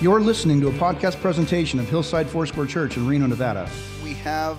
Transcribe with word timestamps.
You're 0.00 0.20
listening 0.20 0.62
to 0.62 0.68
a 0.68 0.72
podcast 0.72 1.20
presentation 1.20 1.78
of 1.78 1.86
Hillside 1.86 2.26
Foursquare 2.26 2.64
Church 2.64 2.96
in 2.96 3.06
Reno, 3.06 3.26
Nevada. 3.26 3.68
We 4.02 4.14
have 4.14 4.56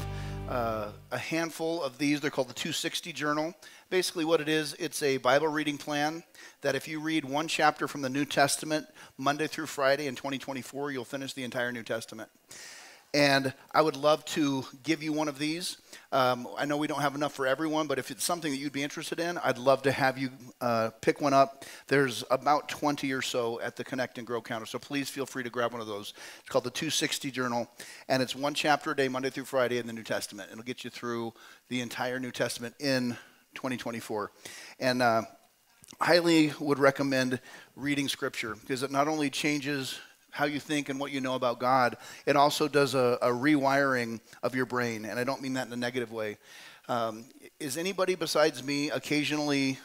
uh, 0.48 0.92
a 1.10 1.18
handful 1.18 1.82
of 1.82 1.98
these. 1.98 2.22
They're 2.22 2.30
called 2.30 2.50
the 2.50 2.54
260 2.54 3.12
Journal. 3.12 3.56
Basically, 3.90 4.24
what 4.24 4.40
it 4.40 4.48
is, 4.48 4.76
it's 4.76 5.02
a 5.02 5.18
Bible 5.18 5.48
reading 5.48 5.80
plan 5.80 6.22
that 6.62 6.76
if 6.76 6.88
you 6.88 7.00
read 7.00 7.26
one 7.26 7.48
chapter 7.48 7.88
from 7.88 8.04
the 8.04 8.10
New 8.10 8.24
Testament 8.24 8.86
Monday 9.18 9.48
through 9.48 9.66
Friday 9.66 10.06
in 10.06 10.14
2024, 10.14 10.92
you'll 10.92 11.06
finish 11.06 11.34
the 11.34 11.44
entire 11.44 11.72
New 11.72 11.82
Testament. 11.82 12.30
And 13.14 13.54
I 13.74 13.82
would 13.82 13.98
love 13.98 14.24
to 14.26 14.64
give 14.84 15.04
you 15.04 15.12
one 15.12 15.28
of 15.28 15.38
these. 15.38 15.78
Um, 16.14 16.48
I 16.58 16.64
know 16.64 16.78
we 16.78 16.88
don't 16.88 17.02
have 17.02 17.14
enough 17.14 17.34
for 17.34 17.46
everyone, 17.46 17.88
but 17.88 18.00
if 18.00 18.10
it's 18.10 18.24
something 18.24 18.52
that 18.52 18.58
you'd 18.58 18.72
be 18.72 18.84
interested 18.84 19.20
in, 19.20 19.38
I'd 19.40 19.58
love 19.58 19.82
to 19.82 19.92
have 19.92 20.18
you 20.18 20.30
uh, 20.62 20.92
pick 21.02 21.20
one 21.20 21.34
up. 21.34 21.66
There's 21.88 22.24
about 22.32 22.70
20 22.70 23.12
or 23.12 23.22
so 23.22 23.60
at 23.60 23.76
the 23.76 23.84
Connect 23.84 24.18
and 24.18 24.26
Grow 24.26 24.42
counter, 24.42 24.66
so 24.66 24.80
please 24.80 25.10
feel 25.10 25.26
free 25.26 25.44
to 25.44 25.50
grab 25.50 25.74
one 25.74 25.82
of 25.82 25.88
those. 25.88 26.14
It's 26.40 26.50
called 26.50 26.64
the 26.64 26.72
260 26.72 27.32
Journal, 27.32 27.70
and 28.08 28.24
it's 28.24 28.36
one 28.36 28.54
chapter 28.54 28.92
a 28.92 28.96
day, 28.96 29.10
Monday 29.10 29.30
through 29.30 29.46
Friday 29.46 29.78
in 29.78 29.88
the 29.88 29.94
New 29.94 30.04
Testament. 30.04 30.50
It'll 30.50 30.64
get 30.64 30.86
you 30.86 30.90
through 30.90 31.34
the 31.68 31.82
entire 31.82 32.18
New 32.18 32.32
Testament 32.32 32.76
in 32.80 33.18
2024. 33.56 34.32
And 34.80 35.02
uh, 35.02 35.24
highly 36.00 36.54
would 36.60 36.80
recommend 36.80 37.42
reading 37.76 38.08
Scripture 38.08 38.56
because 38.56 38.84
it 38.84 38.92
not 38.92 39.10
only 39.10 39.30
changes 39.30 40.00
how 40.32 40.46
you 40.46 40.60
think 40.60 40.90
and 40.90 41.00
what 41.00 41.12
you 41.12 41.22
know 41.22 41.36
about 41.36 41.60
God, 41.60 41.98
it 42.26 42.36
also 42.36 42.68
does 42.68 42.96
a, 42.96 43.18
a 43.22 43.28
rewiring 43.28 44.20
of 44.42 44.56
your 44.56 44.66
brain. 44.66 45.06
And 45.06 45.20
I 45.20 45.24
don't 45.24 45.42
mean 45.42 45.54
that 45.54 45.68
in 45.68 45.74
a 45.74 45.78
negative 45.78 46.12
way. 46.12 46.38
Um, 46.88 47.26
is 47.60 47.78
anybody 47.78 48.16
besides 48.16 48.64
me 48.64 48.90
occasionally 48.90 49.78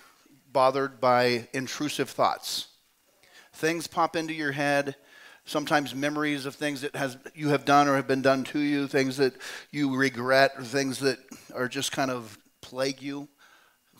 bothered 0.52 1.00
by 1.00 1.48
intrusive 1.52 2.08
thoughts? 2.08 2.68
Things 3.52 3.86
pop 3.86 4.16
into 4.16 4.32
your 4.32 4.52
head, 4.52 4.96
sometimes 5.44 5.94
memories 5.94 6.46
of 6.46 6.54
things 6.54 6.80
that 6.82 6.94
has, 6.96 7.16
you 7.34 7.48
have 7.48 7.64
done 7.64 7.88
or 7.88 7.96
have 7.96 8.06
been 8.06 8.22
done 8.22 8.44
to 8.44 8.58
you, 8.58 8.86
things 8.86 9.16
that 9.16 9.34
you 9.70 9.94
regret, 9.96 10.52
or 10.56 10.62
things 10.62 10.98
that 11.00 11.18
are 11.54 11.68
just 11.68 11.92
kind 11.92 12.10
of 12.10 12.38
plague 12.60 13.02
you, 13.02 13.28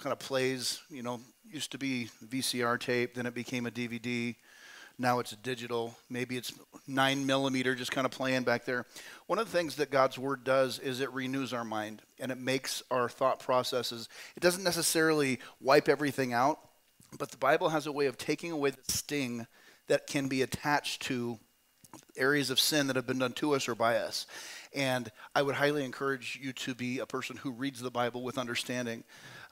kind 0.01 0.13
of 0.13 0.19
plays, 0.19 0.81
you 0.91 1.03
know, 1.03 1.21
used 1.51 1.73
to 1.73 1.79
be 1.79 2.11
VCR 2.27 2.79
tape, 2.79 3.15
then 3.15 3.27
it 3.27 3.35
became 3.35 3.67
a 3.67 3.71
DVD 3.71 4.35
now 4.99 5.19
it's 5.19 5.33
digital. 5.33 5.95
Maybe 6.09 6.37
it's 6.37 6.53
nine 6.87 7.27
millimeter, 7.27 7.75
just 7.75 7.93
kind 7.93 8.07
of 8.07 8.11
playing 8.11 8.45
back 8.45 8.65
there. 8.65 8.87
One 9.27 9.39
of 9.39 9.51
the 9.51 9.57
things 9.57 9.77
that 9.77 9.91
God's 9.91 10.19
Word 10.19 10.45
does 10.45 10.79
is 10.79 11.01
it 11.01 11.13
renews 11.13 11.53
our 11.53 11.65
mind 11.65 12.03
and 12.19 12.33
it 12.33 12.39
makes 12.39 12.83
our 12.91 13.09
thought 13.09 13.41
processes. 13.41 14.09
It 14.37 14.43
doesn't 14.43 14.65
necessarily 14.65 15.39
wipe 15.61 15.89
everything 15.89 16.33
out, 16.33 16.59
but 17.19 17.31
the 17.31 17.37
Bible 17.37 17.69
has 17.69 17.87
a 17.87 17.93
way 17.93 18.07
of 18.07 18.17
taking 18.17 18.53
away 18.53 18.71
the 18.71 18.93
sting 18.93 19.47
that 19.89 20.07
can 20.07 20.29
be 20.29 20.43
attached 20.43 21.03
to 21.03 21.39
areas 22.17 22.51
of 22.51 22.59
sin 22.59 22.87
that 22.87 22.97
have 22.97 23.07
been 23.07 23.19
done 23.19 23.33
to 23.33 23.55
us 23.55 23.69
or 23.69 23.75
by 23.75 23.97
us. 23.97 24.27
And 24.75 25.11
I 25.35 25.43
would 25.43 25.55
highly 25.55 25.85
encourage 25.85 26.39
you 26.43 26.53
to 26.55 26.75
be 26.75 26.99
a 26.99 27.07
person 27.07 27.37
who 27.37 27.51
reads 27.51 27.81
the 27.81 27.91
Bible 27.91 28.23
with 28.23 28.39
understanding, 28.39 29.05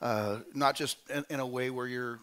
uh, 0.02 0.38
not 0.54 0.74
just 0.74 0.98
in, 1.08 1.24
in, 1.30 1.40
a 1.40 1.46
way 1.46 1.70
where 1.70 1.86
you're 1.86 2.18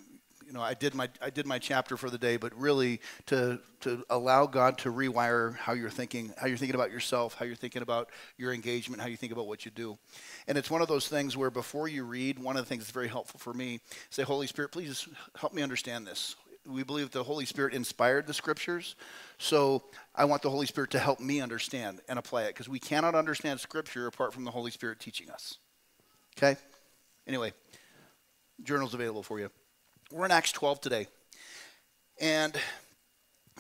you 0.52 0.57
know, 0.57 0.63
I 0.63 0.73
did 0.73 0.94
my 0.94 1.07
I 1.21 1.30
did 1.30 1.45
my 1.45 1.59
chapter 1.59 1.95
for 1.95 2.09
the 2.09 2.17
day, 2.17 2.35
but 2.35 2.53
really 2.59 2.99
to 3.27 3.61
to 3.80 4.03
allow 4.09 4.45
God 4.45 4.77
to 4.80 4.91
rewire 4.91 5.55
how 5.55 5.71
you're 5.71 5.89
thinking, 5.89 6.33
how 6.38 6.47
you're 6.47 6.57
thinking 6.57 6.75
about 6.75 6.91
yourself, 6.91 7.35
how 7.35 7.45
you're 7.45 7.55
thinking 7.55 7.81
about 7.81 8.09
your 8.35 8.53
engagement, 8.53 9.02
how 9.02 9.07
you 9.07 9.16
think 9.16 9.31
about 9.31 9.47
what 9.47 9.63
you 9.63 9.72
do. 9.72 9.97
And 10.49 10.57
it's 10.57 10.69
one 10.69 10.81
of 10.81 10.89
those 10.89 11.07
things 11.07 11.38
where 11.38 11.49
before 11.49 11.88
you 11.88 12.03
read, 12.03 12.38
one 12.38 12.57
of 12.57 12.66
the 12.66 12.67
things 12.67 12.83
that's 12.83 12.91
very 12.91 13.07
helpful 13.07 13.39
for 13.39 13.53
me, 13.53 13.79
say, 14.09 14.23
Holy 14.23 14.45
Spirit, 14.45 14.73
please 14.73 15.07
help 15.38 15.53
me 15.53 15.61
understand 15.61 16.05
this. 16.05 16.35
We 16.67 16.83
believe 16.83 17.11
the 17.11 17.23
Holy 17.23 17.45
Spirit 17.45 17.73
inspired 17.73 18.27
the 18.27 18.33
scriptures, 18.33 18.97
so 19.38 19.83
I 20.13 20.25
want 20.25 20.41
the 20.41 20.49
Holy 20.49 20.66
Spirit 20.66 20.91
to 20.91 20.99
help 20.99 21.22
me 21.22 21.39
understand 21.39 22.02
and 22.09 22.19
apply 22.19 22.44
it 22.44 22.47
because 22.49 22.67
we 22.67 22.77
cannot 22.77 23.16
understand 23.16 23.61
scripture 23.61 24.05
apart 24.05 24.33
from 24.33 24.44
the 24.44 24.52
Holy 24.52 24.69
Spirit 24.69 24.99
teaching 24.99 25.29
us. 25.29 25.59
Okay? 26.38 26.59
Anyway, 27.25 27.53
journal's 28.62 28.94
available 28.94 29.23
for 29.23 29.39
you. 29.39 29.50
We're 30.11 30.25
in 30.25 30.31
Acts 30.31 30.51
12 30.51 30.81
today. 30.81 31.07
And 32.19 32.53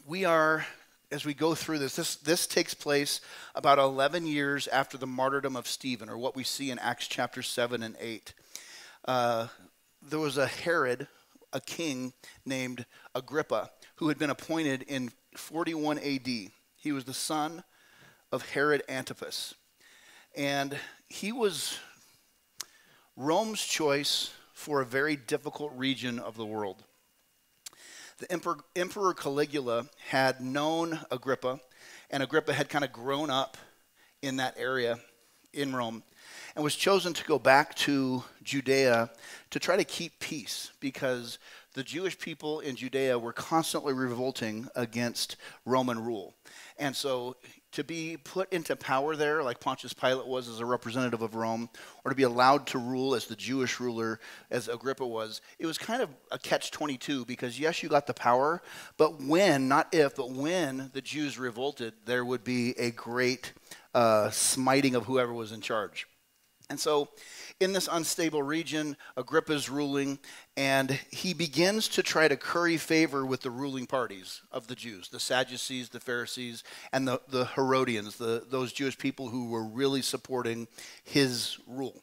we 0.05 0.25
are, 0.25 0.65
as 1.09 1.23
we 1.23 1.33
go 1.33 1.55
through 1.55 1.79
this, 1.79 1.95
this, 1.95 2.17
this 2.17 2.45
takes 2.45 2.73
place 2.73 3.21
about 3.55 3.79
11 3.79 4.25
years 4.25 4.67
after 4.67 4.97
the 4.97 5.07
martyrdom 5.07 5.55
of 5.55 5.65
Stephen, 5.65 6.09
or 6.09 6.17
what 6.17 6.35
we 6.35 6.43
see 6.43 6.69
in 6.69 6.77
Acts 6.77 7.07
chapter 7.07 7.41
7 7.41 7.81
and 7.81 7.95
8. 7.97 8.33
Uh, 9.05 9.47
there 10.01 10.19
was 10.19 10.37
a 10.37 10.45
Herod, 10.45 11.07
a 11.53 11.61
king 11.61 12.11
named 12.45 12.85
Agrippa, 13.15 13.71
who 13.95 14.09
had 14.09 14.19
been 14.19 14.29
appointed 14.29 14.81
in 14.81 15.11
41 15.37 15.99
AD. 15.99 16.27
He 16.75 16.91
was 16.91 17.05
the 17.05 17.13
son 17.13 17.63
of 18.29 18.49
Herod 18.49 18.83
Antipas. 18.89 19.53
And 20.35 20.77
he 21.07 21.31
was 21.31 21.79
Rome's 23.15 23.63
choice 23.63 24.31
for 24.61 24.79
a 24.79 24.85
very 24.85 25.15
difficult 25.15 25.71
region 25.75 26.19
of 26.19 26.37
the 26.37 26.45
world. 26.45 26.83
The 28.19 28.31
Emperor, 28.31 28.57
Emperor 28.75 29.15
Caligula 29.15 29.87
had 30.09 30.39
known 30.39 30.99
Agrippa, 31.09 31.59
and 32.11 32.21
Agrippa 32.21 32.53
had 32.53 32.69
kind 32.69 32.85
of 32.85 32.93
grown 32.93 33.31
up 33.31 33.57
in 34.21 34.35
that 34.35 34.53
area 34.59 34.99
in 35.51 35.75
Rome 35.75 36.03
and 36.55 36.63
was 36.63 36.75
chosen 36.75 37.11
to 37.13 37.23
go 37.25 37.39
back 37.39 37.73
to 37.75 38.23
Judea 38.43 39.09
to 39.49 39.59
try 39.59 39.77
to 39.77 39.83
keep 39.83 40.19
peace 40.19 40.69
because 40.79 41.39
the 41.73 41.83
Jewish 41.83 42.19
people 42.19 42.59
in 42.59 42.75
Judea 42.75 43.17
were 43.17 43.33
constantly 43.33 43.93
revolting 43.93 44.67
against 44.75 45.37
Roman 45.65 46.05
rule. 46.05 46.35
And 46.77 46.95
so 46.95 47.35
to 47.71 47.83
be 47.83 48.17
put 48.17 48.51
into 48.51 48.75
power 48.75 49.15
there, 49.15 49.43
like 49.43 49.59
Pontius 49.59 49.93
Pilate 49.93 50.27
was 50.27 50.47
as 50.49 50.59
a 50.59 50.65
representative 50.65 51.21
of 51.21 51.35
Rome, 51.35 51.69
or 52.03 52.09
to 52.09 52.15
be 52.15 52.23
allowed 52.23 52.67
to 52.67 52.77
rule 52.77 53.15
as 53.15 53.25
the 53.25 53.35
Jewish 53.35 53.79
ruler, 53.79 54.19
as 54.49 54.67
Agrippa 54.67 55.05
was, 55.05 55.41
it 55.57 55.65
was 55.65 55.77
kind 55.77 56.01
of 56.01 56.09
a 56.31 56.37
catch 56.37 56.71
22 56.71 57.25
because, 57.25 57.59
yes, 57.59 57.81
you 57.81 57.89
got 57.89 58.07
the 58.07 58.13
power, 58.13 58.61
but 58.97 59.21
when, 59.21 59.67
not 59.67 59.87
if, 59.93 60.15
but 60.15 60.31
when 60.31 60.91
the 60.93 61.01
Jews 61.01 61.39
revolted, 61.39 61.93
there 62.05 62.25
would 62.25 62.43
be 62.43 62.77
a 62.77 62.91
great 62.91 63.53
uh, 63.93 64.29
smiting 64.31 64.95
of 64.95 65.05
whoever 65.05 65.33
was 65.33 65.51
in 65.51 65.61
charge. 65.61 66.07
And 66.71 66.79
so 66.79 67.09
in 67.59 67.73
this 67.73 67.89
unstable 67.91 68.41
region, 68.41 68.95
Agrippa's 69.17 69.69
ruling, 69.69 70.19
and 70.55 70.97
he 71.11 71.33
begins 71.33 71.89
to 71.89 72.01
try 72.01 72.29
to 72.29 72.37
curry 72.37 72.77
favor 72.77 73.25
with 73.25 73.41
the 73.41 73.51
ruling 73.51 73.85
parties 73.85 74.41
of 74.53 74.67
the 74.67 74.75
Jews 74.75 75.09
the 75.09 75.19
Sadducees, 75.19 75.89
the 75.89 75.99
Pharisees, 75.99 76.63
and 76.93 77.05
the, 77.05 77.19
the 77.27 77.43
Herodians, 77.43 78.17
the, 78.17 78.45
those 78.49 78.71
Jewish 78.71 78.97
people 78.97 79.27
who 79.27 79.49
were 79.49 79.65
really 79.65 80.01
supporting 80.01 80.69
his 81.03 81.57
rule. 81.67 82.01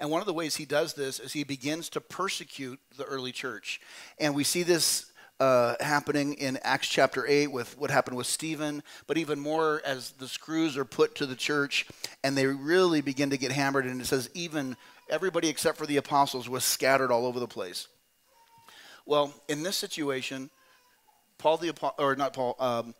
And 0.00 0.10
one 0.10 0.22
of 0.22 0.26
the 0.26 0.32
ways 0.32 0.56
he 0.56 0.64
does 0.64 0.94
this 0.94 1.20
is 1.20 1.34
he 1.34 1.44
begins 1.44 1.90
to 1.90 2.00
persecute 2.00 2.80
the 2.96 3.04
early 3.04 3.32
church. 3.32 3.82
And 4.18 4.34
we 4.34 4.44
see 4.44 4.62
this 4.62 5.12
uh, 5.40 5.74
happening 5.80 6.34
in 6.34 6.58
Acts 6.62 6.88
chapter 6.88 7.26
8 7.26 7.48
with 7.48 7.78
what 7.78 7.90
happened 7.90 8.16
with 8.16 8.26
Stephen, 8.26 8.82
but 9.06 9.16
even 9.16 9.38
more 9.38 9.80
as 9.84 10.10
the 10.12 10.28
screws 10.28 10.76
are 10.76 10.84
put 10.84 11.14
to 11.16 11.26
the 11.26 11.36
church 11.36 11.86
and 12.24 12.36
they 12.36 12.46
really 12.46 13.00
begin 13.00 13.30
to 13.30 13.38
get 13.38 13.52
hammered. 13.52 13.86
And 13.86 14.00
it 14.00 14.06
says, 14.06 14.28
even 14.34 14.76
everybody 15.08 15.48
except 15.48 15.78
for 15.78 15.86
the 15.86 15.96
apostles 15.96 16.48
was 16.48 16.64
scattered 16.64 17.10
all 17.10 17.26
over 17.26 17.40
the 17.40 17.46
place. 17.46 17.88
Well, 19.06 19.32
in 19.48 19.62
this 19.62 19.76
situation, 19.76 20.50
Paul 21.38 21.56
the 21.56 21.68
apostle, 21.68 22.04
or 22.04 22.16
not 22.16 22.32
Paul, 22.32 22.56
um, 22.58 22.94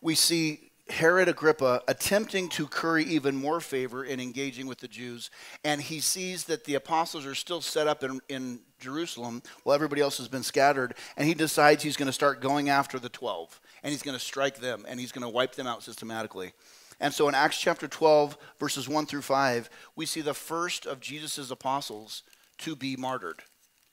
we 0.00 0.14
see 0.14 0.70
Herod 0.90 1.28
Agrippa 1.28 1.82
attempting 1.88 2.48
to 2.50 2.66
curry 2.66 3.04
even 3.04 3.34
more 3.34 3.60
favor 3.60 4.04
in 4.04 4.20
engaging 4.20 4.66
with 4.66 4.78
the 4.78 4.88
Jews, 4.88 5.30
and 5.64 5.80
he 5.80 5.98
sees 6.00 6.44
that 6.44 6.64
the 6.64 6.74
apostles 6.74 7.24
are 7.24 7.34
still 7.34 7.62
set 7.62 7.88
up 7.88 8.02
in, 8.04 8.20
in 8.28 8.60
Jerusalem 8.80 9.42
while 9.62 9.74
everybody 9.74 10.02
else 10.02 10.18
has 10.18 10.28
been 10.28 10.42
scattered, 10.42 10.94
and 11.16 11.26
he 11.26 11.32
decides 11.32 11.82
he's 11.82 11.96
going 11.96 12.06
to 12.06 12.12
start 12.12 12.42
going 12.42 12.68
after 12.68 12.98
the 12.98 13.08
12, 13.08 13.60
and 13.82 13.92
he's 13.92 14.02
going 14.02 14.16
to 14.16 14.22
strike 14.22 14.58
them, 14.58 14.84
and 14.86 15.00
he's 15.00 15.12
going 15.12 15.22
to 15.22 15.28
wipe 15.28 15.54
them 15.54 15.66
out 15.66 15.82
systematically. 15.82 16.52
And 17.00 17.14
so 17.14 17.28
in 17.28 17.34
Acts 17.34 17.58
chapter 17.58 17.88
12, 17.88 18.36
verses 18.60 18.86
1 18.86 19.06
through 19.06 19.22
5, 19.22 19.70
we 19.96 20.04
see 20.04 20.20
the 20.20 20.34
first 20.34 20.84
of 20.86 21.00
Jesus' 21.00 21.50
apostles 21.50 22.22
to 22.58 22.76
be 22.76 22.94
martyred, 22.94 23.42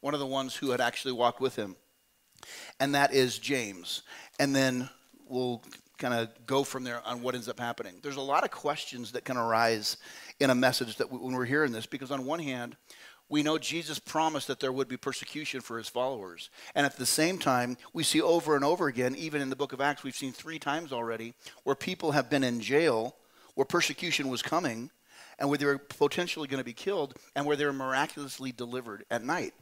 one 0.02 0.14
of 0.14 0.20
the 0.20 0.26
ones 0.26 0.58
who 0.58 0.72
had 0.72 0.82
actually 0.82 1.14
walked 1.14 1.40
with 1.40 1.56
him, 1.56 1.78
and 2.82 2.94
that 2.96 3.14
is 3.14 3.40
James. 3.40 4.04
And 4.40 4.54
then 4.54 4.90
we'll 5.28 5.64
kind 6.02 6.14
of 6.16 6.30
go 6.48 6.64
from 6.64 6.84
there 6.84 7.02
on 7.06 7.22
what 7.22 7.36
ends 7.36 7.48
up 7.48 7.60
happening. 7.60 7.94
There's 8.02 8.18
a 8.18 8.22
lot 8.22 8.44
of 8.44 8.52
questions 8.52 9.12
that 9.12 9.24
can 9.24 9.38
arise 9.38 9.98
in 10.40 10.50
a 10.50 10.56
message 10.56 10.98
that 10.98 11.12
we, 11.12 11.20
when 11.20 11.36
we're 11.36 11.46
hearing 11.46 11.72
this, 11.72 11.86
because 11.86 12.12
on 12.12 12.26
one 12.26 12.40
hand, 12.40 12.76
we 13.30 13.44
know 13.44 13.58
Jesus 13.58 14.00
promised 14.00 14.48
that 14.48 14.60
there 14.60 14.74
would 14.74 14.90
be 14.90 14.98
persecution 14.98 15.62
for 15.62 15.78
his 15.78 15.88
followers. 15.88 16.50
And 16.76 16.86
at 16.86 16.98
the 16.98 17.06
same 17.06 17.38
time, 17.38 17.78
we 17.94 18.04
see 18.04 18.20
over 18.20 18.56
and 18.56 18.66
over 18.66 18.88
again, 18.88 19.16
even 19.16 19.42
in 19.42 19.50
the 19.50 19.56
book 19.56 19.72
of 19.72 19.80
Acts, 19.80 20.04
we've 20.04 20.16
seen 20.16 20.34
three 20.34 20.60
times 20.60 20.92
already, 20.92 21.36
where 21.64 21.76
people 21.76 22.12
have 22.12 22.30
been 22.30 22.44
in 22.44 22.60
jail, 22.60 23.16
where 23.54 23.64
persecution 23.64 24.28
was 24.28 24.42
coming, 24.42 24.90
and 25.40 25.48
where 25.48 25.58
they 25.58 25.66
were 25.66 25.78
potentially 25.78 26.48
going 26.48 26.60
to 26.60 26.66
be 26.66 26.74
killed, 26.74 27.16
and 27.36 27.46
where 27.46 27.56
they 27.56 27.66
were 27.66 27.72
miraculously 27.72 28.52
delivered 28.52 29.06
at 29.10 29.24
night. 29.24 29.54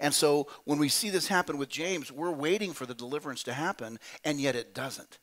And 0.00 0.12
so 0.12 0.48
when 0.64 0.78
we 0.78 0.88
see 0.88 1.10
this 1.10 1.28
happen 1.28 1.58
with 1.58 1.68
James, 1.68 2.10
we're 2.10 2.32
waiting 2.32 2.72
for 2.72 2.86
the 2.86 2.94
deliverance 2.94 3.42
to 3.44 3.52
happen, 3.52 3.98
and 4.24 4.40
yet 4.40 4.56
it 4.56 4.74
doesn't. 4.74 5.18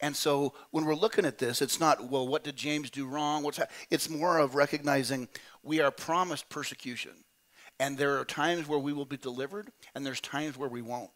And 0.00 0.14
so 0.14 0.52
when 0.70 0.84
we're 0.84 0.94
looking 0.94 1.24
at 1.24 1.38
this, 1.38 1.62
it's 1.62 1.80
not, 1.80 2.10
well, 2.10 2.28
what 2.28 2.44
did 2.44 2.56
James 2.56 2.90
do 2.90 3.06
wrong? 3.06 3.42
What's 3.42 3.58
ha-? 3.58 3.66
It's 3.90 4.10
more 4.10 4.38
of 4.38 4.54
recognizing 4.54 5.28
we 5.62 5.80
are 5.80 5.90
promised 5.90 6.48
persecution. 6.48 7.12
And 7.78 7.96
there 7.96 8.18
are 8.18 8.24
times 8.24 8.66
where 8.66 8.78
we 8.78 8.92
will 8.92 9.04
be 9.04 9.16
delivered, 9.16 9.70
and 9.94 10.04
there's 10.04 10.20
times 10.20 10.56
where 10.56 10.68
we 10.68 10.82
won't. 10.82 11.10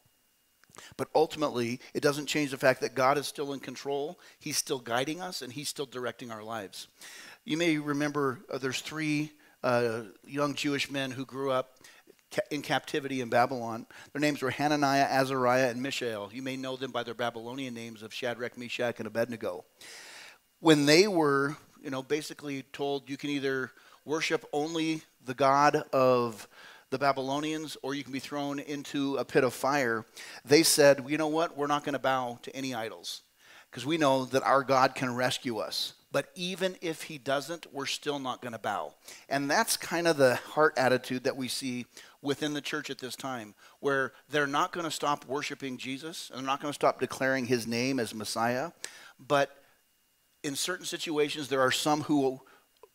But 0.97 1.09
ultimately, 1.15 1.81
it 1.95 2.03
doesn't 2.03 2.27
change 2.27 2.51
the 2.51 2.59
fact 2.59 2.81
that 2.81 2.95
God 2.95 3.19
is 3.19 3.27
still 3.27 3.53
in 3.53 3.61
control. 3.61 4.21
He's 4.39 4.57
still 4.57 4.79
guiding 4.79 5.21
us, 5.21 5.43
and 5.43 5.53
He's 5.53 5.69
still 5.69 5.87
directing 5.87 6.31
our 6.31 6.43
lives. 6.43 6.89
You 7.45 7.57
may 7.57 7.79
remember 7.79 8.41
uh, 8.53 8.59
there's 8.59 8.81
three 8.81 9.33
uh, 9.63 10.03
young 10.27 10.55
Jewish 10.55 10.91
men 10.91 11.11
who 11.11 11.25
grew 11.25 11.51
up 11.51 11.77
in 12.51 12.63
captivity 12.63 13.21
in 13.21 13.29
Babylon. 13.29 13.87
Their 14.13 14.21
names 14.21 14.43
were 14.43 14.51
Hananiah, 14.51 15.07
Azariah, 15.09 15.69
and 15.71 15.83
Mishael. 15.83 16.31
You 16.33 16.43
may 16.43 16.57
know 16.57 16.77
them 16.77 16.91
by 16.91 17.03
their 17.03 17.15
Babylonian 17.15 17.75
names 17.75 18.03
of 18.03 18.15
Shadrach, 18.15 18.57
Meshach, 18.57 18.99
and 18.99 19.07
Abednego. 19.07 19.65
When 20.61 20.87
they 20.87 21.09
were, 21.09 21.57
you 21.83 21.91
know, 21.91 22.03
basically 22.03 22.63
told 22.73 23.09
you 23.09 23.17
can 23.17 23.31
either 23.31 23.73
worship 24.05 24.45
only 24.53 25.03
the 25.25 25.35
God 25.35 25.85
of 25.93 26.49
the 26.91 26.99
Babylonians 26.99 27.77
or 27.83 27.95
you 27.95 28.03
can 28.03 28.13
be 28.13 28.19
thrown 28.19 28.59
into 28.59 29.17
a 29.17 29.25
pit 29.25 29.45
of 29.45 29.55
fire, 29.55 30.05
they 30.45 30.63
said, 30.63 31.05
you 31.09 31.17
know 31.17 31.29
what? 31.29 31.57
We're 31.57 31.67
not 31.67 31.85
going 31.85 31.93
to 31.95 32.01
bow 32.01 32.39
to 32.43 32.55
any 32.55 32.75
idols 32.75 33.23
because 33.71 33.87
we 33.87 33.97
know 33.97 34.25
that 34.27 34.43
our 34.43 34.63
God 34.65 34.95
can 34.95 35.15
rescue 35.15 35.59
us. 35.59 35.95
But 36.13 36.27
even 36.35 36.77
if 36.81 37.03
he 37.05 37.19
doesn't, 37.19 37.73
we're 37.73 37.87
still 37.87 38.19
not 38.19 38.43
going 38.43 38.53
to 38.53 38.59
bow. 38.59 38.95
And 39.29 39.49
that's 39.49 39.77
kind 39.77 40.09
of 40.09 40.17
the 40.17 40.35
heart 40.35 40.75
attitude 40.77 41.23
that 41.25 41.37
we 41.37 41.47
see 41.47 41.87
within 42.23 42.53
the 42.53 42.61
church 42.61 42.91
at 42.91 42.99
this 42.99 43.17
time, 43.17 43.55
where 43.81 44.13
they're 44.29 44.47
not 44.47 44.73
going 44.73 44.85
to 44.85 44.91
stop 44.91 45.25
worshiping 45.27 45.79
Jesus 45.79 46.31
and 46.31 46.41
they're 46.41 46.47
not 46.47 46.61
going 46.61 46.73
to 46.73 46.75
stop 46.75 47.01
declaring 47.01 47.47
his 47.47 47.67
name 47.67 47.99
as 47.99 48.15
Messiah. 48.15 48.73
But 49.19 49.51
in 50.43 50.55
certain 50.55 50.87
situations, 50.87 51.49
there 51.49 51.61
are 51.61 51.71
some 51.71 52.03
who 52.03 52.41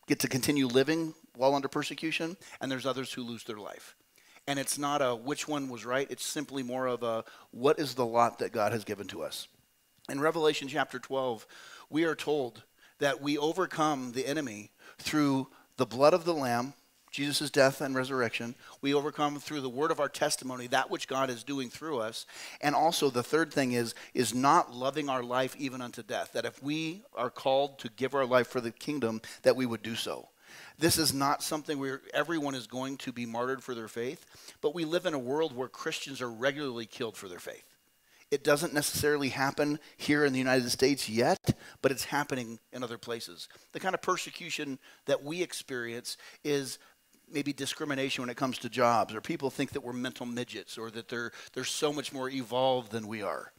get 0.07 0.19
to 0.19 0.27
continue 0.27 0.67
living 0.67 1.13
while 1.35 1.55
under 1.55 1.67
persecution, 1.67 2.37
and 2.61 2.71
there's 2.71 2.85
others 2.85 3.11
who 3.13 3.23
lose 3.23 3.43
their 3.43 3.57
life. 3.57 3.95
And 4.47 4.59
it's 4.59 4.77
not 4.77 5.01
a 5.01 5.15
which 5.15 5.47
one 5.47 5.69
was 5.69 5.85
right, 5.85 6.09
it's 6.09 6.25
simply 6.25 6.61
more 6.61 6.85
of 6.85 7.01
a 7.03 7.23
what 7.51 7.79
is 7.79 7.95
the 7.95 8.05
lot 8.05 8.39
that 8.39 8.51
God 8.51 8.71
has 8.71 8.83
given 8.83 9.07
to 9.07 9.23
us. 9.23 9.47
In 10.07 10.21
Revelation 10.21 10.67
chapter 10.67 10.99
12, 10.99 11.47
we 11.89 12.03
are 12.03 12.15
told 12.15 12.63
that 12.99 13.21
we 13.21 13.37
overcome 13.37 14.11
the 14.11 14.27
enemy 14.27 14.71
through 14.99 15.47
the 15.77 15.85
blood 15.85 16.13
of 16.13 16.25
the 16.25 16.33
Lamb 16.33 16.73
Jesus' 17.15 17.49
death 17.49 17.79
and 17.79 17.95
resurrection. 17.95 18.55
We 18.81 18.93
overcome 18.93 19.39
through 19.39 19.61
the 19.61 19.69
word 19.69 19.89
of 19.89 19.99
our 19.99 20.09
testimony, 20.09 20.67
that 20.67 20.91
which 20.91 21.07
God 21.07 21.29
is 21.29 21.43
doing 21.43 21.69
through 21.69 21.99
us. 21.99 22.25
And 22.61 22.75
also 22.75 23.09
the 23.09 23.23
third 23.23 23.53
thing 23.53 23.71
is 23.71 23.95
is 24.13 24.33
not 24.33 24.73
loving 24.73 25.09
our 25.09 25.23
life 25.23 25.55
even 25.57 25.81
unto 25.81 26.03
death. 26.03 26.33
That 26.33 26.45
if 26.45 26.61
we 26.61 27.03
are 27.15 27.29
called 27.29 27.79
to 27.79 27.89
give 27.89 28.13
our 28.13 28.25
life 28.25 28.47
for 28.47 28.59
the 28.59 28.71
kingdom, 28.71 29.21
that 29.43 29.55
we 29.55 29.65
would 29.65 29.81
do 29.81 29.95
so. 29.95 30.29
This 30.77 30.97
is 30.97 31.13
not 31.13 31.41
something 31.41 31.79
where 31.79 32.01
everyone 32.13 32.55
is 32.55 32.67
going 32.67 32.97
to 32.97 33.11
be 33.11 33.25
martyred 33.25 33.63
for 33.63 33.73
their 33.73 33.87
faith, 33.87 34.25
but 34.61 34.75
we 34.75 34.85
live 34.85 35.05
in 35.05 35.13
a 35.13 35.19
world 35.19 35.55
where 35.55 35.67
Christians 35.67 36.21
are 36.21 36.29
regularly 36.29 36.85
killed 36.85 37.15
for 37.15 37.29
their 37.29 37.39
faith. 37.39 37.75
It 38.31 38.43
doesn't 38.43 38.73
necessarily 38.73 39.29
happen 39.29 39.79
here 39.97 40.25
in 40.25 40.33
the 40.33 40.39
United 40.39 40.69
States 40.71 41.07
yet, 41.07 41.57
but 41.81 41.91
it's 41.91 42.05
happening 42.05 42.59
in 42.73 42.83
other 42.83 42.97
places. 42.97 43.47
The 43.71 43.79
kind 43.79 43.93
of 43.93 44.01
persecution 44.01 44.79
that 45.05 45.23
we 45.23 45.43
experience 45.43 46.17
is 46.43 46.79
maybe 47.31 47.53
discrimination 47.53 48.21
when 48.21 48.29
it 48.29 48.37
comes 48.37 48.57
to 48.59 48.69
jobs, 48.69 49.13
or 49.13 49.21
people 49.21 49.49
think 49.49 49.71
that 49.71 49.81
we're 49.81 49.93
mental 49.93 50.25
midgets, 50.25 50.77
or 50.77 50.91
that 50.91 51.07
they're, 51.07 51.31
they're 51.53 51.63
so 51.63 51.91
much 51.91 52.13
more 52.13 52.29
evolved 52.29 52.91
than 52.91 53.07
we 53.07 53.21
are. 53.21 53.51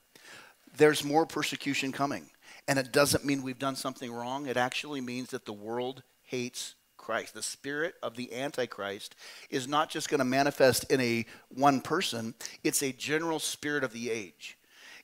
There's 0.77 1.05
more 1.05 1.27
persecution 1.27 1.93
coming. 1.93 2.31
And 2.69 2.79
it 2.79 2.93
doesn't 2.93 3.25
mean 3.25 3.43
we've 3.43 3.59
done 3.59 3.77
something 3.77 4.13
wrong. 4.13 4.47
It 4.47 4.57
actually 4.57 5.01
means 5.01 5.31
that 5.31 5.45
the 5.45 5.53
world 5.53 6.03
hates 6.23 6.75
Christ. 6.97 7.35
The 7.35 7.43
spirit 7.43 7.95
of 8.03 8.17
the 8.17 8.35
Antichrist 8.35 9.15
is 9.49 9.69
not 9.69 9.91
just 9.91 10.09
going 10.09 10.19
to 10.19 10.25
manifest 10.25 10.91
in 10.91 11.01
a 11.01 11.25
one 11.49 11.81
person, 11.81 12.35
it's 12.65 12.83
a 12.83 12.93
general 12.93 13.39
spirit 13.39 13.85
of 13.85 13.93
the 13.93 14.11
age. 14.11 14.59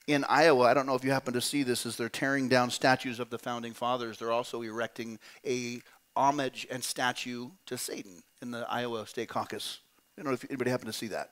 In 0.09 0.25
Iowa, 0.29 0.65
I 0.65 0.75
don't 0.75 0.87
know 0.87 0.97
if 0.97 1.05
you 1.05 1.13
happen 1.13 1.35
to 1.35 1.41
see 1.41 1.63
this, 1.63 1.87
as 1.87 1.97
they're 1.97 2.09
tearing 2.09 2.49
down 2.49 2.71
statues 2.71 3.21
of 3.21 3.31
the 3.31 3.39
founding 3.39 3.73
fathers, 3.73 4.19
they're 4.19 4.33
also 4.33 4.63
erecting 4.63 5.21
a 5.47 5.81
homage 6.17 6.67
and 6.71 6.83
statue 6.83 7.51
to 7.67 7.79
Satan 7.79 8.23
in 8.41 8.51
the 8.51 8.67
Iowa 8.69 9.07
State 9.07 9.29
Caucus. 9.29 9.81
I 10.17 10.23
don't 10.23 10.31
know 10.31 10.35
if 10.35 10.45
anybody 10.49 10.71
happened 10.71 10.93
to 10.93 10.99
see 10.99 11.09
that. 11.09 11.31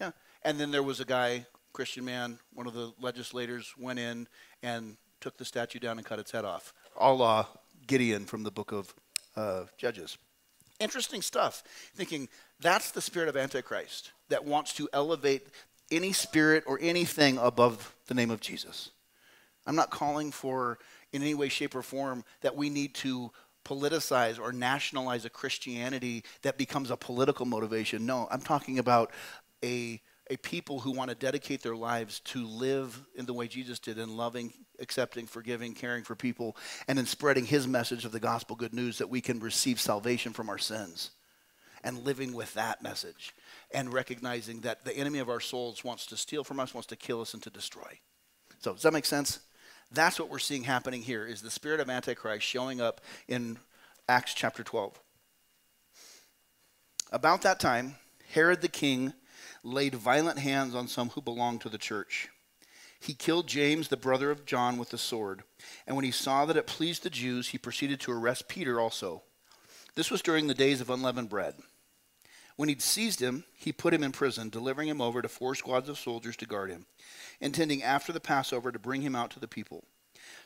Yeah. 0.00 0.10
And 0.42 0.58
then 0.58 0.70
there 0.70 0.82
was 0.82 1.00
a 1.00 1.04
guy, 1.04 1.46
Christian 1.72 2.04
man, 2.04 2.38
one 2.52 2.66
of 2.66 2.74
the 2.74 2.92
legislators, 3.00 3.74
went 3.78 3.98
in 3.98 4.26
and 4.62 4.96
took 5.20 5.36
the 5.36 5.44
statue 5.44 5.78
down 5.78 5.98
and 5.98 6.06
cut 6.06 6.18
its 6.18 6.30
head 6.30 6.44
off. 6.44 6.72
à 7.00 7.16
la 7.16 7.46
Gideon 7.86 8.24
from 8.26 8.42
the 8.42 8.50
book 8.50 8.72
of 8.72 8.94
uh, 9.36 9.64
Judges. 9.76 10.18
Interesting 10.80 11.22
stuff. 11.22 11.62
Thinking 11.94 12.28
that's 12.60 12.90
the 12.90 13.00
spirit 13.00 13.28
of 13.28 13.36
Antichrist 13.36 14.12
that 14.28 14.44
wants 14.44 14.72
to 14.74 14.88
elevate 14.92 15.46
any 15.90 16.12
spirit 16.12 16.64
or 16.66 16.78
anything 16.80 17.38
above 17.38 17.94
the 18.06 18.14
name 18.14 18.30
of 18.30 18.40
Jesus. 18.40 18.90
I'm 19.66 19.76
not 19.76 19.90
calling 19.90 20.30
for, 20.30 20.78
in 21.12 21.22
any 21.22 21.34
way, 21.34 21.48
shape, 21.48 21.74
or 21.74 21.82
form, 21.82 22.24
that 22.42 22.56
we 22.56 22.68
need 22.68 22.94
to 22.96 23.30
politicize 23.64 24.38
or 24.38 24.52
nationalize 24.52 25.24
a 25.24 25.30
Christianity 25.30 26.24
that 26.42 26.58
becomes 26.58 26.90
a 26.90 26.96
political 26.96 27.46
motivation. 27.46 28.06
No, 28.06 28.28
I'm 28.30 28.40
talking 28.40 28.78
about 28.78 29.10
a, 29.64 30.00
a 30.30 30.36
people 30.38 30.80
who 30.80 30.92
want 30.92 31.10
to 31.10 31.14
dedicate 31.14 31.62
their 31.62 31.76
lives 31.76 32.20
to 32.20 32.46
live 32.46 33.00
in 33.14 33.26
the 33.26 33.32
way 33.34 33.48
Jesus 33.48 33.78
did 33.78 33.98
in 33.98 34.16
loving, 34.16 34.52
accepting, 34.78 35.26
forgiving, 35.26 35.74
caring 35.74 36.04
for 36.04 36.14
people, 36.14 36.56
and 36.88 36.98
in 36.98 37.06
spreading 37.06 37.46
his 37.46 37.66
message 37.66 38.04
of 38.04 38.12
the 38.12 38.20
gospel 38.20 38.56
good 38.56 38.74
news 38.74 38.98
that 38.98 39.10
we 39.10 39.20
can 39.20 39.40
receive 39.40 39.80
salvation 39.80 40.32
from 40.32 40.48
our 40.48 40.58
sins. 40.58 41.10
And 41.82 42.02
living 42.04 42.32
with 42.32 42.54
that 42.54 42.82
message 42.82 43.34
and 43.70 43.92
recognizing 43.92 44.60
that 44.60 44.86
the 44.86 44.96
enemy 44.96 45.18
of 45.18 45.28
our 45.28 45.40
souls 45.40 45.84
wants 45.84 46.06
to 46.06 46.16
steal 46.16 46.42
from 46.42 46.58
us, 46.58 46.72
wants 46.72 46.86
to 46.86 46.96
kill 46.96 47.20
us, 47.20 47.34
and 47.34 47.42
to 47.42 47.50
destroy. 47.50 48.00
So, 48.60 48.72
does 48.72 48.82
that 48.84 48.94
make 48.94 49.04
sense? 49.04 49.40
That's 49.94 50.18
what 50.18 50.28
we're 50.28 50.40
seeing 50.40 50.64
happening 50.64 51.02
here 51.02 51.24
is 51.24 51.40
the 51.40 51.52
spirit 51.52 51.78
of 51.78 51.88
Antichrist 51.88 52.44
showing 52.44 52.80
up 52.80 53.00
in 53.28 53.58
Acts 54.08 54.34
chapter 54.34 54.64
12. 54.64 54.98
About 57.12 57.42
that 57.42 57.60
time, 57.60 57.94
Herod 58.32 58.60
the 58.60 58.68
king 58.68 59.12
laid 59.62 59.94
violent 59.94 60.40
hands 60.40 60.74
on 60.74 60.88
some 60.88 61.10
who 61.10 61.20
belonged 61.20 61.60
to 61.60 61.68
the 61.68 61.78
church. 61.78 62.28
He 62.98 63.14
killed 63.14 63.46
James, 63.46 63.86
the 63.86 63.96
brother 63.96 64.32
of 64.32 64.44
John, 64.44 64.78
with 64.78 64.90
the 64.90 64.98
sword. 64.98 65.44
And 65.86 65.94
when 65.94 66.04
he 66.04 66.10
saw 66.10 66.44
that 66.46 66.56
it 66.56 66.66
pleased 66.66 67.04
the 67.04 67.10
Jews, 67.10 67.48
he 67.48 67.58
proceeded 67.58 68.00
to 68.00 68.12
arrest 68.12 68.48
Peter 68.48 68.80
also. 68.80 69.22
This 69.94 70.10
was 70.10 70.22
during 70.22 70.48
the 70.48 70.54
days 70.54 70.80
of 70.80 70.90
unleavened 70.90 71.28
bread. 71.28 71.54
When 72.56 72.68
he'd 72.68 72.82
seized 72.82 73.20
him, 73.20 73.44
he 73.54 73.72
put 73.72 73.94
him 73.94 74.02
in 74.02 74.12
prison, 74.12 74.48
delivering 74.48 74.88
him 74.88 75.00
over 75.00 75.22
to 75.22 75.28
four 75.28 75.54
squads 75.54 75.88
of 75.88 75.98
soldiers 75.98 76.36
to 76.38 76.46
guard 76.46 76.70
him 76.70 76.86
intending 77.40 77.82
after 77.82 78.12
the 78.12 78.20
Passover 78.20 78.72
to 78.72 78.78
bring 78.78 79.02
him 79.02 79.14
out 79.14 79.30
to 79.32 79.40
the 79.40 79.48
people. 79.48 79.84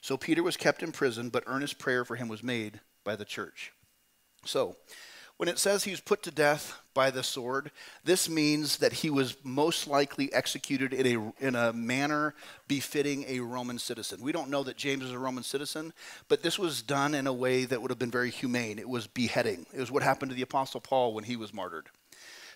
So 0.00 0.16
Peter 0.16 0.42
was 0.42 0.56
kept 0.56 0.82
in 0.82 0.92
prison, 0.92 1.28
but 1.28 1.44
earnest 1.46 1.78
prayer 1.78 2.04
for 2.04 2.16
him 2.16 2.28
was 2.28 2.42
made 2.42 2.80
by 3.04 3.16
the 3.16 3.24
church. 3.24 3.72
So, 4.44 4.76
when 5.38 5.48
it 5.48 5.60
says 5.60 5.84
he 5.84 5.92
was 5.92 6.00
put 6.00 6.24
to 6.24 6.32
death 6.32 6.80
by 6.94 7.12
the 7.12 7.22
sword, 7.22 7.70
this 8.02 8.28
means 8.28 8.78
that 8.78 8.92
he 8.92 9.08
was 9.08 9.36
most 9.44 9.86
likely 9.86 10.32
executed 10.32 10.92
in 10.92 11.06
a, 11.06 11.46
in 11.46 11.54
a 11.54 11.72
manner 11.72 12.34
befitting 12.66 13.24
a 13.28 13.38
Roman 13.38 13.78
citizen. 13.78 14.20
We 14.20 14.32
don't 14.32 14.50
know 14.50 14.64
that 14.64 14.76
James 14.76 15.04
is 15.04 15.12
a 15.12 15.18
Roman 15.18 15.44
citizen, 15.44 15.92
but 16.26 16.42
this 16.42 16.58
was 16.58 16.82
done 16.82 17.14
in 17.14 17.28
a 17.28 17.32
way 17.32 17.66
that 17.66 17.80
would 17.80 17.92
have 17.92 18.00
been 18.00 18.10
very 18.10 18.30
humane. 18.30 18.80
It 18.80 18.88
was 18.88 19.06
beheading. 19.06 19.64
It 19.72 19.78
was 19.78 19.92
what 19.92 20.02
happened 20.02 20.32
to 20.32 20.34
the 20.34 20.42
Apostle 20.42 20.80
Paul 20.80 21.14
when 21.14 21.22
he 21.22 21.36
was 21.36 21.54
martyred. 21.54 21.86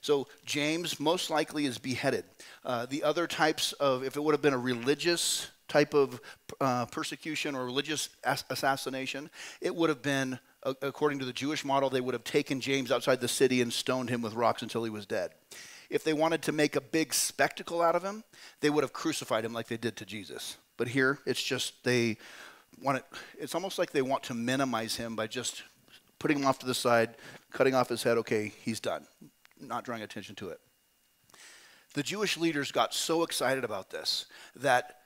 So 0.01 0.27
James 0.45 0.99
most 0.99 1.31
likely 1.31 1.67
is 1.67 1.79
beheaded. 1.79 2.25
Uh, 2.65 2.87
the 2.87 3.05
other 3.05 3.29
types 3.29 3.73
of, 3.75 4.03
if 4.03 4.17
it 4.17 4.25
would 4.25 4.35
have 4.35 4.43
been 4.43 4.55
a 4.55 4.59
religious 4.59 5.52
type 5.69 5.95
of 5.95 6.21
uh, 6.61 6.87
persecution 6.87 7.55
or 7.55 7.65
religious 7.65 8.09
ass- 8.25 8.45
assassination, 8.51 9.31
it 9.61 9.75
would 9.75 9.89
have 9.89 10.03
been, 10.03 10.39
according 10.65 11.19
to 11.21 11.25
the 11.25 11.33
Jewish 11.33 11.65
model, 11.65 11.91
they 11.91 12.01
would 12.01 12.15
have 12.15 12.25
taken 12.25 12.61
James 12.61 12.91
outside 12.91 13.21
the 13.21 13.29
city 13.29 13.61
and 13.61 13.73
stoned 13.73 14.11
him 14.11 14.23
with 14.23 14.35
rocks 14.35 14.63
until 14.63 14.85
he 14.85 14.91
was 14.91 15.07
dead. 15.07 15.31
If 15.91 16.05
they 16.05 16.13
wanted 16.13 16.43
to 16.43 16.53
make 16.53 16.77
a 16.77 16.81
big 16.81 17.13
spectacle 17.13 17.83
out 17.83 17.95
of 17.95 18.03
him, 18.03 18.25
they 18.61 18.71
would 18.71 18.85
have 18.85 18.93
crucified 18.93 19.45
him 19.45 19.53
like 19.53 19.69
they 19.69 19.77
did 19.77 19.97
to 19.97 20.07
Jesus. 20.07 20.57
But 20.77 20.89
here, 20.89 21.19
it's 21.27 21.43
just 21.43 21.85
they 21.85 22.17
want 22.81 22.99
it, 22.99 23.05
it's 23.39 23.55
almost 23.55 23.79
like 23.79 23.93
they 23.93 24.03
want 24.03 24.23
to 24.25 24.35
minimize 24.35 24.97
him 24.97 25.15
by 25.15 25.27
just 25.27 25.63
putting 26.19 26.39
him 26.39 26.47
off 26.47 26.59
to 26.61 26.67
the 26.67 26.75
side, 26.75 27.17
cutting 27.53 27.75
off 27.75 27.89
his 27.91 28.03
head. 28.03 28.17
Okay, 28.19 28.53
he's 28.65 28.81
done 28.81 29.07
not 29.63 29.85
drawing 29.85 30.03
attention 30.03 30.35
to 30.37 30.51
it. 30.51 30.61
The 31.95 32.03
Jewish 32.03 32.37
leaders 32.37 32.73
got 32.73 32.95
so 32.95 33.23
excited 33.23 33.65
about 33.65 33.91
this 33.91 34.27
that 34.57 35.02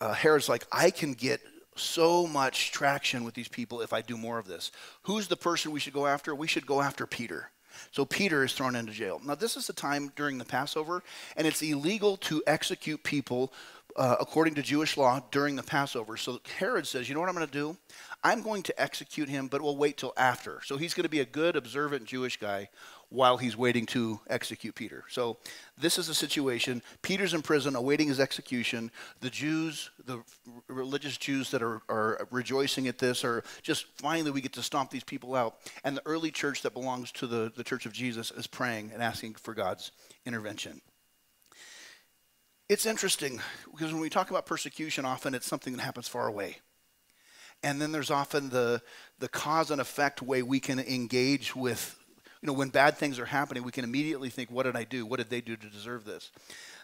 uh, 0.00 0.12
Herod's 0.12 0.48
like, 0.48 0.66
I 0.72 0.90
can 0.90 1.14
get 1.14 1.40
so 1.76 2.26
much 2.26 2.72
traction 2.72 3.24
with 3.24 3.34
these 3.34 3.48
people 3.48 3.80
if 3.80 3.92
I 3.92 4.00
do 4.00 4.16
more 4.16 4.38
of 4.38 4.46
this. 4.46 4.70
Who's 5.02 5.28
the 5.28 5.36
person 5.36 5.72
we 5.72 5.80
should 5.80 5.92
go 5.92 6.06
after? 6.06 6.34
We 6.34 6.46
should 6.46 6.66
go 6.66 6.80
after 6.80 7.06
Peter. 7.06 7.50
So 7.90 8.04
Peter 8.04 8.44
is 8.44 8.52
thrown 8.52 8.76
into 8.76 8.92
jail. 8.92 9.20
Now, 9.24 9.34
this 9.34 9.56
is 9.56 9.66
the 9.66 9.72
time 9.72 10.12
during 10.14 10.38
the 10.38 10.44
Passover, 10.44 11.02
and 11.36 11.46
it's 11.46 11.62
illegal 11.62 12.16
to 12.18 12.42
execute 12.46 13.02
people 13.02 13.52
uh, 13.96 14.16
according 14.20 14.54
to 14.56 14.62
Jewish 14.62 14.96
law 14.96 15.20
during 15.30 15.56
the 15.56 15.62
Passover. 15.62 16.16
So 16.16 16.40
Herod 16.58 16.86
says, 16.86 17.08
You 17.08 17.14
know 17.14 17.20
what 17.20 17.28
I'm 17.28 17.34
going 17.34 17.46
to 17.46 17.52
do? 17.52 17.76
I'm 18.22 18.42
going 18.42 18.62
to 18.64 18.80
execute 18.80 19.28
him, 19.28 19.48
but 19.48 19.62
we'll 19.62 19.76
wait 19.76 19.98
till 19.98 20.12
after. 20.16 20.60
So 20.64 20.76
he's 20.76 20.94
going 20.94 21.04
to 21.04 21.10
be 21.10 21.20
a 21.20 21.26
good, 21.26 21.56
observant 21.56 22.04
Jewish 22.04 22.38
guy 22.38 22.68
while 23.14 23.36
he's 23.36 23.56
waiting 23.56 23.86
to 23.86 24.18
execute 24.28 24.74
Peter. 24.74 25.04
So 25.08 25.38
this 25.78 25.98
is 25.98 26.08
a 26.08 26.14
situation. 26.14 26.82
Peter's 27.00 27.32
in 27.32 27.42
prison 27.42 27.76
awaiting 27.76 28.08
his 28.08 28.18
execution. 28.18 28.90
The 29.20 29.30
Jews, 29.30 29.90
the 30.04 30.22
religious 30.66 31.16
Jews 31.16 31.52
that 31.52 31.62
are, 31.62 31.80
are 31.88 32.26
rejoicing 32.32 32.88
at 32.88 32.98
this 32.98 33.24
are 33.24 33.44
just 33.62 33.86
finally 33.98 34.32
we 34.32 34.40
get 34.40 34.52
to 34.54 34.62
stomp 34.62 34.90
these 34.90 35.04
people 35.04 35.36
out. 35.36 35.56
And 35.84 35.96
the 35.96 36.06
early 36.06 36.32
church 36.32 36.62
that 36.62 36.74
belongs 36.74 37.12
to 37.12 37.28
the, 37.28 37.52
the 37.56 37.62
Church 37.62 37.86
of 37.86 37.92
Jesus 37.92 38.32
is 38.32 38.48
praying 38.48 38.90
and 38.92 39.00
asking 39.00 39.34
for 39.34 39.54
God's 39.54 39.92
intervention. 40.26 40.80
It's 42.68 42.86
interesting 42.86 43.40
because 43.70 43.92
when 43.92 44.02
we 44.02 44.10
talk 44.10 44.30
about 44.30 44.44
persecution, 44.44 45.04
often 45.04 45.34
it's 45.34 45.46
something 45.46 45.76
that 45.76 45.82
happens 45.82 46.08
far 46.08 46.26
away. 46.26 46.56
And 47.62 47.80
then 47.80 47.92
there's 47.92 48.10
often 48.10 48.50
the, 48.50 48.82
the 49.20 49.28
cause 49.28 49.70
and 49.70 49.80
effect 49.80 50.20
way 50.20 50.42
we 50.42 50.58
can 50.60 50.80
engage 50.80 51.54
with 51.54 51.96
you 52.44 52.48
know, 52.48 52.52
when 52.52 52.68
bad 52.68 52.98
things 52.98 53.18
are 53.18 53.24
happening, 53.24 53.62
we 53.62 53.72
can 53.72 53.84
immediately 53.84 54.28
think, 54.28 54.50
what 54.50 54.64
did 54.64 54.76
I 54.76 54.84
do? 54.84 55.06
What 55.06 55.16
did 55.16 55.30
they 55.30 55.40
do 55.40 55.56
to 55.56 55.70
deserve 55.70 56.04
this? 56.04 56.30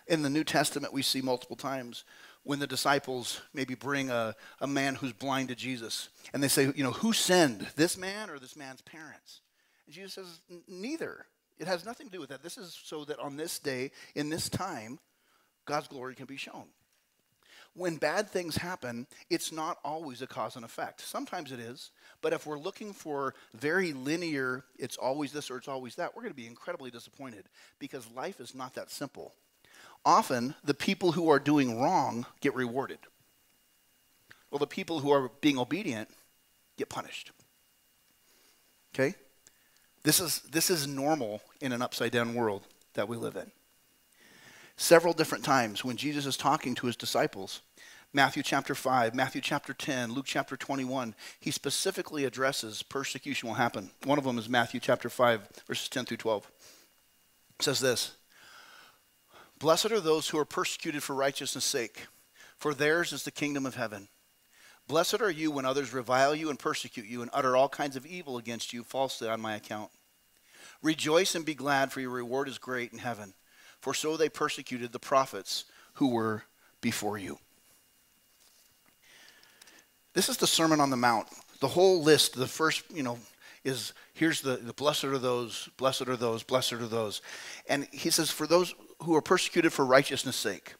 In 0.06 0.22
the 0.22 0.30
New 0.30 0.42
Testament, 0.42 0.90
we 0.90 1.02
see 1.02 1.20
multiple 1.20 1.54
times 1.54 2.04
when 2.44 2.60
the 2.60 2.66
disciples 2.66 3.42
maybe 3.52 3.74
bring 3.74 4.08
a, 4.08 4.34
a 4.62 4.66
man 4.66 4.94
who's 4.94 5.12
blind 5.12 5.50
to 5.50 5.54
Jesus 5.54 6.08
and 6.32 6.42
they 6.42 6.48
say, 6.48 6.72
you 6.74 6.82
know, 6.82 6.92
who 6.92 7.12
sinned, 7.12 7.66
this 7.76 7.98
man 7.98 8.30
or 8.30 8.38
this 8.38 8.56
man's 8.56 8.80
parents? 8.80 9.42
And 9.84 9.94
Jesus 9.94 10.14
says, 10.14 10.40
neither. 10.66 11.26
It 11.58 11.66
has 11.66 11.84
nothing 11.84 12.06
to 12.06 12.12
do 12.12 12.20
with 12.20 12.30
that. 12.30 12.42
This 12.42 12.56
is 12.56 12.74
so 12.82 13.04
that 13.04 13.18
on 13.18 13.36
this 13.36 13.58
day, 13.58 13.90
in 14.14 14.30
this 14.30 14.48
time, 14.48 14.98
God's 15.66 15.88
glory 15.88 16.14
can 16.14 16.24
be 16.24 16.38
shown 16.38 16.68
when 17.74 17.96
bad 17.96 18.28
things 18.28 18.56
happen, 18.56 19.06
it's 19.28 19.52
not 19.52 19.78
always 19.84 20.22
a 20.22 20.26
cause 20.26 20.56
and 20.56 20.64
effect. 20.64 21.00
Sometimes 21.00 21.52
it 21.52 21.60
is, 21.60 21.90
but 22.20 22.32
if 22.32 22.46
we're 22.46 22.58
looking 22.58 22.92
for 22.92 23.34
very 23.54 23.92
linear, 23.92 24.64
it's 24.78 24.96
always 24.96 25.32
this 25.32 25.50
or 25.50 25.56
it's 25.56 25.68
always 25.68 25.94
that, 25.94 26.14
we're 26.14 26.22
going 26.22 26.32
to 26.32 26.36
be 26.36 26.46
incredibly 26.46 26.90
disappointed 26.90 27.44
because 27.78 28.10
life 28.14 28.40
is 28.40 28.54
not 28.54 28.74
that 28.74 28.90
simple. 28.90 29.34
Often, 30.04 30.54
the 30.64 30.74
people 30.74 31.12
who 31.12 31.28
are 31.28 31.38
doing 31.38 31.80
wrong 31.80 32.26
get 32.40 32.54
rewarded. 32.54 32.98
Well, 34.50 34.58
the 34.58 34.66
people 34.66 35.00
who 35.00 35.10
are 35.12 35.30
being 35.40 35.58
obedient 35.58 36.08
get 36.76 36.88
punished. 36.88 37.30
Okay? 38.94 39.14
This 40.02 40.18
is, 40.18 40.40
this 40.40 40.70
is 40.70 40.86
normal 40.86 41.42
in 41.60 41.72
an 41.72 41.82
upside 41.82 42.10
down 42.10 42.34
world 42.34 42.66
that 42.94 43.08
we 43.08 43.16
live 43.16 43.36
in 43.36 43.52
several 44.80 45.12
different 45.12 45.44
times 45.44 45.84
when 45.84 45.96
Jesus 45.96 46.24
is 46.24 46.38
talking 46.38 46.74
to 46.74 46.86
his 46.86 46.96
disciples. 46.96 47.60
Matthew 48.14 48.42
chapter 48.42 48.74
5, 48.74 49.14
Matthew 49.14 49.42
chapter 49.42 49.74
10, 49.74 50.12
Luke 50.12 50.24
chapter 50.26 50.56
21, 50.56 51.14
he 51.38 51.50
specifically 51.50 52.24
addresses 52.24 52.82
persecution 52.82 53.48
will 53.48 53.56
happen. 53.56 53.90
One 54.04 54.18
of 54.18 54.24
them 54.24 54.38
is 54.38 54.48
Matthew 54.48 54.80
chapter 54.80 55.10
5, 55.10 55.48
verses 55.68 55.88
10 55.90 56.06
through 56.06 56.16
12. 56.16 56.50
It 57.58 57.62
says 57.62 57.80
this 57.80 58.16
Blessed 59.58 59.92
are 59.92 60.00
those 60.00 60.30
who 60.30 60.38
are 60.38 60.46
persecuted 60.46 61.02
for 61.02 61.14
righteousness' 61.14 61.66
sake, 61.66 62.06
for 62.56 62.72
theirs 62.72 63.12
is 63.12 63.24
the 63.24 63.30
kingdom 63.30 63.66
of 63.66 63.76
heaven. 63.76 64.08
Blessed 64.88 65.20
are 65.20 65.30
you 65.30 65.50
when 65.50 65.66
others 65.66 65.92
revile 65.92 66.34
you 66.34 66.48
and 66.48 66.58
persecute 66.58 67.06
you 67.06 67.20
and 67.20 67.30
utter 67.34 67.54
all 67.54 67.68
kinds 67.68 67.96
of 67.96 68.06
evil 68.06 68.38
against 68.38 68.72
you 68.72 68.82
falsely 68.82 69.28
on 69.28 69.42
my 69.42 69.54
account. 69.54 69.90
Rejoice 70.82 71.34
and 71.34 71.44
be 71.44 71.54
glad, 71.54 71.92
for 71.92 72.00
your 72.00 72.10
reward 72.10 72.48
is 72.48 72.56
great 72.56 72.92
in 72.92 72.98
heaven 72.98 73.34
for 73.80 73.94
so 73.94 74.16
they 74.16 74.28
persecuted 74.28 74.92
the 74.92 74.98
prophets 74.98 75.64
who 75.94 76.08
were 76.08 76.44
before 76.80 77.18
you. 77.18 77.38
This 80.12 80.28
is 80.28 80.36
the 80.36 80.46
Sermon 80.46 80.80
on 80.80 80.90
the 80.90 80.96
Mount. 80.96 81.28
The 81.60 81.68
whole 81.68 82.02
list, 82.02 82.34
the 82.34 82.46
first, 82.46 82.84
you 82.92 83.02
know, 83.02 83.18
is 83.64 83.92
here's 84.14 84.40
the, 84.40 84.56
the 84.56 84.72
blessed 84.72 85.04
are 85.04 85.18
those, 85.18 85.68
blessed 85.76 86.08
are 86.08 86.16
those, 86.16 86.42
blessed 86.42 86.74
are 86.74 86.86
those. 86.86 87.20
And 87.68 87.86
he 87.92 88.10
says, 88.10 88.30
for 88.30 88.46
those 88.46 88.74
who 89.02 89.14
are 89.14 89.22
persecuted 89.22 89.72
for 89.72 89.84
righteousness' 89.84 90.36
sake, 90.36 90.74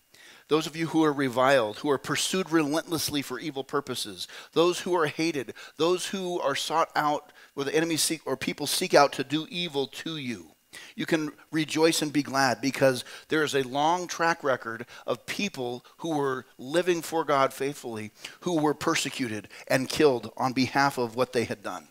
those 0.48 0.66
of 0.66 0.74
you 0.74 0.88
who 0.88 1.04
are 1.04 1.12
reviled, 1.12 1.78
who 1.78 1.90
are 1.90 1.98
pursued 1.98 2.50
relentlessly 2.50 3.22
for 3.22 3.38
evil 3.38 3.62
purposes, 3.62 4.26
those 4.52 4.80
who 4.80 4.96
are 4.96 5.06
hated, 5.06 5.54
those 5.76 6.06
who 6.06 6.40
are 6.40 6.56
sought 6.56 6.90
out, 6.96 7.32
where 7.54 7.64
the 7.64 7.74
enemy 7.74 7.96
seek 7.96 8.20
or 8.26 8.36
people 8.36 8.66
seek 8.66 8.92
out 8.92 9.12
to 9.12 9.22
do 9.22 9.46
evil 9.48 9.86
to 9.86 10.16
you. 10.16 10.49
You 10.94 11.06
can 11.06 11.32
rejoice 11.50 12.02
and 12.02 12.12
be 12.12 12.22
glad 12.22 12.60
because 12.60 13.04
there 13.28 13.42
is 13.42 13.54
a 13.54 13.62
long 13.62 14.06
track 14.06 14.44
record 14.44 14.86
of 15.06 15.26
people 15.26 15.84
who 15.98 16.16
were 16.16 16.46
living 16.58 17.02
for 17.02 17.24
God 17.24 17.52
faithfully 17.52 18.12
who 18.40 18.60
were 18.60 18.74
persecuted 18.74 19.48
and 19.66 19.88
killed 19.88 20.32
on 20.36 20.52
behalf 20.52 20.98
of 20.98 21.16
what 21.16 21.32
they 21.32 21.44
had 21.44 21.62
done. 21.62 21.88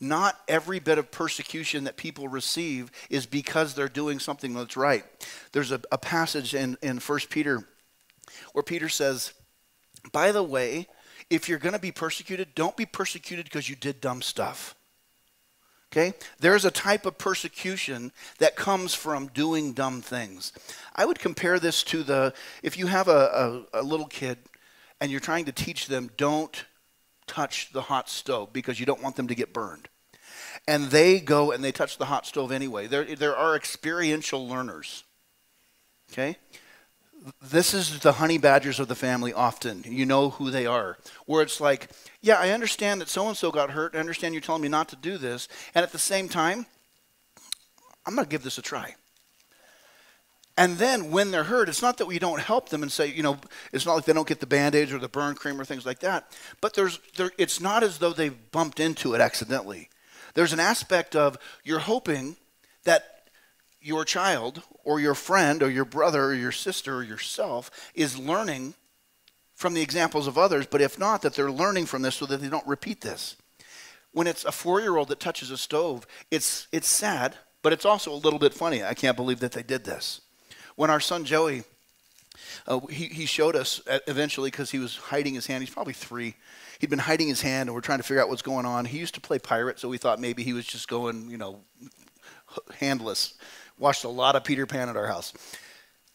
Not 0.00 0.38
every 0.46 0.78
bit 0.78 0.98
of 0.98 1.10
persecution 1.10 1.84
that 1.84 1.96
people 1.96 2.28
receive 2.28 2.90
is 3.10 3.26
because 3.26 3.74
they're 3.74 3.88
doing 3.88 4.20
something 4.20 4.54
that's 4.54 4.76
right. 4.76 5.04
There's 5.52 5.72
a, 5.72 5.80
a 5.90 5.98
passage 5.98 6.54
in, 6.54 6.76
in 6.82 6.98
1 6.98 7.20
Peter 7.30 7.66
where 8.52 8.62
Peter 8.62 8.88
says, 8.88 9.32
By 10.12 10.30
the 10.30 10.42
way, 10.42 10.86
if 11.30 11.48
you're 11.48 11.58
going 11.58 11.72
to 11.72 11.80
be 11.80 11.90
persecuted, 11.90 12.54
don't 12.54 12.76
be 12.76 12.86
persecuted 12.86 13.46
because 13.46 13.68
you 13.68 13.74
did 13.74 14.00
dumb 14.00 14.22
stuff. 14.22 14.76
Okay? 15.92 16.12
There's 16.38 16.64
a 16.64 16.70
type 16.70 17.06
of 17.06 17.16
persecution 17.16 18.12
that 18.38 18.56
comes 18.56 18.94
from 18.94 19.28
doing 19.28 19.72
dumb 19.72 20.02
things. 20.02 20.52
I 20.94 21.06
would 21.06 21.18
compare 21.18 21.58
this 21.58 21.82
to 21.84 22.02
the 22.02 22.34
if 22.62 22.76
you 22.76 22.86
have 22.88 23.08
a, 23.08 23.64
a, 23.72 23.80
a, 23.80 23.82
little 23.82 24.06
kid 24.06 24.38
and 25.00 25.10
you're 25.10 25.20
trying 25.20 25.46
to 25.46 25.52
teach 25.52 25.86
them 25.86 26.10
don't 26.16 26.64
touch 27.26 27.72
the 27.72 27.82
hot 27.82 28.08
stove 28.08 28.52
because 28.52 28.78
you 28.80 28.86
don't 28.86 29.02
want 29.02 29.16
them 29.16 29.28
to 29.28 29.34
get 29.34 29.52
burned. 29.52 29.88
And 30.66 30.86
they 30.86 31.20
go 31.20 31.52
and 31.52 31.64
they 31.64 31.72
touch 31.72 31.96
the 31.96 32.06
hot 32.06 32.26
stove 32.26 32.52
anyway. 32.52 32.86
There, 32.86 33.04
there 33.04 33.36
are 33.36 33.56
experiential 33.56 34.46
learners. 34.46 35.04
Okay? 36.12 36.36
This 37.42 37.74
is 37.74 38.00
the 38.00 38.12
honey 38.12 38.38
badgers 38.38 38.80
of 38.80 38.88
the 38.88 38.94
family 38.94 39.32
often. 39.32 39.82
You 39.84 40.06
know 40.06 40.30
who 40.30 40.50
they 40.50 40.66
are. 40.66 40.98
Where 41.26 41.42
it's 41.42 41.60
like, 41.60 41.88
yeah, 42.20 42.38
I 42.38 42.50
understand 42.50 43.00
that 43.00 43.08
so 43.08 43.28
and 43.28 43.36
so 43.36 43.50
got 43.50 43.70
hurt. 43.70 43.94
I 43.94 43.98
understand 43.98 44.34
you're 44.34 44.40
telling 44.40 44.62
me 44.62 44.68
not 44.68 44.88
to 44.90 44.96
do 44.96 45.18
this. 45.18 45.48
And 45.74 45.82
at 45.82 45.92
the 45.92 45.98
same 45.98 46.28
time, 46.28 46.66
I'm 48.06 48.14
going 48.14 48.24
to 48.24 48.30
give 48.30 48.42
this 48.42 48.58
a 48.58 48.62
try. 48.62 48.94
And 50.56 50.76
then 50.76 51.12
when 51.12 51.30
they're 51.30 51.44
hurt, 51.44 51.68
it's 51.68 51.82
not 51.82 51.98
that 51.98 52.06
we 52.06 52.18
don't 52.18 52.40
help 52.40 52.68
them 52.68 52.82
and 52.82 52.90
say, 52.90 53.06
you 53.06 53.22
know, 53.22 53.38
it's 53.72 53.86
not 53.86 53.94
like 53.94 54.04
they 54.06 54.12
don't 54.12 54.26
get 54.26 54.40
the 54.40 54.46
band 54.46 54.74
aids 54.74 54.92
or 54.92 54.98
the 54.98 55.08
burn 55.08 55.36
cream 55.36 55.60
or 55.60 55.64
things 55.64 55.86
like 55.86 56.00
that. 56.00 56.32
But 56.60 56.74
there's, 56.74 56.98
there, 57.16 57.30
it's 57.38 57.60
not 57.60 57.84
as 57.84 57.98
though 57.98 58.12
they've 58.12 58.50
bumped 58.50 58.80
into 58.80 59.14
it 59.14 59.20
accidentally. 59.20 59.88
There's 60.34 60.52
an 60.52 60.58
aspect 60.60 61.14
of 61.14 61.38
you're 61.62 61.78
hoping 61.78 62.36
that 62.84 63.30
your 63.80 64.04
child 64.04 64.62
or 64.88 64.98
your 64.98 65.14
friend 65.14 65.62
or 65.62 65.68
your 65.68 65.84
brother 65.84 66.24
or 66.24 66.34
your 66.34 66.50
sister 66.50 66.96
or 66.96 67.02
yourself 67.02 67.70
is 67.94 68.18
learning 68.18 68.72
from 69.54 69.74
the 69.74 69.82
examples 69.82 70.26
of 70.26 70.38
others, 70.38 70.66
but 70.66 70.80
if 70.80 70.98
not, 70.98 71.20
that 71.20 71.34
they're 71.34 71.50
learning 71.50 71.84
from 71.84 72.00
this 72.00 72.14
so 72.14 72.24
that 72.24 72.40
they 72.40 72.48
don't 72.48 72.66
repeat 72.66 73.02
this. 73.02 73.36
When 74.12 74.26
it's 74.26 74.46
a 74.46 74.50
four 74.50 74.80
year 74.80 74.96
old 74.96 75.08
that 75.08 75.20
touches 75.20 75.50
a 75.50 75.58
stove, 75.58 76.06
it's, 76.30 76.68
it's 76.72 76.88
sad, 76.88 77.36
but 77.60 77.74
it's 77.74 77.84
also 77.84 78.10
a 78.10 78.16
little 78.16 78.38
bit 78.38 78.54
funny. 78.54 78.82
I 78.82 78.94
can't 78.94 79.14
believe 79.14 79.40
that 79.40 79.52
they 79.52 79.62
did 79.62 79.84
this. 79.84 80.22
When 80.74 80.88
our 80.88 81.00
son 81.00 81.26
Joey, 81.26 81.64
uh, 82.66 82.80
he, 82.86 83.08
he 83.08 83.26
showed 83.26 83.56
us 83.56 83.82
eventually 84.06 84.50
because 84.50 84.70
he 84.70 84.78
was 84.78 84.96
hiding 84.96 85.34
his 85.34 85.46
hand. 85.46 85.62
He's 85.62 85.74
probably 85.74 85.92
three. 85.92 86.34
He'd 86.78 86.88
been 86.88 86.98
hiding 86.98 87.28
his 87.28 87.42
hand, 87.42 87.68
and 87.68 87.74
we're 87.74 87.82
trying 87.82 87.98
to 87.98 88.04
figure 88.04 88.22
out 88.22 88.30
what's 88.30 88.40
going 88.40 88.64
on. 88.64 88.86
He 88.86 88.96
used 88.96 89.14
to 89.16 89.20
play 89.20 89.38
pirate, 89.38 89.78
so 89.78 89.90
we 89.90 89.98
thought 89.98 90.18
maybe 90.18 90.44
he 90.44 90.54
was 90.54 90.64
just 90.64 90.88
going, 90.88 91.28
you 91.28 91.36
know, 91.36 91.60
handless. 92.78 93.34
Watched 93.78 94.04
a 94.04 94.08
lot 94.08 94.36
of 94.36 94.44
Peter 94.44 94.66
Pan 94.66 94.88
at 94.88 94.96
our 94.96 95.06
house. 95.06 95.32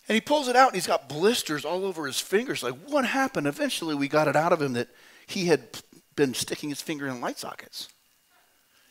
And 0.07 0.15
he 0.15 0.21
pulls 0.21 0.47
it 0.47 0.55
out 0.55 0.67
and 0.67 0.75
he's 0.75 0.87
got 0.87 1.07
blisters 1.07 1.63
all 1.63 1.85
over 1.85 2.05
his 2.05 2.19
fingers. 2.19 2.61
Like, 2.61 2.75
what 2.87 3.05
happened? 3.05 3.47
Eventually, 3.47 3.95
we 3.95 4.07
got 4.07 4.27
it 4.27 4.35
out 4.35 4.51
of 4.51 4.61
him 4.61 4.73
that 4.73 4.89
he 5.27 5.45
had 5.45 5.63
been 6.15 6.33
sticking 6.33 6.69
his 6.69 6.81
finger 6.81 7.07
in 7.07 7.21
light 7.21 7.39
sockets. 7.39 7.87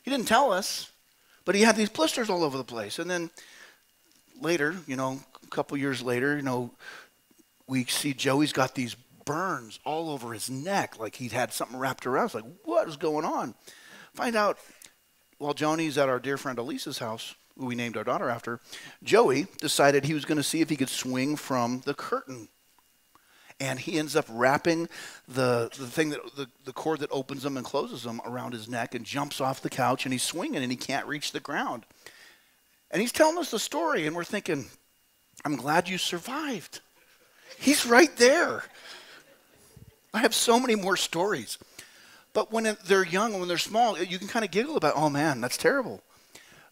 He 0.02 0.10
didn't 0.10 0.26
tell 0.26 0.52
us, 0.52 0.90
but 1.44 1.54
he 1.54 1.62
had 1.62 1.76
these 1.76 1.90
blisters 1.90 2.30
all 2.30 2.42
over 2.42 2.56
the 2.56 2.64
place. 2.64 2.98
And 2.98 3.10
then 3.10 3.30
later, 4.40 4.74
you 4.86 4.96
know, 4.96 5.20
a 5.42 5.46
couple 5.48 5.76
years 5.76 6.02
later, 6.02 6.36
you 6.36 6.42
know, 6.42 6.70
we 7.66 7.84
see 7.84 8.14
Joey's 8.14 8.52
got 8.52 8.74
these 8.74 8.96
burns 9.24 9.78
all 9.84 10.10
over 10.10 10.32
his 10.32 10.50
neck, 10.50 10.98
like 10.98 11.16
he'd 11.16 11.32
had 11.32 11.52
something 11.52 11.78
wrapped 11.78 12.06
around. 12.06 12.26
It's 12.26 12.34
like, 12.34 12.44
what 12.64 12.88
is 12.88 12.96
going 12.96 13.24
on? 13.24 13.54
Find 14.14 14.34
out 14.34 14.58
while 15.38 15.54
Joni's 15.54 15.98
at 15.98 16.08
our 16.08 16.18
dear 16.18 16.36
friend 16.36 16.58
Elisa's 16.58 16.98
house, 16.98 17.34
we 17.56 17.74
named 17.74 17.96
our 17.96 18.04
daughter 18.04 18.28
after, 18.28 18.60
Joey 19.02 19.46
decided 19.58 20.04
he 20.04 20.14
was 20.14 20.24
going 20.24 20.36
to 20.36 20.42
see 20.42 20.60
if 20.60 20.70
he 20.70 20.76
could 20.76 20.88
swing 20.88 21.36
from 21.36 21.82
the 21.84 21.94
curtain. 21.94 22.48
And 23.60 23.78
he 23.78 23.98
ends 23.98 24.16
up 24.16 24.26
wrapping 24.28 24.88
the, 25.28 25.70
the 25.78 25.86
thing 25.86 26.10
that 26.10 26.20
the, 26.36 26.48
the 26.64 26.72
cord 26.72 27.00
that 27.00 27.12
opens 27.12 27.44
them 27.44 27.56
and 27.56 27.64
closes 27.64 28.02
them 28.02 28.20
around 28.24 28.52
his 28.52 28.68
neck 28.68 28.94
and 28.94 29.04
jumps 29.04 29.40
off 29.40 29.60
the 29.60 29.70
couch 29.70 30.04
and 30.04 30.12
he's 30.12 30.22
swinging 30.22 30.62
and 30.62 30.72
he 30.72 30.76
can't 30.76 31.06
reach 31.06 31.30
the 31.32 31.40
ground. 31.40 31.84
And 32.90 33.00
he's 33.00 33.12
telling 33.12 33.38
us 33.38 33.50
the 33.50 33.58
story, 33.58 34.06
and 34.06 34.14
we're 34.14 34.24
thinking, 34.24 34.66
I'm 35.44 35.56
glad 35.56 35.88
you 35.88 35.96
survived. 35.96 36.80
He's 37.58 37.86
right 37.86 38.14
there. 38.16 38.64
I 40.12 40.18
have 40.18 40.34
so 40.34 40.60
many 40.60 40.74
more 40.74 40.96
stories. 40.96 41.56
But 42.34 42.52
when 42.52 42.76
they're 42.84 43.04
young 43.04 43.38
when 43.38 43.48
they're 43.48 43.58
small, 43.58 43.98
you 43.98 44.18
can 44.18 44.28
kind 44.28 44.44
of 44.44 44.50
giggle 44.50 44.76
about, 44.76 44.94
oh 44.96 45.08
man, 45.08 45.40
that's 45.40 45.56
terrible. 45.56 46.02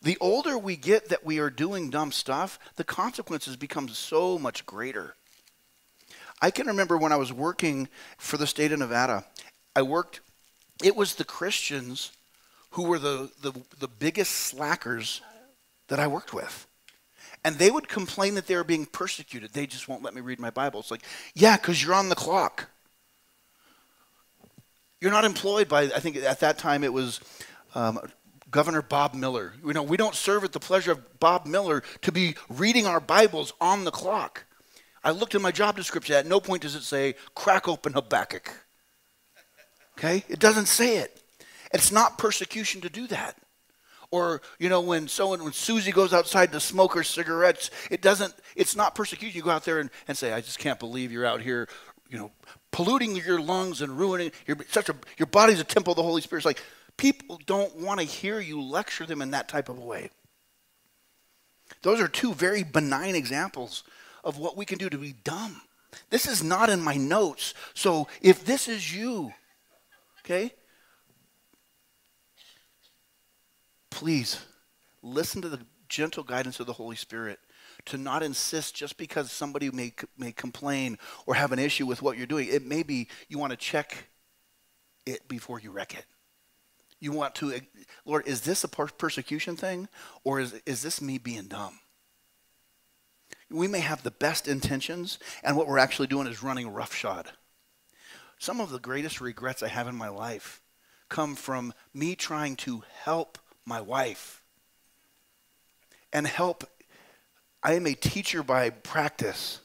The 0.02 0.16
older 0.20 0.56
we 0.56 0.76
get 0.76 1.08
that 1.10 1.24
we 1.24 1.38
are 1.38 1.50
doing 1.50 1.90
dumb 1.90 2.12
stuff, 2.12 2.58
the 2.76 2.84
consequences 2.84 3.56
become 3.56 3.88
so 3.88 4.38
much 4.38 4.64
greater. 4.64 5.14
I 6.40 6.50
can 6.50 6.66
remember 6.66 6.96
when 6.96 7.12
I 7.12 7.16
was 7.16 7.32
working 7.32 7.88
for 8.16 8.38
the 8.38 8.46
state 8.46 8.72
of 8.72 8.78
Nevada, 8.78 9.24
I 9.76 9.82
worked, 9.82 10.20
it 10.82 10.96
was 10.96 11.14
the 11.14 11.24
Christians 11.24 12.12
who 12.70 12.84
were 12.84 12.98
the, 12.98 13.30
the, 13.42 13.52
the 13.78 13.88
biggest 13.88 14.32
slackers 14.32 15.20
that 15.88 16.00
I 16.00 16.06
worked 16.06 16.32
with. 16.32 16.66
And 17.44 17.56
they 17.56 17.70
would 17.70 17.88
complain 17.88 18.34
that 18.34 18.46
they 18.46 18.56
were 18.56 18.64
being 18.64 18.86
persecuted. 18.86 19.52
They 19.52 19.66
just 19.66 19.88
won't 19.88 20.02
let 20.02 20.14
me 20.14 20.20
read 20.20 20.38
my 20.38 20.50
Bible. 20.50 20.80
It's 20.80 20.90
like, 20.90 21.02
yeah, 21.34 21.56
because 21.56 21.82
you're 21.82 21.94
on 21.94 22.08
the 22.08 22.14
clock. 22.14 22.68
You're 25.00 25.10
not 25.10 25.24
employed 25.24 25.68
by, 25.68 25.82
I 25.82 26.00
think 26.00 26.16
at 26.16 26.40
that 26.40 26.58
time 26.58 26.84
it 26.84 26.92
was 26.92 27.20
um, 27.74 27.98
Governor 28.50 28.82
Bob 28.82 29.14
Miller. 29.14 29.54
You 29.64 29.72
know, 29.72 29.82
we 29.82 29.96
don't 29.96 30.14
serve 30.14 30.44
at 30.44 30.52
the 30.52 30.60
pleasure 30.60 30.92
of 30.92 31.20
Bob 31.20 31.46
Miller 31.46 31.82
to 32.02 32.12
be 32.12 32.34
reading 32.48 32.86
our 32.86 33.00
Bibles 33.00 33.52
on 33.60 33.84
the 33.84 33.90
clock. 33.90 34.44
I 35.02 35.12
looked 35.12 35.34
at 35.34 35.40
my 35.40 35.52
job 35.52 35.76
description. 35.76 36.16
At 36.16 36.26
no 36.26 36.40
point 36.40 36.62
does 36.62 36.74
it 36.74 36.82
say, 36.82 37.14
crack 37.34 37.68
open 37.68 37.92
Habakkuk. 37.92 38.52
Okay? 39.98 40.24
It 40.28 40.38
doesn't 40.38 40.66
say 40.66 40.98
it. 40.98 41.20
It's 41.72 41.92
not 41.92 42.18
persecution 42.18 42.80
to 42.82 42.90
do 42.90 43.06
that. 43.08 43.36
Or, 44.10 44.42
you 44.58 44.68
know, 44.68 44.80
when 44.80 45.06
someone, 45.06 45.44
when 45.44 45.52
Susie 45.52 45.92
goes 45.92 46.12
outside 46.12 46.50
to 46.52 46.60
smoke 46.60 46.94
her 46.94 47.04
cigarettes, 47.04 47.70
it 47.90 48.02
doesn't, 48.02 48.34
it's 48.56 48.74
not 48.74 48.96
persecution. 48.96 49.36
You 49.36 49.44
go 49.44 49.50
out 49.50 49.64
there 49.64 49.78
and, 49.78 49.88
and 50.08 50.18
say, 50.18 50.32
I 50.32 50.40
just 50.40 50.58
can't 50.58 50.80
believe 50.80 51.12
you're 51.12 51.26
out 51.26 51.40
here, 51.40 51.68
you 52.08 52.18
know, 52.18 52.32
polluting 52.72 53.14
your 53.14 53.40
lungs 53.40 53.82
and 53.82 53.96
ruining, 53.96 54.32
your 54.48 54.56
such 54.68 54.88
a, 54.88 54.96
your 55.16 55.26
body's 55.26 55.60
a 55.60 55.64
temple 55.64 55.92
of 55.92 55.96
the 55.96 56.02
Holy 56.02 56.22
Spirit. 56.22 56.40
It's 56.40 56.46
like, 56.46 56.62
people 57.00 57.40
don't 57.46 57.74
want 57.76 57.98
to 57.98 58.04
hear 58.04 58.40
you 58.40 58.60
lecture 58.60 59.06
them 59.06 59.22
in 59.22 59.30
that 59.30 59.48
type 59.48 59.70
of 59.70 59.78
a 59.78 59.80
way. 59.80 60.10
Those 61.80 61.98
are 61.98 62.08
two 62.08 62.34
very 62.34 62.62
benign 62.62 63.14
examples 63.14 63.84
of 64.22 64.36
what 64.36 64.54
we 64.54 64.66
can 64.66 64.76
do 64.76 64.90
to 64.90 64.98
be 64.98 65.14
dumb. 65.24 65.62
This 66.10 66.28
is 66.28 66.44
not 66.44 66.68
in 66.68 66.82
my 66.82 66.96
notes. 66.96 67.54
So 67.72 68.06
if 68.20 68.44
this 68.44 68.68
is 68.68 68.94
you, 68.94 69.32
okay, 70.20 70.52
please 73.88 74.38
listen 75.02 75.40
to 75.40 75.48
the 75.48 75.60
gentle 75.88 76.22
guidance 76.22 76.60
of 76.60 76.66
the 76.66 76.74
Holy 76.74 76.96
Spirit 76.96 77.38
to 77.86 77.96
not 77.96 78.22
insist 78.22 78.74
just 78.74 78.98
because 78.98 79.32
somebody 79.32 79.70
may, 79.70 79.94
may 80.18 80.32
complain 80.32 80.98
or 81.24 81.34
have 81.34 81.52
an 81.52 81.58
issue 81.58 81.86
with 81.86 82.02
what 82.02 82.18
you're 82.18 82.26
doing. 82.26 82.48
It 82.50 82.66
may 82.66 82.82
be 82.82 83.08
you 83.28 83.38
want 83.38 83.52
to 83.52 83.56
check 83.56 84.04
it 85.06 85.26
before 85.28 85.60
you 85.60 85.70
wreck 85.70 85.94
it. 85.94 86.04
You 87.00 87.12
want 87.12 87.34
to, 87.36 87.58
Lord, 88.04 88.26
is 88.28 88.42
this 88.42 88.62
a 88.62 88.68
persecution 88.68 89.56
thing 89.56 89.88
or 90.22 90.38
is, 90.38 90.60
is 90.66 90.82
this 90.82 91.00
me 91.00 91.18
being 91.18 91.46
dumb? 91.46 91.80
We 93.50 93.66
may 93.66 93.80
have 93.80 94.02
the 94.02 94.12
best 94.12 94.46
intentions, 94.46 95.18
and 95.42 95.56
what 95.56 95.66
we're 95.66 95.78
actually 95.78 96.06
doing 96.06 96.28
is 96.28 96.42
running 96.42 96.72
roughshod. 96.72 97.32
Some 98.38 98.60
of 98.60 98.70
the 98.70 98.78
greatest 98.78 99.20
regrets 99.20 99.62
I 99.62 99.68
have 99.68 99.88
in 99.88 99.96
my 99.96 100.08
life 100.08 100.62
come 101.08 101.34
from 101.34 101.74
me 101.92 102.14
trying 102.14 102.54
to 102.56 102.84
help 103.02 103.38
my 103.66 103.80
wife 103.80 104.42
and 106.12 106.26
help. 106.26 106.64
I 107.62 107.74
am 107.74 107.86
a 107.86 107.94
teacher 107.94 108.42
by 108.42 108.70
practice. 108.70 109.60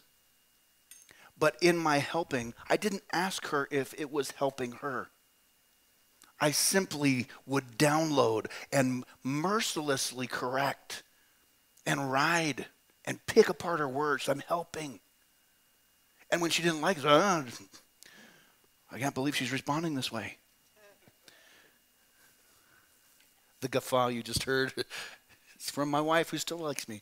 But 1.38 1.58
in 1.62 1.78
my 1.78 1.98
helping, 1.98 2.54
I 2.70 2.78
didn't 2.78 3.04
ask 3.12 3.48
her 3.48 3.68
if 3.70 3.94
it 4.00 4.12
was 4.12 4.32
helping 4.32 4.74
her. 4.74 5.10
I 6.40 6.52
simply 6.52 7.28
would 7.46 7.78
download 7.78 8.48
and 8.72 9.06
mercilessly 9.24 10.28
correct 10.28 11.04
and 11.86 12.12
ride 12.12 12.66
and 13.06 13.26
pick 13.26 13.50
apart 13.50 13.80
her 13.80 13.88
words. 13.88 14.28
I'm 14.28 14.42
helping. 14.42 15.00
And 16.30 16.42
when 16.42 16.52
she 16.52 16.64
didn't 16.64 16.82
like 16.82 16.98
it, 16.98 17.06
oh, 17.06 17.46
I 18.92 19.00
can't 19.00 19.16
believe 19.16 19.36
she's 19.36 19.52
responding 19.52 19.96
this 19.96 20.12
way. 20.12 20.38
The 23.62 23.68
guffaw 23.70 24.08
you 24.08 24.22
just 24.22 24.44
heard, 24.44 24.74
it's 25.56 25.72
from 25.72 25.90
my 25.90 26.02
wife 26.02 26.30
who 26.30 26.38
still 26.38 26.58
likes 26.58 26.88
me. 26.88 27.02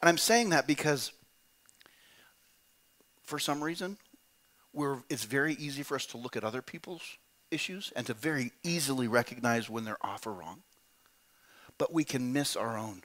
And 0.00 0.08
I'm 0.08 0.18
saying 0.18 0.50
that 0.50 0.66
because 0.66 1.12
for 3.22 3.38
some 3.38 3.62
reason, 3.62 3.96
it's 5.08 5.24
very 5.24 5.54
easy 5.54 5.82
for 5.82 5.94
us 5.94 6.06
to 6.06 6.18
look 6.18 6.36
at 6.36 6.44
other 6.44 6.62
people's 6.62 7.16
issues 7.50 7.92
and 7.96 8.06
to 8.06 8.14
very 8.14 8.52
easily 8.62 9.08
recognize 9.08 9.70
when 9.70 9.84
they're 9.84 10.04
off 10.04 10.26
or 10.26 10.32
wrong. 10.32 10.62
But 11.78 11.92
we 11.92 12.04
can 12.04 12.32
miss 12.32 12.56
our 12.56 12.76
own 12.76 13.02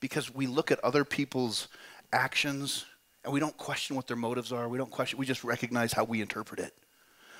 because 0.00 0.34
we 0.34 0.46
look 0.46 0.70
at 0.70 0.82
other 0.82 1.04
people's 1.04 1.68
actions 2.12 2.84
and 3.24 3.32
we 3.32 3.40
don't 3.40 3.56
question 3.56 3.96
what 3.96 4.06
their 4.06 4.16
motives 4.16 4.52
are. 4.52 4.68
We 4.68 4.78
don't 4.78 4.90
question, 4.90 5.18
we 5.18 5.26
just 5.26 5.44
recognize 5.44 5.92
how 5.92 6.04
we 6.04 6.20
interpret 6.20 6.60
it. 6.60 6.74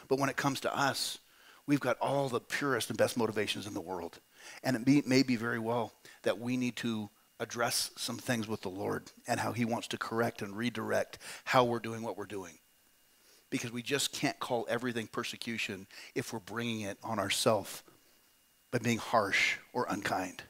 But 0.09 0.19
when 0.19 0.29
it 0.29 0.37
comes 0.37 0.61
to 0.61 0.77
us, 0.77 1.19
we've 1.67 1.81
got 1.81 1.99
all 2.01 2.29
the 2.29 2.41
purest 2.41 2.91
and 2.91 2.99
best 2.99 3.17
motivations 3.17 3.67
in 3.67 3.75
the 3.75 3.81
world. 3.81 4.19
And 4.63 4.77
it 4.77 4.87
may, 4.87 5.03
may 5.07 5.23
be 5.23 5.37
very 5.37 5.59
well 5.59 5.93
that 6.23 6.39
we 6.39 6.57
need 6.57 6.77
to 6.77 7.11
address 7.41 7.91
some 7.97 8.17
things 8.17 8.47
with 8.47 8.63
the 8.63 8.69
Lord 8.69 9.11
and 9.27 9.41
how 9.41 9.53
He 9.53 9.65
wants 9.65 9.89
to 9.89 9.99
correct 9.99 10.41
and 10.43 10.57
redirect 10.57 11.19
how 11.45 11.65
we're 11.65 11.81
doing 11.81 12.03
what 12.03 12.17
we're 12.17 12.27
doing 12.27 12.59
because 13.51 13.73
we 13.73 13.83
just 13.83 14.13
can't 14.13 14.39
call 14.41 14.67
everything 14.69 15.07
persecution 15.07 15.87
if 16.15 16.33
we're 16.33 16.41
bringing 16.41 16.83
it 16.83 16.99
on 17.03 17.19
ourselves 17.19 17.83
by 18.71 18.79
being 18.79 18.99
harsh 18.99 19.57
or 19.73 19.87
unkind. 19.89 20.43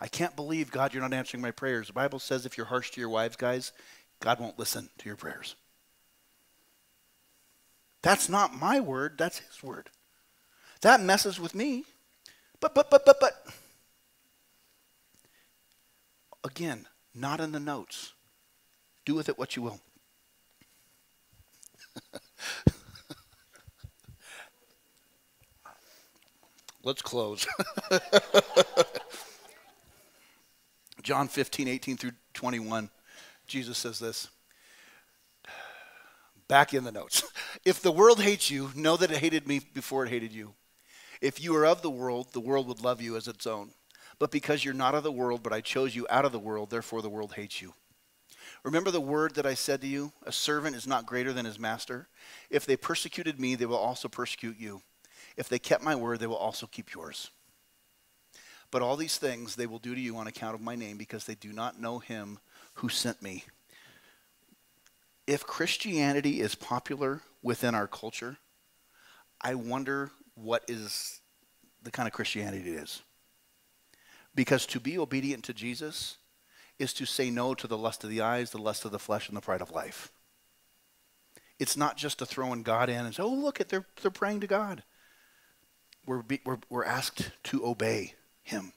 I 0.00 0.08
can't 0.08 0.36
believe, 0.36 0.70
God, 0.70 0.92
you're 0.92 1.02
not 1.02 1.12
answering 1.12 1.40
my 1.40 1.52
prayers. 1.52 1.86
The 1.86 1.92
Bible 1.92 2.18
says 2.18 2.44
if 2.44 2.56
you're 2.56 2.66
harsh 2.66 2.90
to 2.90 3.00
your 3.00 3.08
wives, 3.08 3.36
guys, 3.36 3.72
God 4.20 4.40
won't 4.40 4.58
listen 4.58 4.88
to 4.98 5.06
your 5.06 5.16
prayers. 5.16 5.54
That's 8.02 8.28
not 8.28 8.54
my 8.54 8.80
word, 8.80 9.16
that's 9.16 9.38
his 9.38 9.62
word. 9.62 9.88
That 10.80 11.00
messes 11.00 11.38
with 11.38 11.54
me. 11.54 11.84
But, 12.60 12.74
but, 12.74 12.90
but, 12.90 13.04
but, 13.06 13.20
but. 13.20 13.46
Again, 16.44 16.86
not 17.14 17.40
in 17.40 17.52
the 17.52 17.60
notes. 17.60 18.12
Do 19.04 19.14
with 19.14 19.28
it 19.28 19.38
what 19.38 19.56
you 19.56 19.62
will. 19.62 19.80
Let's 26.84 27.02
close. 27.02 27.46
John 31.02 31.28
15, 31.28 31.68
18 31.68 31.96
through 31.96 32.12
21. 32.34 32.90
Jesus 33.46 33.78
says 33.78 33.98
this. 33.98 34.28
Back 36.48 36.74
in 36.74 36.84
the 36.84 36.92
notes. 36.92 37.24
If 37.64 37.80
the 37.80 37.92
world 37.92 38.20
hates 38.20 38.50
you, 38.50 38.70
know 38.74 38.96
that 38.96 39.12
it 39.12 39.18
hated 39.18 39.46
me 39.46 39.60
before 39.60 40.04
it 40.04 40.10
hated 40.10 40.32
you. 40.32 40.54
If 41.20 41.40
you 41.40 41.54
are 41.54 41.64
of 41.64 41.80
the 41.80 41.90
world, 41.90 42.32
the 42.32 42.40
world 42.40 42.66
would 42.66 42.82
love 42.82 43.00
you 43.00 43.16
as 43.16 43.28
its 43.28 43.46
own. 43.46 43.70
But 44.18 44.32
because 44.32 44.64
you're 44.64 44.74
not 44.74 44.96
of 44.96 45.04
the 45.04 45.12
world, 45.12 45.44
but 45.44 45.52
I 45.52 45.60
chose 45.60 45.94
you 45.94 46.04
out 46.10 46.24
of 46.24 46.32
the 46.32 46.40
world, 46.40 46.70
therefore 46.70 47.02
the 47.02 47.08
world 47.08 47.34
hates 47.34 47.62
you. 47.62 47.74
Remember 48.64 48.90
the 48.90 49.00
word 49.00 49.36
that 49.36 49.46
I 49.46 49.54
said 49.54 49.80
to 49.82 49.86
you? 49.86 50.12
A 50.24 50.32
servant 50.32 50.74
is 50.74 50.86
not 50.86 51.06
greater 51.06 51.32
than 51.32 51.44
his 51.44 51.58
master. 51.58 52.08
If 52.50 52.66
they 52.66 52.76
persecuted 52.76 53.38
me, 53.38 53.54
they 53.54 53.66
will 53.66 53.76
also 53.76 54.08
persecute 54.08 54.58
you. 54.58 54.82
If 55.36 55.48
they 55.48 55.58
kept 55.58 55.82
my 55.82 55.94
word, 55.94 56.20
they 56.20 56.26
will 56.26 56.36
also 56.36 56.66
keep 56.66 56.94
yours. 56.94 57.30
But 58.70 58.82
all 58.82 58.96
these 58.96 59.18
things 59.18 59.54
they 59.54 59.66
will 59.66 59.78
do 59.78 59.94
to 59.94 60.00
you 60.00 60.16
on 60.16 60.26
account 60.26 60.54
of 60.54 60.60
my 60.60 60.74
name 60.74 60.96
because 60.96 61.24
they 61.24 61.34
do 61.34 61.52
not 61.52 61.80
know 61.80 61.98
him 61.98 62.38
who 62.74 62.88
sent 62.88 63.22
me. 63.22 63.44
If 65.26 65.46
Christianity 65.46 66.40
is 66.40 66.54
popular 66.54 67.20
within 67.42 67.74
our 67.74 67.86
culture, 67.86 68.38
I 69.40 69.54
wonder 69.54 70.10
what 70.34 70.64
is 70.68 71.20
the 71.82 71.90
kind 71.90 72.06
of 72.06 72.12
Christianity 72.12 72.70
it 72.70 72.82
is. 72.82 73.02
Because 74.34 74.64
to 74.66 74.80
be 74.80 74.98
obedient 74.98 75.44
to 75.44 75.52
Jesus 75.52 76.16
is 76.78 76.94
to 76.94 77.04
say 77.04 77.30
no 77.30 77.54
to 77.54 77.66
the 77.66 77.76
lust 77.76 78.02
of 78.04 78.10
the 78.10 78.22
eyes, 78.22 78.50
the 78.50 78.58
lust 78.58 78.84
of 78.84 78.92
the 78.92 78.98
flesh, 78.98 79.28
and 79.28 79.36
the 79.36 79.42
pride 79.42 79.60
of 79.60 79.70
life. 79.70 80.10
It's 81.58 81.76
not 81.76 81.96
just 81.96 82.18
to 82.18 82.26
throw 82.26 82.52
in 82.52 82.62
God 82.62 82.88
in 82.88 83.04
and 83.04 83.14
say, 83.14 83.22
oh, 83.22 83.28
look, 83.28 83.60
at 83.60 83.68
they're, 83.68 83.86
they're 84.00 84.10
praying 84.10 84.40
to 84.40 84.46
God. 84.46 84.82
We're, 86.06 86.22
be, 86.22 86.40
we're, 86.44 86.58
we're 86.68 86.84
asked 86.84 87.30
to 87.44 87.66
obey 87.66 88.14
him. 88.42 88.72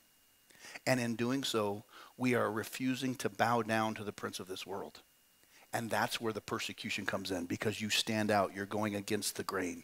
And 0.86 1.00
in 1.00 1.16
doing 1.16 1.44
so, 1.44 1.84
we 2.18 2.36
are 2.36 2.52
refusing 2.52 3.16
to 3.16 3.30
bow 3.30 3.62
down 3.64 3.96
to 3.96 4.04
the 4.04 4.14
prince 4.14 4.40
of 4.40 4.48
this 4.48 4.66
world. 4.66 5.02
And 5.74 5.90
that's 5.90 6.22
where 6.22 6.34
the 6.34 6.42
persecution 6.42 7.06
comes 7.06 7.32
in 7.32 7.46
because 7.46 7.82
you 7.82 7.90
stand 7.90 8.32
out, 8.32 8.56
you're 8.56 8.66
going 8.66 8.96
against 8.96 9.36
the 9.36 9.44
grain. 9.44 9.84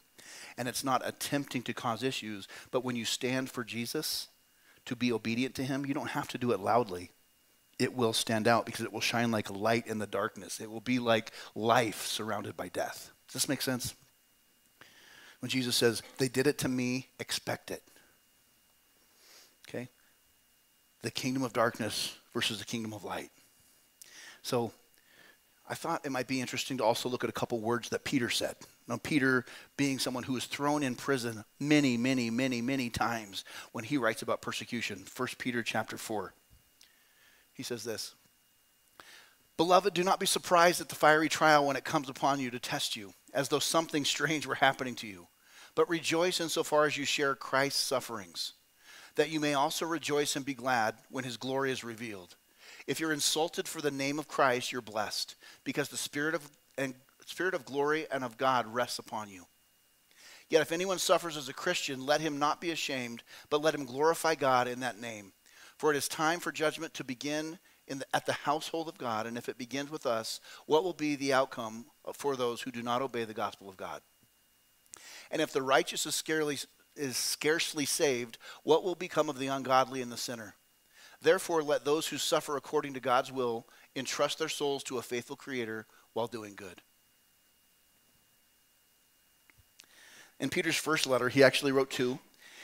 And 0.58 0.68
it's 0.68 0.84
not 0.84 1.02
attempting 1.06 1.64
to 1.64 1.74
cause 1.74 2.04
issues, 2.04 2.48
but 2.70 2.86
when 2.86 2.96
you 2.96 3.04
stand 3.04 3.50
for 3.50 3.64
Jesus, 3.64 4.28
to 4.86 4.96
be 4.96 5.12
obedient 5.12 5.54
to 5.56 5.64
him, 5.64 5.86
you 5.86 5.94
don't 5.94 6.12
have 6.12 6.28
to 6.30 6.38
do 6.38 6.52
it 6.52 6.60
loudly. 6.60 7.12
it 7.82 7.96
will 7.96 8.14
stand 8.14 8.48
out 8.48 8.66
because 8.68 8.86
it 8.86 8.94
will 8.94 9.02
shine 9.02 9.32
like 9.32 9.50
light 9.50 9.88
in 9.88 9.98
the 9.98 10.06
darkness. 10.06 10.60
It 10.62 10.70
will 10.70 10.82
be 10.82 11.00
like 11.00 11.32
life 11.56 12.06
surrounded 12.06 12.56
by 12.56 12.68
death. 12.68 13.12
Does 13.28 13.34
this 13.34 13.50
make 13.50 13.64
sense? 13.64 13.96
When 15.42 15.50
Jesus 15.50 15.76
says, 15.76 16.02
They 16.18 16.28
did 16.28 16.48
it 16.48 16.58
to 16.60 16.70
me, 16.70 17.10
expect 17.20 17.72
it. 17.72 17.84
Okay? 19.68 19.90
The 21.02 21.12
kingdom 21.12 21.44
of 21.44 21.54
darkness 21.54 22.16
versus 22.34 22.60
the 22.60 22.66
kingdom 22.66 22.94
of 22.94 23.04
light. 23.04 23.32
So 24.44 24.72
I 25.70 25.74
thought 25.74 26.06
it 26.06 26.12
might 26.12 26.28
be 26.28 26.42
interesting 26.42 26.78
to 26.78 26.84
also 26.84 27.10
look 27.10 27.24
at 27.24 27.30
a 27.30 27.34
couple 27.34 27.60
words 27.60 27.90
that 27.90 28.04
Peter 28.04 28.30
said. 28.30 28.56
Now, 28.88 28.98
Peter 28.98 29.46
being 29.78 30.00
someone 30.00 30.24
who 30.24 30.34
was 30.34 30.46
thrown 30.46 30.84
in 30.84 30.96
prison 30.96 31.46
many, 31.60 31.98
many, 31.98 32.30
many, 32.30 32.62
many 32.62 32.90
times 32.90 33.46
when 33.72 33.86
he 33.86 33.98
writes 33.98 34.22
about 34.22 34.42
persecution. 34.42 35.06
1 35.16 35.28
Peter 35.38 35.64
chapter 35.64 35.98
4. 35.98 36.34
He 37.54 37.64
says 37.64 37.84
this 37.84 38.16
Beloved, 39.58 39.94
do 39.94 40.04
not 40.04 40.20
be 40.20 40.26
surprised 40.26 40.82
at 40.82 40.90
the 40.90 40.96
fiery 40.96 41.30
trial 41.30 41.66
when 41.66 41.76
it 41.76 41.86
comes 41.86 42.10
upon 42.10 42.40
you 42.40 42.52
to 42.52 42.60
test 42.60 42.96
you, 42.96 43.14
as 43.34 43.48
though 43.48 43.60
something 43.60 44.04
strange 44.04 44.46
were 44.46 44.56
happening 44.56 44.96
to 44.96 45.08
you. 45.08 45.28
But 45.76 45.90
rejoice 45.90 46.40
insofar 46.40 46.86
as 46.86 46.98
you 46.98 47.06
share 47.06 47.36
Christ's 47.36 47.82
sufferings, 47.82 48.54
that 49.16 49.30
you 49.30 49.40
may 49.40 49.54
also 49.54 49.86
rejoice 49.86 50.36
and 50.36 50.46
be 50.46 50.54
glad 50.54 50.96
when 51.10 51.24
his 51.24 51.38
glory 51.38 51.72
is 51.72 51.84
revealed. 51.84 52.36
If 52.88 53.00
you're 53.00 53.14
insulted 53.14 53.68
for 53.68 53.82
the 53.82 53.92
name 53.92 54.20
of 54.20 54.28
Christ, 54.28 54.72
you're 54.72 54.82
blessed, 54.82 55.36
because 55.64 55.90
the 55.90 55.98
Spirit 55.98 56.36
of, 56.36 56.50
and, 56.78 56.96
Spirit 57.26 57.54
of 57.54 57.66
glory 57.66 58.08
and 58.12 58.24
of 58.24 58.38
God 58.38 58.68
rests 58.68 59.00
upon 59.00 59.30
you. 59.30 59.46
Yet 60.50 60.62
if 60.62 60.74
anyone 60.74 61.00
suffers 61.00 61.38
as 61.38 61.48
a 61.48 61.54
Christian, 61.54 62.06
let 62.06 62.20
him 62.20 62.38
not 62.38 62.60
be 62.60 62.72
ashamed, 62.72 63.24
but 63.50 63.62
let 63.62 63.74
him 63.74 63.86
glorify 63.86 64.36
God 64.36 64.68
in 64.68 64.82
that 64.82 65.00
name. 65.00 65.32
For 65.78 65.92
it 65.92 65.98
is 65.98 66.10
time 66.10 66.40
for 66.40 66.52
judgment 66.52 66.94
to 66.96 67.04
begin 67.06 67.58
the, 67.88 68.06
at 68.14 68.26
the 68.26 68.34
household 68.34 68.88
of 68.88 68.98
God, 68.98 69.26
and 69.26 69.38
if 69.38 69.50
it 69.50 69.58
begins 69.58 69.90
with 69.90 70.06
us, 70.06 70.40
what 70.66 70.84
will 70.84 70.94
be 70.94 71.16
the 71.16 71.34
outcome 71.34 71.86
for 72.14 72.36
those 72.36 72.62
who 72.62 72.72
do 72.72 72.84
not 72.84 73.02
obey 73.02 73.26
the 73.26 73.34
gospel 73.34 73.70
of 73.70 73.78
God? 73.78 74.02
And 75.32 75.42
if 75.42 75.52
the 75.52 75.62
righteous 75.62 76.06
is 76.06 76.14
scarcely, 76.14 76.60
is 76.96 77.18
scarcely 77.18 77.86
saved, 77.86 78.38
what 78.64 78.84
will 78.84 78.96
become 78.96 79.30
of 79.30 79.40
the 79.40 79.48
ungodly 79.48 80.02
and 80.02 80.12
the 80.12 80.18
sinner? 80.18 80.56
Therefore, 81.22 81.64
let 81.64 81.86
those 81.86 82.08
who 82.08 82.18
suffer 82.18 82.58
according 82.58 82.94
to 82.96 83.00
God's 83.00 83.32
will 83.32 83.66
entrust 83.96 84.40
their 84.40 84.50
souls 84.50 84.84
to 84.84 84.98
a 84.98 85.02
faithful 85.02 85.36
Creator 85.36 85.88
while 86.14 86.28
doing 86.28 86.54
good. 86.56 86.82
In 90.40 90.50
Peter's 90.50 90.76
first 90.76 91.08
letter, 91.08 91.30
he 91.30 91.44
actually 91.44 91.72
wrote 91.72 91.92
two. 91.92 92.20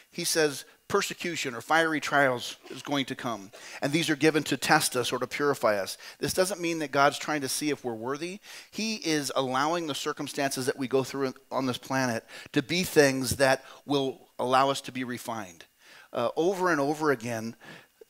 He 0.09 0.23
says, 0.23 0.65
persecution 0.87 1.53
or 1.53 1.61
fiery 1.61 1.99
trials 1.99 2.57
is 2.69 2.81
going 2.81 3.05
to 3.05 3.15
come. 3.15 3.51
And 3.81 3.91
these 3.91 4.09
are 4.09 4.15
given 4.15 4.43
to 4.43 4.57
test 4.57 4.95
us 4.95 5.11
or 5.11 5.19
to 5.19 5.27
purify 5.27 5.77
us. 5.77 5.97
This 6.19 6.33
doesn't 6.33 6.61
mean 6.61 6.79
that 6.79 6.91
God's 6.91 7.17
trying 7.17 7.41
to 7.41 7.49
see 7.49 7.69
if 7.69 7.83
we're 7.83 7.93
worthy. 7.93 8.39
He 8.71 8.95
is 8.95 9.31
allowing 9.35 9.87
the 9.87 9.95
circumstances 9.95 10.65
that 10.65 10.77
we 10.77 10.87
go 10.87 11.03
through 11.03 11.33
on 11.51 11.65
this 11.65 11.77
planet 11.77 12.23
to 12.53 12.61
be 12.61 12.83
things 12.83 13.37
that 13.37 13.63
will 13.85 14.29
allow 14.39 14.69
us 14.69 14.81
to 14.81 14.91
be 14.91 15.03
refined. 15.03 15.65
Uh, 16.13 16.29
over 16.35 16.71
and 16.71 16.79
over 16.79 17.11
again, 17.11 17.55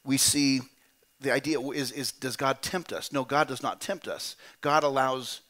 we 0.05 0.17
see 0.17 0.61
the 1.19 1.31
idea 1.31 1.59
is, 1.59 1.91
is 1.91 2.11
does 2.11 2.35
God 2.35 2.61
tempt 2.61 2.93
us? 2.93 3.11
No, 3.11 3.23
God 3.23 3.47
does 3.47 3.63
not 3.63 3.81
tempt 3.81 4.07
us. 4.07 4.35
God 4.61 4.83
allows 4.83 5.41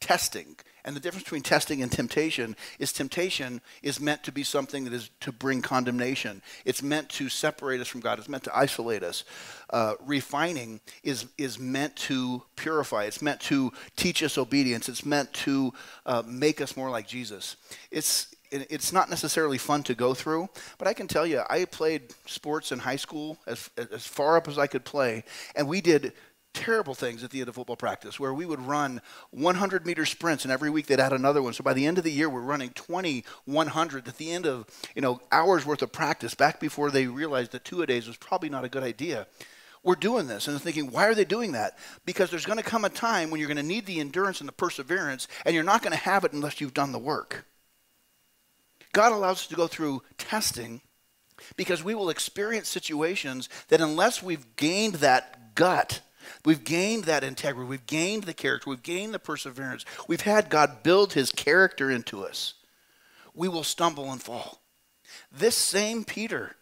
testing. 0.00 0.56
And 0.84 0.94
the 0.94 1.00
difference 1.00 1.24
between 1.24 1.42
testing 1.42 1.82
and 1.82 1.90
temptation 1.90 2.56
is 2.78 2.92
temptation 2.92 3.62
is 3.82 4.00
meant 4.00 4.22
to 4.24 4.32
be 4.32 4.42
something 4.42 4.84
that 4.84 4.92
is 4.92 5.10
to 5.20 5.32
bring 5.32 5.62
condemnation. 5.62 6.42
It's 6.66 6.82
meant 6.82 7.08
to 7.10 7.30
separate 7.30 7.80
us 7.80 7.88
from 7.88 8.00
God. 8.00 8.18
It's 8.18 8.28
meant 8.28 8.44
to 8.44 8.56
isolate 8.56 9.02
us. 9.02 9.24
Uh, 9.70 9.94
refining 10.04 10.80
is, 11.02 11.26
is 11.38 11.58
meant 11.58 11.96
to 11.96 12.42
purify. 12.56 13.04
It's 13.04 13.22
meant 13.22 13.40
to 13.42 13.72
teach 13.96 14.22
us 14.22 14.36
obedience. 14.36 14.90
It's 14.90 15.06
meant 15.06 15.32
to 15.32 15.72
uh, 16.04 16.22
make 16.26 16.60
us 16.60 16.76
more 16.76 16.90
like 16.90 17.08
Jesus. 17.08 17.56
It's, 17.90 18.34
it's 18.50 18.92
not 18.92 19.08
necessarily 19.08 19.58
fun 19.58 19.84
to 19.84 19.94
go 19.94 20.12
through, 20.12 20.48
but 20.76 20.86
I 20.86 20.92
can 20.92 21.08
tell 21.08 21.26
you, 21.26 21.42
I 21.48 21.64
played 21.64 22.14
sports 22.26 22.72
in 22.72 22.78
high 22.78 22.96
school 22.96 23.38
as, 23.46 23.70
as 23.76 24.06
far 24.06 24.36
up 24.36 24.48
as 24.48 24.58
I 24.58 24.66
could 24.66 24.84
play, 24.84 25.24
and 25.56 25.66
we 25.66 25.80
did 25.80 26.12
terrible 26.54 26.94
things 26.94 27.22
at 27.22 27.30
the 27.30 27.40
end 27.40 27.48
of 27.48 27.54
football 27.56 27.76
practice 27.76 28.18
where 28.18 28.32
we 28.32 28.46
would 28.46 28.60
run 28.60 29.02
100 29.32 29.84
meter 29.84 30.06
sprints 30.06 30.44
and 30.44 30.52
every 30.52 30.70
week 30.70 30.86
they'd 30.86 31.00
add 31.00 31.12
another 31.12 31.42
one. 31.42 31.52
So 31.52 31.62
by 31.62 31.74
the 31.74 31.86
end 31.86 31.98
of 31.98 32.04
the 32.04 32.12
year 32.12 32.30
we're 32.30 32.40
running 32.40 32.70
20 32.70 33.24
100 33.44 34.08
at 34.08 34.16
the 34.16 34.30
end 34.30 34.46
of 34.46 34.66
you 34.94 35.02
know 35.02 35.20
hours 35.30 35.66
worth 35.66 35.82
of 35.82 35.92
practice 35.92 36.34
back 36.34 36.60
before 36.60 36.90
they 36.90 37.06
realized 37.06 37.52
that 37.52 37.64
two 37.64 37.82
a 37.82 37.86
days 37.86 38.06
was 38.06 38.16
probably 38.16 38.48
not 38.48 38.64
a 38.64 38.68
good 38.68 38.82
idea 38.82 39.26
we're 39.84 39.94
doing 39.94 40.26
this. 40.26 40.48
And 40.48 40.60
thinking 40.60 40.90
why 40.90 41.04
are 41.06 41.14
they 41.14 41.26
doing 41.26 41.52
that? 41.52 41.76
Because 42.06 42.30
there's 42.30 42.46
going 42.46 42.58
to 42.58 42.64
come 42.64 42.84
a 42.84 42.88
time 42.88 43.30
when 43.30 43.38
you're 43.38 43.48
going 43.48 43.58
to 43.58 43.62
need 43.62 43.86
the 43.86 44.00
endurance 44.00 44.40
and 44.40 44.48
the 44.48 44.52
perseverance 44.52 45.28
and 45.44 45.54
you're 45.54 45.62
not 45.62 45.82
going 45.82 45.92
to 45.92 45.98
have 45.98 46.24
it 46.24 46.32
unless 46.32 46.60
you've 46.60 46.74
done 46.74 46.92
the 46.92 46.98
work. 46.98 47.44
God 48.92 49.12
allows 49.12 49.40
us 49.40 49.46
to 49.48 49.56
go 49.56 49.66
through 49.66 50.02
testing 50.16 50.80
because 51.56 51.84
we 51.84 51.94
will 51.94 52.10
experience 52.10 52.68
situations 52.68 53.48
that, 53.68 53.80
unless 53.80 54.22
we've 54.22 54.56
gained 54.56 54.94
that 54.96 55.54
gut, 55.54 56.00
we've 56.44 56.64
gained 56.64 57.04
that 57.04 57.24
integrity, 57.24 57.68
we've 57.68 57.86
gained 57.86 58.24
the 58.24 58.34
character, 58.34 58.70
we've 58.70 58.82
gained 58.82 59.14
the 59.14 59.18
perseverance, 59.18 59.84
we've 60.08 60.22
had 60.22 60.50
God 60.50 60.82
build 60.82 61.12
his 61.12 61.30
character 61.30 61.90
into 61.90 62.24
us, 62.24 62.54
we 63.34 63.48
will 63.48 63.64
stumble 63.64 64.10
and 64.10 64.22
fall. 64.22 64.60
This 65.30 65.56
same 65.56 66.04
Peter, 66.04 66.56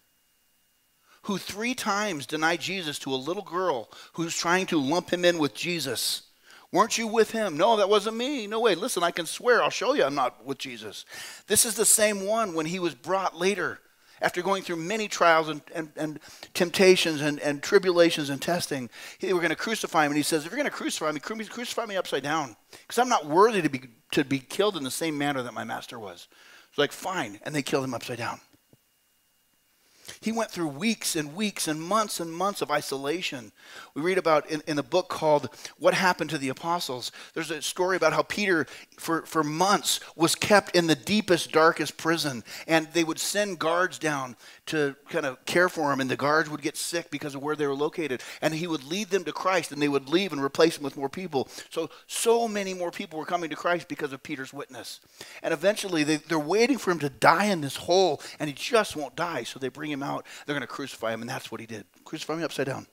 who 1.22 1.38
three 1.38 1.74
times 1.74 2.26
denied 2.26 2.60
Jesus 2.60 2.98
to 3.00 3.14
a 3.14 3.16
little 3.16 3.44
girl 3.44 3.90
who's 4.14 4.36
trying 4.36 4.66
to 4.66 4.80
lump 4.80 5.12
him 5.12 5.24
in 5.24 5.38
with 5.38 5.54
Jesus, 5.54 6.24
Weren't 6.72 6.96
you 6.96 7.06
with 7.06 7.32
him? 7.32 7.58
No, 7.58 7.76
that 7.76 7.90
wasn't 7.90 8.16
me. 8.16 8.46
No 8.46 8.60
way. 8.60 8.74
Listen, 8.74 9.02
I 9.02 9.10
can 9.10 9.26
swear. 9.26 9.62
I'll 9.62 9.68
show 9.68 9.92
you 9.92 10.04
I'm 10.04 10.14
not 10.14 10.44
with 10.46 10.56
Jesus. 10.56 11.04
This 11.46 11.66
is 11.66 11.74
the 11.74 11.84
same 11.84 12.26
one 12.26 12.54
when 12.54 12.64
he 12.64 12.78
was 12.78 12.94
brought 12.94 13.36
later 13.36 13.78
after 14.22 14.40
going 14.40 14.62
through 14.62 14.76
many 14.76 15.08
trials 15.08 15.48
and, 15.48 15.60
and, 15.74 15.90
and 15.96 16.20
temptations 16.54 17.20
and, 17.20 17.40
and 17.40 17.62
tribulations 17.62 18.30
and 18.30 18.40
testing. 18.40 18.88
They 19.20 19.32
were 19.32 19.40
going 19.40 19.50
to 19.50 19.56
crucify 19.56 20.06
him. 20.06 20.12
And 20.12 20.16
he 20.16 20.22
says, 20.22 20.44
If 20.44 20.52
you're 20.52 20.56
going 20.58 20.70
to 20.70 20.76
crucify 20.76 21.12
me, 21.12 21.20
crucify 21.20 21.86
me 21.86 21.96
upside 21.96 22.22
down 22.22 22.56
because 22.70 22.98
I'm 22.98 23.08
not 23.08 23.26
worthy 23.26 23.60
to 23.60 23.68
be, 23.68 23.82
to 24.12 24.24
be 24.24 24.38
killed 24.38 24.76
in 24.76 24.84
the 24.84 24.90
same 24.90 25.18
manner 25.18 25.42
that 25.42 25.52
my 25.52 25.64
master 25.64 25.98
was. 25.98 26.28
It's 26.70 26.78
like, 26.78 26.92
Fine. 26.92 27.40
And 27.42 27.54
they 27.54 27.62
killed 27.62 27.84
him 27.84 27.94
upside 27.94 28.18
down. 28.18 28.40
He 30.20 30.32
went 30.32 30.50
through 30.50 30.68
weeks 30.68 31.16
and 31.16 31.34
weeks 31.34 31.68
and 31.68 31.80
months 31.80 32.20
and 32.20 32.32
months 32.32 32.62
of 32.62 32.70
isolation. 32.70 33.52
We 33.94 34.02
read 34.02 34.18
about 34.18 34.50
in, 34.50 34.62
in 34.66 34.76
the 34.76 34.82
book 34.82 35.08
called 35.08 35.48
What 35.78 35.94
Happened 35.94 36.30
to 36.30 36.38
the 36.38 36.48
Apostles. 36.48 37.12
There's 37.34 37.50
a 37.50 37.62
story 37.62 37.96
about 37.96 38.12
how 38.12 38.22
Peter, 38.22 38.66
for, 38.98 39.22
for 39.22 39.44
months, 39.44 40.00
was 40.16 40.34
kept 40.34 40.74
in 40.74 40.86
the 40.86 40.94
deepest, 40.94 41.52
darkest 41.52 41.96
prison. 41.96 42.42
And 42.66 42.88
they 42.92 43.04
would 43.04 43.18
send 43.18 43.58
guards 43.58 43.98
down 43.98 44.36
to 44.66 44.96
kind 45.08 45.26
of 45.26 45.44
care 45.46 45.68
for 45.68 45.92
him, 45.92 46.00
and 46.00 46.10
the 46.10 46.16
guards 46.16 46.50
would 46.50 46.62
get 46.62 46.76
sick 46.76 47.10
because 47.10 47.34
of 47.34 47.42
where 47.42 47.56
they 47.56 47.66
were 47.66 47.74
located. 47.74 48.22
And 48.40 48.54
he 48.54 48.66
would 48.66 48.84
lead 48.84 49.10
them 49.10 49.24
to 49.24 49.32
Christ, 49.32 49.72
and 49.72 49.80
they 49.80 49.88
would 49.88 50.08
leave 50.08 50.32
and 50.32 50.42
replace 50.42 50.78
him 50.78 50.84
with 50.84 50.96
more 50.96 51.08
people. 51.08 51.48
So, 51.70 51.90
so 52.06 52.48
many 52.48 52.74
more 52.74 52.90
people 52.90 53.18
were 53.18 53.24
coming 53.24 53.50
to 53.50 53.56
Christ 53.56 53.88
because 53.88 54.12
of 54.12 54.22
Peter's 54.22 54.52
witness. 54.52 55.00
And 55.42 55.52
eventually, 55.54 56.04
they, 56.04 56.16
they're 56.16 56.38
waiting 56.38 56.78
for 56.78 56.90
him 56.90 56.98
to 57.00 57.08
die 57.08 57.46
in 57.46 57.60
this 57.60 57.76
hole, 57.76 58.20
and 58.38 58.48
he 58.48 58.54
just 58.54 58.96
won't 58.96 59.16
die. 59.16 59.44
So 59.44 59.58
they 59.58 59.68
bring 59.68 59.91
him 59.92 60.02
out. 60.02 60.26
They're 60.46 60.54
going 60.54 60.62
to 60.62 60.66
crucify 60.66 61.12
him, 61.12 61.20
and 61.20 61.30
that's 61.30 61.52
what 61.52 61.60
he 61.60 61.66
did. 61.66 61.84
Crucify 62.04 62.36
me 62.36 62.44
upside 62.44 62.66
down. 62.66 62.86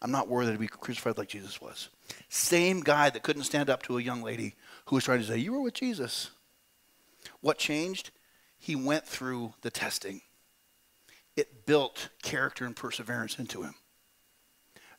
I'm 0.00 0.10
not 0.10 0.28
worthy 0.28 0.52
to 0.52 0.58
be 0.58 0.68
crucified 0.68 1.18
like 1.18 1.28
Jesus 1.28 1.60
was. 1.60 1.88
Same 2.28 2.80
guy 2.80 3.10
that 3.10 3.22
couldn't 3.22 3.44
stand 3.44 3.70
up 3.70 3.82
to 3.84 3.98
a 3.98 4.02
young 4.02 4.22
lady 4.22 4.54
who 4.86 4.96
was 4.96 5.04
trying 5.04 5.20
to 5.20 5.26
say, 5.26 5.38
You 5.38 5.52
were 5.52 5.62
with 5.62 5.74
Jesus. 5.74 6.30
What 7.40 7.58
changed? 7.58 8.10
He 8.58 8.76
went 8.76 9.04
through 9.04 9.54
the 9.62 9.70
testing 9.70 10.20
it 11.36 11.66
built 11.66 12.08
character 12.22 12.64
and 12.64 12.74
perseverance 12.74 13.38
into 13.38 13.62
him. 13.62 13.74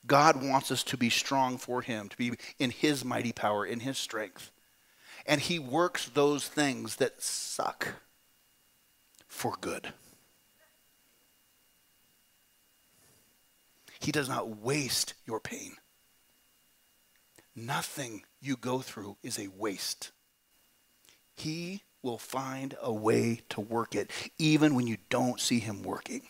God 0.05 0.41
wants 0.41 0.71
us 0.71 0.83
to 0.83 0.97
be 0.97 1.09
strong 1.09 1.57
for 1.57 1.81
him, 1.81 2.07
to 2.07 2.17
be 2.17 2.33
in 2.59 2.69
his 2.69 3.03
mighty 3.03 3.33
power, 3.33 3.65
in 3.65 3.81
his 3.81 3.97
strength. 3.97 4.51
And 5.25 5.41
he 5.41 5.59
works 5.59 6.07
those 6.07 6.47
things 6.47 6.97
that 6.97 7.21
suck 7.21 7.95
for 9.27 9.55
good. 9.59 9.91
He 13.99 14.11
does 14.11 14.29
not 14.29 14.57
waste 14.61 15.13
your 15.25 15.39
pain. 15.39 15.73
Nothing 17.55 18.23
you 18.39 18.55
go 18.55 18.79
through 18.79 19.17
is 19.23 19.39
a 19.39 19.47
waste. 19.47 20.11
He 21.35 21.81
will 22.03 22.17
find 22.17 22.75
a 22.81 22.93
way 22.93 23.41
to 23.49 23.61
work 23.61 23.95
it, 23.95 24.11
even 24.37 24.75
when 24.75 24.87
you 24.87 24.97
don't 25.09 25.39
see 25.39 25.59
him 25.59 25.83
working. 25.83 26.21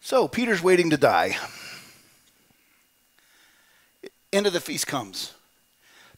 So, 0.00 0.28
Peter's 0.28 0.62
waiting 0.62 0.90
to 0.90 0.96
die. 0.96 1.36
End 4.32 4.46
of 4.46 4.52
the 4.52 4.60
feast 4.60 4.86
comes. 4.86 5.32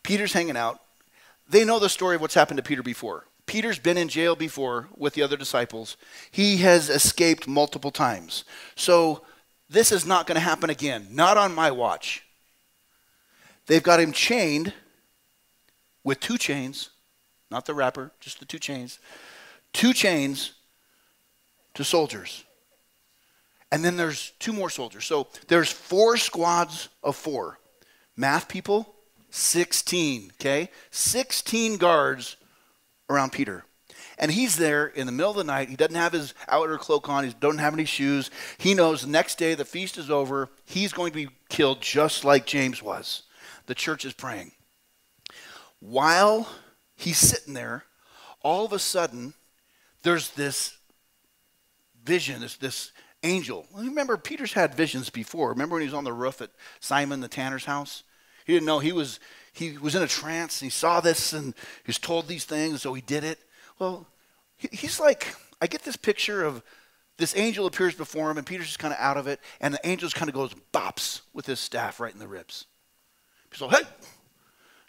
Peter's 0.03 0.33
hanging 0.33 0.57
out. 0.57 0.81
They 1.49 1.65
know 1.65 1.79
the 1.79 1.89
story 1.89 2.17
of 2.17 2.21
what's 2.21 2.35
happened 2.35 2.57
to 2.57 2.63
Peter 2.63 2.83
before. 2.83 3.25
Peter's 3.47 3.79
been 3.79 3.97
in 3.97 4.09
jail 4.09 4.35
before 4.35 4.89
with 4.97 5.15
the 5.15 5.23
other 5.23 5.37
disciples. 5.37 5.97
He 6.31 6.59
has 6.59 6.91
escaped 6.91 7.47
multiple 7.47 7.93
times. 7.93 8.45
So 8.75 9.23
this 9.71 9.93
is 9.93 10.05
not 10.05 10.27
going 10.27 10.35
to 10.35 10.41
happen 10.41 10.69
again. 10.69 11.09
Not 11.11 11.37
on 11.37 11.55
my 11.55 11.71
watch. 11.71 12.25
They've 13.67 13.83
got 13.83 14.01
him 14.01 14.13
chained 14.13 14.73
with 16.05 16.21
two 16.21 16.39
chains, 16.39 16.91
not 17.51 17.67
the 17.67 17.75
wrapper, 17.75 18.13
just 18.21 18.39
the 18.39 18.45
two 18.45 18.59
chains. 18.59 18.99
Two 19.73 19.93
chains 19.93 20.53
to 21.75 21.85
soldiers. 21.85 22.45
And 23.73 23.85
then 23.85 23.97
there's 23.97 24.33
two 24.39 24.53
more 24.53 24.71
soldiers. 24.71 25.05
So 25.05 25.29
there's 25.49 25.71
four 25.71 26.17
squads 26.17 26.89
of 27.03 27.17
four. 27.17 27.59
Math 28.17 28.49
people, 28.49 28.95
16, 29.31 30.33
okay? 30.41 30.71
16 30.91 31.77
guards 31.77 32.37
around 33.09 33.33
Peter. 33.33 33.65
And 34.19 34.31
he's 34.31 34.57
there 34.57 34.87
in 34.87 35.07
the 35.07 35.13
middle 35.13 35.31
of 35.31 35.37
the 35.37 35.45
night. 35.45 35.69
He 35.69 35.77
doesn't 35.77 35.95
have 35.95 36.13
his 36.13 36.35
outer 36.49 36.79
cloak 36.79 37.09
on. 37.09 37.25
He 37.25 37.35
doesn't 37.39 37.59
have 37.59 37.75
any 37.75 37.85
shoes. 37.85 38.31
He 38.59 38.75
knows 38.75 39.03
the 39.03 39.09
next 39.09 39.37
day 39.37 39.55
the 39.55 39.65
feast 39.65 39.99
is 39.99 40.11
over. 40.11 40.49
He's 40.65 40.93
going 40.93 41.13
to 41.13 41.17
be 41.17 41.29
killed 41.49 41.83
just 41.83 42.25
like 42.25 42.47
James 42.47 42.83
was. 42.83 43.25
The 43.67 43.75
church 43.75 44.05
is 44.05 44.15
praying. 44.15 44.53
While 45.81 46.49
he's 46.95 47.19
sitting 47.19 47.55
there, 47.55 47.85
all 48.43 48.65
of 48.65 48.73
a 48.73 48.79
sudden, 48.79 49.35
there's 50.03 50.31
this 50.31 50.79
vision, 52.05 52.41
this, 52.41 52.57
this 52.57 52.93
angel. 53.23 53.67
Remember, 53.75 54.17
Peter's 54.17 54.53
had 54.55 54.75
visions 54.75 55.11
before. 55.11 55.51
Remember 55.51 55.75
when 55.75 55.83
he 55.83 55.89
was 55.89 55.95
on 55.95 56.05
the 56.05 56.13
roof 56.13 56.41
at 56.41 56.51
Simon 56.81 57.21
the 57.21 57.29
tanner's 57.29 57.65
house? 57.67 58.03
He 58.47 58.53
didn't 58.53 58.67
know 58.67 58.79
he 58.79 58.93
was 58.93 59.19
he 59.57 59.79
was 59.79 59.95
in 59.95 60.03
a 60.03 60.07
trance 60.07 60.61
and 60.61 60.67
he 60.67 60.71
saw 60.71 61.01
this 61.01 61.33
and 61.33 61.55
he 61.83 61.89
was 61.89 61.99
told 61.99 62.29
these 62.29 62.45
things, 62.45 62.83
so 62.83 62.93
he 62.93 63.01
did 63.01 63.25
it. 63.25 63.39
Well, 63.79 64.07
he, 64.57 64.69
he's 64.71 65.01
like, 65.01 65.35
I 65.63 65.67
get 65.67 65.83
this 65.83 65.97
picture 65.97 66.45
of 66.45 66.63
this 67.17 67.35
angel 67.35 67.65
appears 67.65 67.95
before 67.95 68.31
him 68.31 68.37
and 68.37 68.47
Peter's 68.47 68.67
just 68.67 68.79
kind 68.79 68.93
of 68.93 69.01
out 69.01 69.17
of 69.17 69.27
it, 69.27 69.41
and 69.61 69.73
the 69.73 69.81
angel 69.85 70.07
just 70.07 70.17
kind 70.17 70.29
of 70.29 70.35
goes 70.35 70.55
bops 70.75 71.23
with 71.33 71.47
his 71.47 71.59
staff 71.59 72.01
right 72.01 72.13
in 72.13 72.19
the 72.19 72.29
ribs. 72.29 72.67
So, 73.55 73.69
hey, 73.69 73.83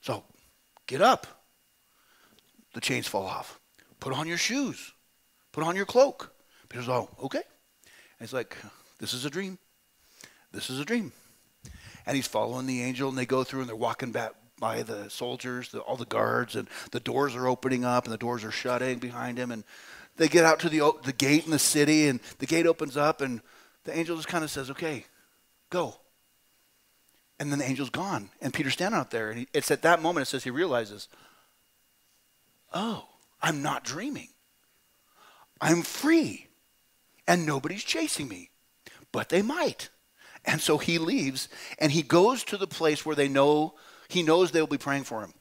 so 0.02 0.26
get 0.86 1.02
up. 1.02 1.26
The 2.74 2.82
chains 2.82 3.08
fall 3.08 3.26
off. 3.26 3.62
Put 4.02 4.12
on 4.12 4.28
your 4.28 4.38
shoes. 4.38 4.92
Put 5.54 5.64
on 5.64 5.78
your 5.78 5.86
cloak. 5.86 6.34
Peter's 6.68 6.90
all, 6.90 7.10
oh, 7.18 7.26
okay. 7.26 7.38
And 7.40 8.28
he's 8.28 8.34
like, 8.34 8.58
this 9.00 9.14
is 9.14 9.24
a 9.24 9.30
dream. 9.30 9.58
This 10.52 10.70
is 10.70 10.82
a 10.82 10.86
dream. 10.86 11.14
And 12.06 12.16
he's 12.16 12.28
following 12.28 12.68
the 12.68 12.84
angel, 12.84 13.08
and 13.10 13.18
they 13.18 13.26
go 13.26 13.44
through, 13.44 13.62
and 13.62 13.70
they're 13.70 13.76
walking 13.76 14.12
back 14.12 14.34
by 14.60 14.84
the 14.84 15.10
soldiers, 15.10 15.70
the, 15.70 15.80
all 15.80 15.98
the 15.98 16.06
guards, 16.06 16.56
and 16.56 16.68
the 16.92 17.00
doors 17.00 17.36
are 17.36 17.48
opening 17.48 17.86
up, 17.86 18.06
and 18.06 18.14
the 18.14 18.18
doors 18.18 18.44
are 18.44 18.52
shutting 18.52 19.00
behind 19.00 19.38
him. 19.38 19.52
And 19.52 19.64
they 20.18 20.28
get 20.28 20.46
out 20.46 20.60
to 20.62 20.70
the, 20.70 20.92
the 21.04 21.14
gate 21.14 21.46
in 21.46 21.52
the 21.52 21.60
city, 21.60 22.08
and 22.08 22.20
the 22.40 22.48
gate 22.48 22.66
opens 22.66 22.98
up, 22.98 23.22
and 23.22 23.42
the 23.84 23.98
angel 23.98 24.16
just 24.16 24.28
kind 24.28 24.44
of 24.44 24.52
says, 24.52 24.72
okay, 24.72 25.06
go. 25.70 25.96
And 27.40 27.52
then 27.52 27.60
the 27.60 27.66
angel's 27.66 27.92
gone, 27.92 28.30
and 28.42 28.54
Peter's 28.54 28.74
standing 28.74 29.00
out 29.00 29.12
there. 29.12 29.30
And 29.30 29.40
he, 29.40 29.48
it's 29.54 29.70
at 29.70 29.84
that 29.84 30.02
moment, 30.02 30.28
it 30.28 30.30
says 30.30 30.44
he 30.44 30.50
realizes, 30.50 31.08
oh, 32.74 33.06
I'm 33.42 33.62
not 33.62 33.84
dreaming. 33.84 34.30
I'm 35.62 35.82
free 35.82 36.48
and 37.28 37.46
nobody's 37.46 37.84
chasing 37.84 38.28
me. 38.28 38.50
But 39.12 39.30
they 39.30 39.42
might. 39.42 39.90
And 40.46 40.62
so 40.62 40.78
he 40.78 40.98
leaves 40.98 41.50
and 41.80 41.92
he 41.92 42.02
goes 42.02 42.44
to 42.46 42.58
the 42.58 42.68
place 42.68 43.06
where 43.06 43.16
they 43.16 43.28
know 43.28 43.76
he 44.08 44.24
knows 44.24 44.52
they 44.52 44.60
will 44.60 44.68
be 44.68 44.78
praying 44.78 45.04
for 45.04 45.22
him. 45.22 45.34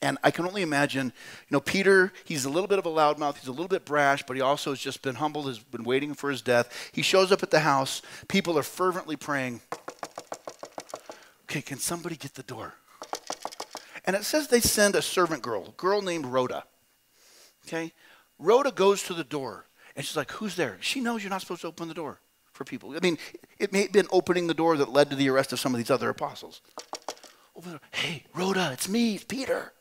And 0.00 0.18
I 0.24 0.32
can 0.32 0.44
only 0.46 0.62
imagine, 0.62 1.06
you 1.06 1.52
know, 1.54 1.60
Peter, 1.60 2.12
he's 2.24 2.44
a 2.44 2.50
little 2.50 2.66
bit 2.66 2.80
of 2.80 2.86
a 2.86 2.90
loudmouth, 2.90 3.38
he's 3.38 3.46
a 3.46 3.52
little 3.52 3.68
bit 3.68 3.84
brash, 3.84 4.24
but 4.26 4.34
he 4.34 4.42
also 4.42 4.70
has 4.70 4.80
just 4.80 5.00
been 5.00 5.14
humbled, 5.14 5.46
has 5.46 5.60
been 5.60 5.84
waiting 5.84 6.12
for 6.12 6.28
his 6.28 6.42
death. 6.42 6.90
He 6.92 7.02
shows 7.02 7.30
up 7.30 7.44
at 7.44 7.52
the 7.52 7.60
house, 7.60 8.02
people 8.26 8.58
are 8.58 8.64
fervently 8.64 9.14
praying. 9.14 9.60
Okay, 11.44 11.62
can 11.62 11.78
somebody 11.78 12.16
get 12.16 12.34
the 12.34 12.42
door? 12.42 12.74
And 14.04 14.16
it 14.16 14.24
says 14.24 14.48
they 14.48 14.60
send 14.60 14.96
a 14.96 15.02
servant 15.02 15.42
girl, 15.42 15.66
a 15.68 15.70
girl 15.72 16.02
named 16.02 16.26
Rhoda. 16.26 16.64
Okay? 17.66 17.92
Rhoda 18.38 18.72
goes 18.72 19.04
to 19.04 19.14
the 19.14 19.22
door. 19.22 19.66
And 19.94 20.04
she's 20.04 20.16
like, 20.16 20.30
Who's 20.32 20.56
there? 20.56 20.78
She 20.80 21.00
knows 21.00 21.22
you're 21.22 21.30
not 21.30 21.42
supposed 21.42 21.60
to 21.60 21.68
open 21.68 21.88
the 21.88 21.94
door 21.94 22.18
for 22.52 22.64
people. 22.64 22.96
I 22.96 23.00
mean, 23.00 23.18
it 23.58 23.72
may 23.72 23.82
have 23.82 23.92
been 23.92 24.08
opening 24.10 24.46
the 24.46 24.54
door 24.54 24.76
that 24.76 24.88
led 24.88 25.10
to 25.10 25.16
the 25.16 25.28
arrest 25.28 25.52
of 25.52 25.60
some 25.60 25.74
of 25.74 25.78
these 25.78 25.90
other 25.90 26.08
apostles. 26.08 26.60
Open 27.62 27.72
the 27.74 27.78
door. 27.78 27.88
Hey, 27.92 28.24
Rhoda, 28.34 28.70
it's 28.72 28.88
me, 28.88 29.14
it's 29.14 29.24
Peter. 29.24 29.72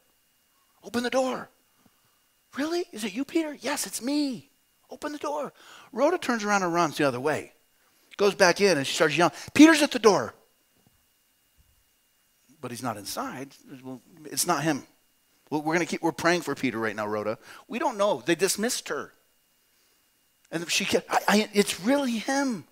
Open 0.84 1.02
the 1.02 1.10
door. 1.10 1.50
Really? 2.56 2.86
Is 2.91 3.04
it 3.04 3.13
you, 3.13 3.26
Peter? 3.26 3.58
Yes, 3.60 3.88
it's 3.88 4.04
me. 4.04 4.50
Open 4.91 5.12
the 5.12 5.17
door. 5.17 5.52
Rhoda 5.91 6.20
turns 6.20 6.44
around 6.44 6.62
and 6.62 6.74
runs 6.74 6.98
the 6.98 7.08
other 7.08 7.20
way. 7.20 7.54
Goes 8.17 8.36
back 8.36 8.62
in 8.62 8.78
and 8.78 8.86
she 8.86 8.94
starts 8.94 9.17
yelling, 9.17 9.34
Peter's 9.56 9.82
at 9.82 9.91
the 9.91 10.00
door. 10.00 10.36
But 12.60 12.70
he's 12.70 12.84
not 12.84 12.98
inside. 12.98 13.56
It's 14.26 14.46
not 14.46 14.63
him. 14.63 14.84
We're 15.50 15.62
going 15.62 15.80
to 15.80 15.86
keep, 15.86 16.04
we're 16.04 16.12
praying 16.12 16.41
for 16.41 16.54
Peter 16.54 16.78
right 16.78 16.96
now, 16.96 17.08
Rhoda. 17.08 17.39
We 17.67 17.80
don't 17.80 17.98
know. 17.98 18.22
They 18.24 18.36
dismissed 18.36 18.89
her. 18.89 19.12
And 20.52 20.70
she 20.70 20.86
kept, 20.86 21.10
I, 21.10 21.20
I, 21.28 21.50
it's 21.54 21.80
really 21.82 22.20
him. 22.20 22.65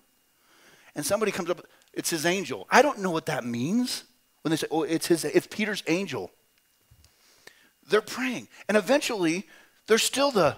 And 0.94 1.04
somebody 1.04 1.32
comes 1.32 1.50
up, 1.50 1.66
it's 1.92 2.10
his 2.10 2.24
angel. 2.24 2.68
I 2.70 2.82
don't 2.82 3.00
know 3.00 3.10
what 3.10 3.26
that 3.26 3.44
means 3.44 4.04
when 4.42 4.50
they 4.50 4.56
say, 4.56 4.66
oh, 4.70 4.82
it's 4.82 5.06
his, 5.06 5.24
it's 5.24 5.46
Peter's 5.46 5.82
angel. 5.86 6.30
They're 7.88 8.00
praying. 8.00 8.48
And 8.68 8.76
eventually, 8.76 9.46
there's 9.86 10.02
still 10.02 10.30
the, 10.30 10.56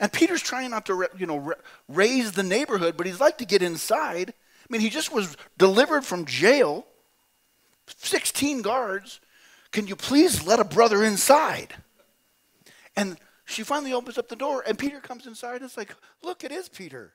and 0.00 0.12
Peter's 0.12 0.42
trying 0.42 0.70
not 0.70 0.86
to, 0.86 1.06
you 1.16 1.26
know, 1.26 1.54
raise 1.88 2.32
the 2.32 2.42
neighborhood, 2.42 2.96
but 2.96 3.06
he's 3.06 3.20
like 3.20 3.38
to 3.38 3.44
get 3.44 3.62
inside. 3.62 4.34
I 4.62 4.66
mean, 4.68 4.80
he 4.80 4.90
just 4.90 5.12
was 5.12 5.36
delivered 5.58 6.04
from 6.04 6.24
jail, 6.24 6.86
16 7.98 8.62
guards. 8.62 9.20
Can 9.70 9.86
you 9.86 9.96
please 9.96 10.46
let 10.46 10.60
a 10.60 10.64
brother 10.64 11.02
inside? 11.02 11.74
And 12.96 13.16
she 13.44 13.62
finally 13.62 13.92
opens 13.92 14.18
up 14.18 14.28
the 14.28 14.36
door, 14.36 14.64
and 14.66 14.78
Peter 14.78 15.00
comes 15.00 15.26
inside. 15.26 15.56
And 15.56 15.64
it's 15.64 15.76
like, 15.76 15.94
look, 16.22 16.44
it 16.44 16.52
is 16.52 16.68
Peter. 16.68 17.14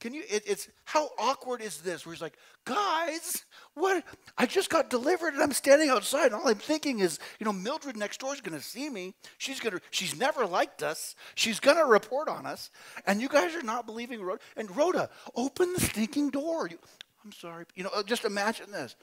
Can 0.00 0.14
you? 0.14 0.22
It, 0.30 0.44
it's 0.46 0.68
how 0.84 1.10
awkward 1.18 1.60
is 1.60 1.80
this? 1.80 2.06
Where 2.06 2.14
he's 2.14 2.22
like, 2.22 2.36
guys, 2.64 3.44
what? 3.74 4.04
I 4.36 4.46
just 4.46 4.70
got 4.70 4.90
delivered, 4.90 5.34
and 5.34 5.42
I'm 5.42 5.52
standing 5.52 5.90
outside. 5.90 6.26
And 6.26 6.36
all 6.36 6.48
I'm 6.48 6.54
thinking 6.54 7.00
is, 7.00 7.18
you 7.40 7.44
know, 7.44 7.52
Mildred 7.52 7.96
next 7.96 8.20
door 8.20 8.32
is 8.32 8.40
going 8.40 8.56
to 8.56 8.64
see 8.64 8.88
me. 8.88 9.14
She's 9.38 9.58
gonna. 9.58 9.80
She's 9.90 10.16
never 10.16 10.46
liked 10.46 10.82
us. 10.82 11.16
She's 11.34 11.58
going 11.58 11.78
to 11.78 11.84
report 11.84 12.28
on 12.28 12.46
us. 12.46 12.70
And 13.06 13.20
you 13.20 13.28
guys 13.28 13.54
are 13.56 13.62
not 13.62 13.86
believing 13.86 14.22
Rhoda. 14.22 14.40
And 14.56 14.74
Rhoda, 14.76 15.10
open 15.34 15.72
the 15.72 15.80
stinking 15.80 16.30
door. 16.30 16.68
You, 16.68 16.78
I'm 17.24 17.32
sorry. 17.32 17.64
You 17.74 17.84
know, 17.84 17.90
uh, 17.94 18.04
just 18.04 18.24
imagine 18.24 18.70
this. 18.70 18.94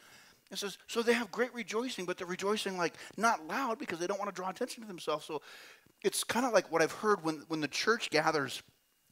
It 0.52 0.60
says, 0.60 0.78
so 0.88 1.02
they 1.02 1.14
have 1.14 1.32
great 1.32 1.54
rejoicing, 1.54 2.06
but 2.06 2.18
they're 2.18 2.28
rejoicing 2.28 2.78
like 2.78 2.94
not 3.18 3.48
loud 3.48 3.80
because 3.80 4.00
they 4.00 4.08
don't 4.08 4.20
want 4.20 4.30
to 4.30 4.36
draw 4.36 4.50
attention 4.50 4.84
to 4.84 4.88
themselves. 4.88 5.26
So 5.26 5.42
it's 6.04 6.24
kind 6.24 6.46
of 6.46 6.54
like 6.54 6.72
what 6.72 6.82
I've 6.82 6.92
heard 6.92 7.24
when, 7.24 7.44
when 7.48 7.62
the 7.62 7.68
church 7.68 8.12
gathers 8.12 8.62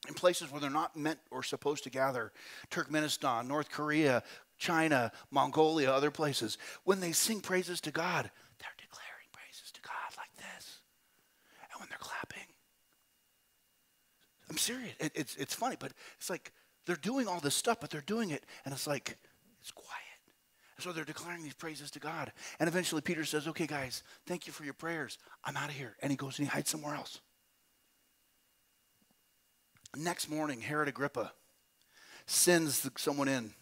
in 0.08 0.14
places 0.14 0.52
where 0.52 0.60
they're 0.60 0.70
not 0.70 0.96
meant 0.96 1.20
or 1.32 1.44
supposed 1.44 1.84
to 1.84 1.90
gather 1.90 2.32
Turkmenistan, 2.70 3.48
North 3.48 3.70
Korea, 3.70 4.24
China, 4.58 5.12
Mongolia, 5.32 5.92
other 5.92 6.12
places. 6.12 6.58
When 6.84 7.00
they 7.00 7.12
sing 7.12 7.42
praises 7.42 7.82
to 7.82 7.92
God, 7.92 8.30
they're 8.60 8.78
declaring 8.78 9.28
praises 9.32 9.72
to 9.72 9.82
God 9.82 10.18
like 10.18 10.34
this. 10.36 10.80
And 11.72 11.80
when 11.80 11.90
they're 11.90 11.98
clapping, 12.00 12.48
I'm 14.50 14.58
serious. 14.58 14.94
It, 15.00 15.12
it's, 15.16 15.36
it's 15.36 15.54
funny, 15.54 15.78
but 15.80 15.94
it's 16.18 16.30
like 16.30 16.52
they're 16.86 16.96
doing 16.96 17.28
all 17.28 17.40
this 17.40 17.56
stuff, 17.56 17.80
but 17.80 17.90
they're 17.90 18.02
doing 18.02 18.32
it, 18.32 18.44
and 18.66 18.74
it's 18.74 18.88
like, 18.88 19.18
it's 19.62 19.72
quiet. 19.72 20.00
So 20.80 20.92
they're 20.92 21.06
declaring 21.06 21.44
these 21.44 21.54
praises 21.54 21.92
to 21.92 22.00
God. 22.00 22.34
And 22.60 22.68
eventually 22.68 23.02
Peter 23.02 23.24
says, 23.24 23.48
Okay, 23.48 23.68
guys, 23.68 24.04
thank 24.26 24.48
you 24.48 24.52
for 24.54 24.66
your 24.66 24.74
prayers. 24.74 25.18
I'm 25.46 25.56
out 25.56 25.70
of 25.70 25.76
here. 25.76 25.96
And 26.02 26.12
he 26.12 26.18
goes 26.18 26.40
and 26.40 26.48
he 26.48 26.52
hides 26.52 26.70
somewhere 26.70 26.96
else. 26.96 27.22
Next 29.96 30.30
morning, 30.30 30.62
Herod 30.62 30.88
Agrippa 30.88 31.32
sends 32.26 32.90
someone 32.98 33.28
in. 33.28 33.54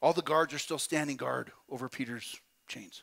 All 0.00 0.12
the 0.12 0.22
guards 0.22 0.54
are 0.54 0.58
still 0.58 0.78
standing 0.78 1.16
guard 1.16 1.52
over 1.68 1.88
Peter's 1.88 2.40
chains. 2.68 3.02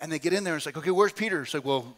And 0.00 0.10
they 0.10 0.18
get 0.18 0.32
in 0.32 0.44
there 0.44 0.54
and 0.54 0.58
it's 0.58 0.66
like, 0.66 0.76
okay, 0.76 0.90
where's 0.90 1.12
Peter? 1.12 1.42
It's 1.42 1.54
like, 1.54 1.64
well, 1.64 1.96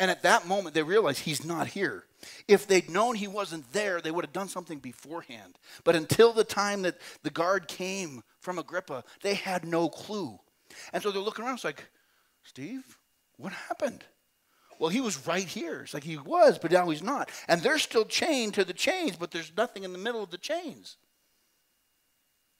and 0.00 0.10
at 0.10 0.22
that 0.22 0.46
moment 0.46 0.74
they 0.74 0.82
realize 0.82 1.20
he's 1.20 1.44
not 1.44 1.68
here. 1.68 2.04
If 2.48 2.66
they'd 2.66 2.90
known 2.90 3.14
he 3.14 3.28
wasn't 3.28 3.72
there, 3.72 4.00
they 4.00 4.10
would 4.10 4.24
have 4.24 4.32
done 4.32 4.48
something 4.48 4.78
beforehand. 4.78 5.58
But 5.84 5.94
until 5.94 6.32
the 6.32 6.44
time 6.44 6.82
that 6.82 6.98
the 7.22 7.30
guard 7.30 7.68
came 7.68 8.22
from 8.40 8.58
Agrippa, 8.58 9.04
they 9.22 9.34
had 9.34 9.64
no 9.64 9.88
clue. 9.88 10.38
And 10.92 11.02
so 11.02 11.10
they're 11.10 11.22
looking 11.22 11.44
around. 11.44 11.54
It's 11.54 11.64
like, 11.64 11.88
Steve, 12.42 12.98
what 13.36 13.52
happened? 13.52 14.04
Well, 14.78 14.90
he 14.90 15.00
was 15.00 15.26
right 15.26 15.46
here. 15.46 15.80
It's 15.80 15.94
like 15.94 16.04
he 16.04 16.16
was, 16.16 16.58
but 16.58 16.70
now 16.70 16.88
he's 16.88 17.02
not. 17.02 17.30
And 17.48 17.62
they're 17.62 17.78
still 17.78 18.04
chained 18.04 18.54
to 18.54 18.64
the 18.64 18.72
chains, 18.72 19.16
but 19.16 19.30
there's 19.30 19.52
nothing 19.56 19.84
in 19.84 19.92
the 19.92 19.98
middle 19.98 20.22
of 20.22 20.30
the 20.30 20.38
chains. 20.38 20.96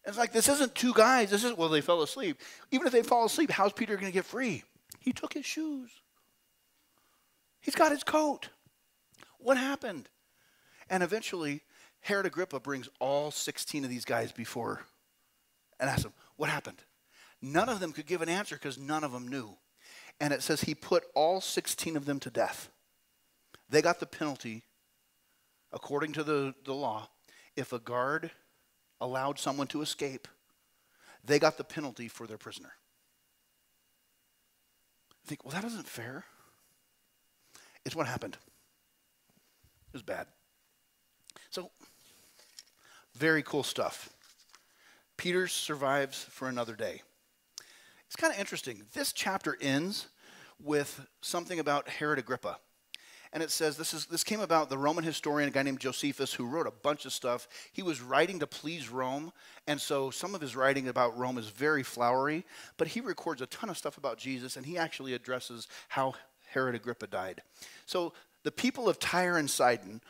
It's 0.05 0.19
like 0.19 0.33
this 0.33 0.49
isn't 0.49 0.75
two 0.75 0.95
guys. 0.95 1.31
This 1.31 1.45
is 1.45 1.57
well, 1.57 1.69
they 1.69 1.81
fell 1.81 2.03
asleep. 2.03 2.41
Even 2.71 2.87
if 2.87 2.93
they 2.93 3.03
fall 3.03 3.27
asleep, 3.27 3.51
how's 3.51 3.73
Peter 3.73 3.95
going 3.95 4.07
to 4.07 4.13
get 4.13 4.25
free? 4.25 4.65
He 5.01 5.13
took 5.13 5.35
his 5.35 5.45
shoes. 5.45 5.91
He's 7.61 7.75
got 7.75 7.93
his 7.93 8.05
coat. 8.05 8.49
What 9.39 9.57
happened? 9.57 10.09
And 10.91 11.03
eventually, 11.03 11.63
Herod 12.01 12.27
Agrippa 12.27 12.61
brings 12.61 12.89
all 12.99 13.31
16 13.31 13.85
of 13.85 13.91
these 13.91 14.05
guys 14.05 14.33
before 14.33 14.83
and 15.79 15.91
asks 15.91 16.05
them, 16.05 16.15
What 16.37 16.49
happened? 16.49 16.83
None 17.43 17.69
of 17.69 17.81
them 17.81 17.93
could 17.93 18.07
give 18.07 18.23
an 18.23 18.29
answer 18.29 18.57
because 18.57 18.79
none 18.79 19.05
of 19.05 19.13
them 19.13 19.29
knew. 19.29 19.57
And 20.21 20.33
it 20.33 20.43
says 20.43 20.63
he 20.63 20.75
put 20.75 21.05
all 21.15 21.41
16 21.41 21.97
of 21.97 22.05
them 22.05 22.19
to 22.21 22.31
death. 22.31 22.71
They 23.69 23.83
got 23.83 24.01
the 24.01 24.07
penalty, 24.07 24.65
according 25.73 26.13
to 26.15 26.25
the, 26.25 26.55
the 26.65 26.75
law, 26.75 27.09
if 27.57 27.73
a 27.73 27.79
guard 27.79 28.31
allowed 29.01 29.39
someone 29.39 29.67
to 29.69 29.83
escape, 29.83 30.27
they 31.25 31.39
got 31.39 31.57
the 31.59 31.65
penalty 31.65 32.09
for 32.09 32.27
their 32.27 32.39
prisoner. 32.39 32.73
I 35.25 35.29
think, 35.29 35.45
well, 35.45 35.53
that 35.53 35.65
isn't 35.65 35.87
fair. 35.87 36.25
It's 37.85 37.95
what 37.95 38.07
happened. 38.07 38.37
It 39.89 39.93
was 39.93 40.03
bad. 40.03 40.27
So, 41.51 41.71
very 43.15 43.43
cool 43.43 43.63
stuff. 43.63 44.11
Peter 45.17 45.49
survives 45.49 46.23
for 46.23 46.49
another 46.49 46.77
day. 46.77 47.03
It's 48.09 48.17
kind 48.17 48.33
of 48.33 48.41
interesting. 48.41 48.83
This 48.95 49.13
chapter 49.13 49.59
ends 49.61 50.09
with 50.59 51.07
something 51.21 51.61
about 51.61 51.89
Herod 51.89 52.19
Agrippa. 52.19 52.59
And 53.35 53.43
it 53.43 53.51
says 53.51 53.77
this 53.77 53.93
is 53.93 54.07
this 54.07 54.25
came 54.25 54.41
about 54.41 54.71
the 54.71 54.79
Roman 54.79 55.05
historian, 55.05 55.51
a 55.51 55.53
guy 55.53 55.63
named 55.63 55.81
Josephus, 55.81 56.33
who 56.33 56.47
wrote 56.47 56.67
a 56.67 56.71
bunch 56.71 57.05
of 57.05 57.13
stuff. 57.13 57.47
He 57.71 57.83
was 57.83 58.01
writing 58.01 58.39
to 58.39 58.47
please 58.47 58.89
Rome, 58.89 59.31
and 59.67 59.79
so 59.79 60.09
some 60.09 60.35
of 60.35 60.41
his 60.41 60.57
writing 60.57 60.89
about 60.89 61.19
Rome 61.19 61.37
is 61.37 61.51
very 61.51 61.83
flowery, 61.83 62.47
but 62.79 62.89
he 62.89 63.03
records 63.03 63.43
a 63.43 63.47
ton 63.47 63.69
of 63.69 63.77
stuff 63.77 63.99
about 63.99 64.17
Jesus, 64.17 64.57
and 64.57 64.65
he 64.65 64.79
actually 64.79 65.13
addresses 65.13 65.69
how 65.89 66.15
Herod 66.49 66.75
Agrippa 66.75 67.09
died. 67.09 67.43
So 67.85 68.15
the 68.45 68.51
people 68.51 68.89
of 68.89 68.99
Tyre 68.99 69.37
and 69.37 69.51
Sidon 69.51 70.01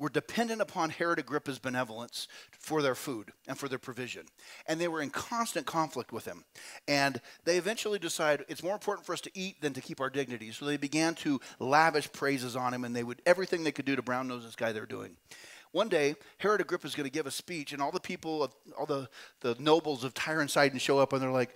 were 0.00 0.08
dependent 0.08 0.60
upon 0.60 0.90
Herod 0.90 1.18
Agrippa's 1.18 1.58
benevolence 1.60 2.26
for 2.58 2.82
their 2.82 2.94
food 2.96 3.32
and 3.46 3.56
for 3.56 3.68
their 3.68 3.78
provision. 3.78 4.24
And 4.66 4.80
they 4.80 4.88
were 4.88 5.02
in 5.02 5.10
constant 5.10 5.66
conflict 5.66 6.10
with 6.10 6.24
him. 6.24 6.44
And 6.88 7.20
they 7.44 7.58
eventually 7.58 7.98
decided 7.98 8.46
it's 8.48 8.62
more 8.62 8.72
important 8.72 9.06
for 9.06 9.12
us 9.12 9.20
to 9.20 9.30
eat 9.34 9.60
than 9.60 9.74
to 9.74 9.80
keep 9.80 10.00
our 10.00 10.10
dignity. 10.10 10.50
So 10.50 10.64
they 10.64 10.78
began 10.78 11.14
to 11.16 11.40
lavish 11.58 12.10
praises 12.12 12.56
on 12.56 12.74
him 12.74 12.84
and 12.84 12.96
they 12.96 13.04
would 13.04 13.20
everything 13.26 13.62
they 13.62 13.72
could 13.72 13.84
do 13.84 13.94
to 13.94 14.02
brown 14.02 14.26
nose 14.26 14.44
this 14.44 14.56
guy 14.56 14.72
they're 14.72 14.86
doing. 14.86 15.16
One 15.72 15.88
day, 15.88 16.16
Herod 16.38 16.60
Agrippa 16.60 16.86
is 16.86 16.96
going 16.96 17.08
to 17.08 17.12
give 17.12 17.28
a 17.28 17.30
speech, 17.30 17.72
and 17.72 17.80
all 17.80 17.92
the 17.92 18.00
people, 18.00 18.42
of, 18.42 18.52
all 18.76 18.86
the, 18.86 19.08
the 19.40 19.54
nobles 19.60 20.02
of 20.02 20.12
Tyre 20.14 20.40
and 20.40 20.50
Sidon 20.50 20.80
show 20.80 20.98
up, 20.98 21.12
and 21.12 21.22
they're 21.22 21.30
like, 21.30 21.54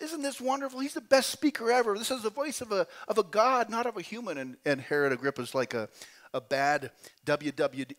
isn't 0.00 0.22
this 0.22 0.40
wonderful? 0.40 0.80
He's 0.80 0.94
the 0.94 1.00
best 1.00 1.30
speaker 1.30 1.70
ever. 1.70 1.96
This 1.96 2.10
is 2.10 2.22
the 2.22 2.30
voice 2.30 2.60
of 2.60 2.72
a, 2.72 2.86
of 3.06 3.18
a 3.18 3.22
God, 3.22 3.70
not 3.70 3.86
of 3.86 3.96
a 3.96 4.02
human. 4.02 4.38
And, 4.38 4.56
and 4.64 4.80
Herod 4.80 5.12
Agrippa's 5.12 5.54
like 5.54 5.74
a, 5.74 5.88
a 6.34 6.40
bad 6.40 6.90
WWE 7.24 7.94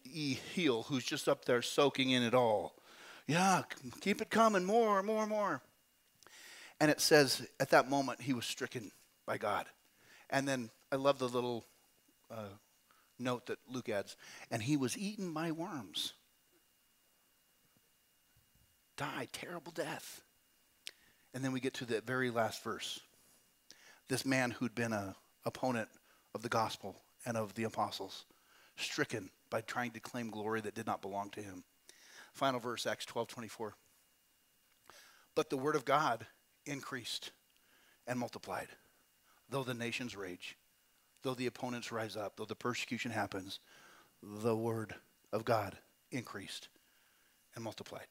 heel 0.53 0.83
who's 0.83 1.05
just 1.05 1.29
up 1.29 1.45
there 1.45 1.61
soaking 1.61 2.11
in 2.11 2.21
it 2.21 2.35
all. 2.35 2.75
Yeah, 3.27 3.63
keep 4.01 4.21
it 4.21 4.29
coming, 4.29 4.65
more, 4.65 5.01
more, 5.01 5.25
more. 5.25 5.61
And 6.79 6.91
it 6.91 6.99
says 6.99 7.47
at 7.59 7.71
that 7.71 7.89
moment 7.89 8.21
he 8.21 8.33
was 8.33 8.45
stricken 8.45 8.91
by 9.25 9.37
God. 9.37 9.65
And 10.29 10.47
then 10.47 10.69
I 10.91 10.97
love 10.97 11.17
the 11.17 11.29
little 11.29 11.65
uh, 12.29 12.49
note 13.17 13.45
that 13.47 13.59
Luke 13.71 13.89
adds, 13.89 14.17
and 14.51 14.61
he 14.61 14.75
was 14.75 14.97
eaten 14.97 15.33
by 15.33 15.51
worms. 15.51 16.13
Die, 18.97 19.27
terrible 19.31 19.71
death. 19.71 20.21
And 21.33 21.43
then 21.43 21.53
we 21.53 21.61
get 21.61 21.73
to 21.75 21.85
the 21.85 22.01
very 22.01 22.29
last 22.29 22.63
verse. 22.63 22.99
This 24.09 24.25
man 24.25 24.51
who'd 24.51 24.75
been 24.75 24.93
a 24.93 25.15
opponent 25.45 25.89
of 26.33 26.41
the 26.41 26.49
gospel 26.49 26.95
and 27.25 27.37
of 27.37 27.53
the 27.55 27.63
apostles, 27.63 28.25
stricken 28.75 29.29
by 29.49 29.61
trying 29.61 29.91
to 29.91 29.99
claim 29.99 30.29
glory 30.29 30.61
that 30.61 30.75
did 30.75 30.85
not 30.85 31.01
belong 31.01 31.29
to 31.31 31.41
him. 31.41 31.63
Final 32.33 32.59
verse, 32.59 32.85
Acts 32.85 33.05
12 33.05 33.27
24. 33.27 33.75
But 35.33 35.49
the 35.49 35.57
word 35.57 35.75
of 35.75 35.85
God 35.85 36.25
increased 36.65 37.31
and 38.07 38.19
multiplied, 38.19 38.67
though 39.49 39.63
the 39.63 39.73
nations 39.73 40.15
rage, 40.15 40.57
though 41.23 41.33
the 41.33 41.47
opponents 41.47 41.91
rise 41.91 42.15
up, 42.15 42.37
though 42.37 42.45
the 42.45 42.55
persecution 42.55 43.11
happens, 43.11 43.59
the 44.21 44.55
word 44.55 44.95
of 45.31 45.45
God 45.45 45.77
increased 46.11 46.69
and 47.55 47.63
multiplied. 47.63 48.07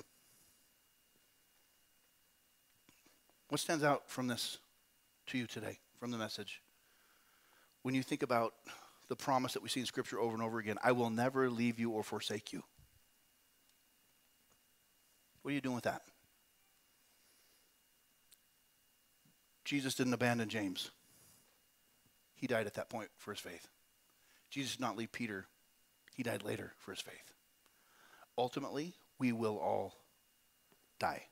What 3.49 3.61
stands 3.61 3.85
out 3.85 4.09
from 4.11 4.27
this 4.27 4.59
to 5.27 5.39
you 5.39 5.47
today, 5.47 5.79
from 5.99 6.11
the 6.11 6.19
message? 6.19 6.61
When 7.83 7.95
you 7.95 8.03
think 8.03 8.23
about 8.23 8.55
the 9.09 9.17
promise 9.17 9.53
that 9.53 9.63
we 9.63 9.69
see 9.69 9.81
in 9.81 9.87
Scripture 9.87 10.19
over 10.19 10.35
and 10.35 10.43
over 10.43 10.59
again 10.59 10.79
I 10.83 10.93
will 10.93 11.11
never 11.11 11.51
leave 11.51 11.79
you 11.79 11.91
or 11.91 12.03
forsake 12.03 12.53
you. 12.53 12.63
What 15.43 15.51
are 15.51 15.55
you 15.55 15.61
doing 15.61 15.75
with 15.75 15.85
that? 15.85 16.03
Jesus 19.65 19.95
didn't 19.95 20.15
abandon 20.15 20.49
James. 20.49 20.91
He 22.35 22.47
died 22.47 22.67
at 22.67 22.75
that 22.75 22.91
point 22.91 23.09
for 23.17 23.33
his 23.33 23.41
faith. 23.41 23.69
Jesus 24.51 24.73
did 24.73 24.81
not 24.81 24.97
leave 24.97 25.13
Peter. 25.13 25.47
He 26.15 26.23
died 26.23 26.45
later 26.45 26.73
for 26.79 26.93
his 26.93 27.01
faith. 27.01 27.33
Ultimately, 28.37 28.95
we 29.19 29.33
will 29.33 29.59
all 29.59 29.95
die 30.99 31.25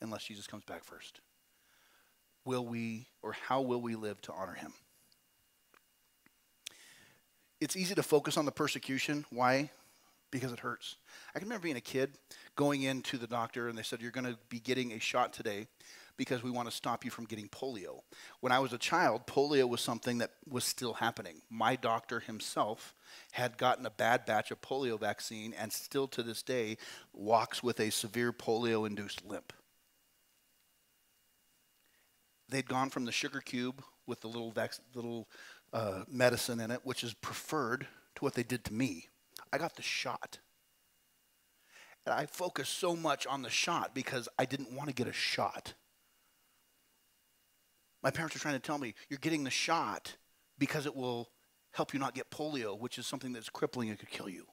unless 0.00 0.24
Jesus 0.24 0.46
comes 0.46 0.64
back 0.64 0.84
first. 0.84 1.20
Will 2.44 2.64
we, 2.64 3.08
or 3.22 3.32
how 3.32 3.60
will 3.60 3.80
we 3.80 3.94
live 3.94 4.20
to 4.22 4.32
honor 4.32 4.54
him? 4.54 4.72
It's 7.60 7.76
easy 7.76 7.94
to 7.94 8.02
focus 8.02 8.36
on 8.36 8.44
the 8.44 8.52
persecution. 8.52 9.24
Why? 9.30 9.70
Because 10.30 10.52
it 10.52 10.60
hurts. 10.60 10.96
I 11.34 11.38
can 11.38 11.48
remember 11.48 11.64
being 11.64 11.76
a 11.76 11.80
kid 11.80 12.10
going 12.54 12.82
into 12.82 13.16
the 13.16 13.26
doctor 13.26 13.68
and 13.68 13.76
they 13.76 13.82
said, 13.82 14.00
You're 14.00 14.10
going 14.10 14.26
to 14.26 14.38
be 14.48 14.60
getting 14.60 14.92
a 14.92 14.98
shot 14.98 15.32
today 15.32 15.66
because 16.18 16.42
we 16.42 16.50
want 16.50 16.68
to 16.68 16.74
stop 16.74 17.04
you 17.04 17.10
from 17.10 17.24
getting 17.24 17.48
polio. 17.48 18.00
When 18.40 18.52
I 18.52 18.58
was 18.58 18.72
a 18.72 18.78
child, 18.78 19.26
polio 19.26 19.68
was 19.68 19.80
something 19.80 20.18
that 20.18 20.32
was 20.46 20.64
still 20.64 20.94
happening. 20.94 21.40
My 21.48 21.76
doctor 21.76 22.20
himself 22.20 22.94
had 23.32 23.56
gotten 23.56 23.86
a 23.86 23.90
bad 23.90 24.26
batch 24.26 24.50
of 24.50 24.60
polio 24.60 24.98
vaccine 24.98 25.54
and 25.58 25.72
still 25.72 26.08
to 26.08 26.22
this 26.22 26.42
day 26.42 26.76
walks 27.14 27.62
with 27.62 27.80
a 27.80 27.90
severe 27.90 28.32
polio 28.32 28.86
induced 28.86 29.24
limp. 29.24 29.52
They'd 32.50 32.68
gone 32.68 32.90
from 32.90 33.04
the 33.04 33.12
sugar 33.12 33.40
cube 33.40 33.82
with 34.06 34.20
the 34.22 34.28
little, 34.28 34.52
little 34.94 35.28
uh, 35.72 36.02
medicine 36.08 36.60
in 36.60 36.70
it, 36.70 36.80
which 36.84 37.04
is 37.04 37.14
preferred 37.14 37.86
to 38.16 38.24
what 38.24 38.34
they 38.34 38.42
did 38.42 38.64
to 38.64 38.72
me. 38.72 39.08
I 39.52 39.58
got 39.58 39.76
the 39.76 39.82
shot. 39.82 40.38
And 42.06 42.14
I 42.14 42.26
focused 42.26 42.78
so 42.78 42.96
much 42.96 43.26
on 43.26 43.42
the 43.42 43.50
shot 43.50 43.94
because 43.94 44.28
I 44.38 44.44
didn't 44.44 44.72
want 44.72 44.88
to 44.88 44.94
get 44.94 45.06
a 45.06 45.12
shot. 45.12 45.74
My 48.02 48.10
parents 48.10 48.34
were 48.34 48.40
trying 48.40 48.54
to 48.54 48.60
tell 48.60 48.78
me, 48.78 48.94
you're 49.08 49.18
getting 49.18 49.44
the 49.44 49.50
shot 49.50 50.16
because 50.58 50.86
it 50.86 50.96
will 50.96 51.28
help 51.72 51.92
you 51.92 52.00
not 52.00 52.14
get 52.14 52.30
polio, 52.30 52.78
which 52.78 52.98
is 52.98 53.06
something 53.06 53.32
that's 53.32 53.48
crippling 53.50 53.90
and 53.90 53.98
could 53.98 54.10
kill 54.10 54.28
you. 54.28 54.46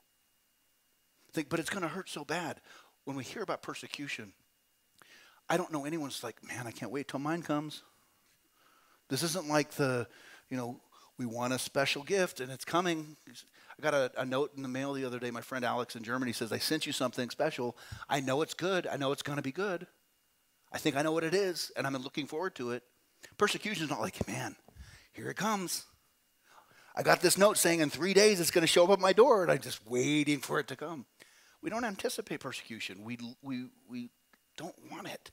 Think, 1.34 1.49
but 1.49 1.60
it's 1.60 1.69
going 1.69 1.84
to 1.84 1.88
hurt 1.88 2.10
so 2.10 2.25
bad. 2.25 2.62
When 3.06 3.15
we 3.15 3.23
hear 3.23 3.41
about 3.43 3.62
persecution, 3.62 4.34
I 5.49 5.58
don't 5.58 5.71
know 5.71 5.86
anyone's 5.86 6.23
like, 6.23 6.43
man, 6.47 6.65
I 6.65 6.71
can't 6.71 6.91
wait 6.91 7.08
till 7.08 7.19
mine 7.19 7.41
comes. 7.41 7.84
This 9.10 9.21
isn't 9.21 9.47
like 9.47 9.71
the, 9.71 10.08
you 10.49 10.58
know, 10.58 10.80
we 11.17 11.25
want 11.25 11.54
a 11.54 11.60
special 11.60 12.04
gift 12.04 12.39
and 12.39 12.51
it's 12.51 12.65
coming. 12.65 13.15
I 13.78 13.82
got 13.82 13.93
a, 13.93 14.12
a, 14.17 14.25
note 14.25 14.51
in 14.56 14.62
the 14.62 14.69
mail 14.69 14.93
the 14.93 15.06
other 15.06 15.19
day. 15.19 15.32
My 15.32 15.41
friend 15.41 15.65
Alex 15.65 15.95
in 15.95 16.04
Germany 16.04 16.34
says, 16.34 16.51
I 16.51 16.58
sent 16.58 16.86
you 16.86 16.91
something 16.91 17.30
special. 17.30 17.78
I 18.10 18.19
know 18.19 18.41
it's 18.41 18.54
good. 18.54 18.88
I 18.88 18.97
know 18.97 19.12
it's 19.12 19.21
going 19.21 19.38
to 19.38 19.43
be 19.43 19.51
good. 19.51 19.88
I 20.71 20.78
think 20.78 20.95
I 20.95 21.01
know 21.01 21.12
what 21.12 21.23
it 21.23 21.34
is, 21.34 21.71
and 21.78 21.88
I'm 21.88 21.95
looking 21.95 22.28
forward 22.28 22.56
to 22.56 22.71
it. 22.71 22.84
Persecution 23.38 23.86
is 23.86 23.89
not 23.89 24.01
like, 24.01 24.28
man, 24.28 24.56
here 25.13 25.30
it 25.30 25.38
comes. 25.38 25.86
I 26.95 27.04
got 27.04 27.21
this 27.21 27.38
note 27.38 27.58
saying 27.58 27.80
in 27.80 27.89
three 27.89 28.13
days 28.13 28.39
it's 28.39 28.51
going 28.51 28.62
to 28.63 28.67
show 28.67 28.86
up 28.86 28.91
at 28.91 28.99
my 28.99 29.13
door, 29.13 29.43
and 29.43 29.51
I'm 29.51 29.60
just 29.60 29.86
waiting 29.88 30.39
for 30.39 30.60
it 30.60 30.67
to 30.67 30.76
come. 30.76 31.05
We 31.61 31.70
don't 31.70 31.86
anticipate 31.86 32.41
persecution. 32.41 33.03
We, 33.03 33.18
we, 33.41 33.68
we 33.89 34.09
don't 34.57 34.76
want 34.91 35.07
it. 35.07 35.32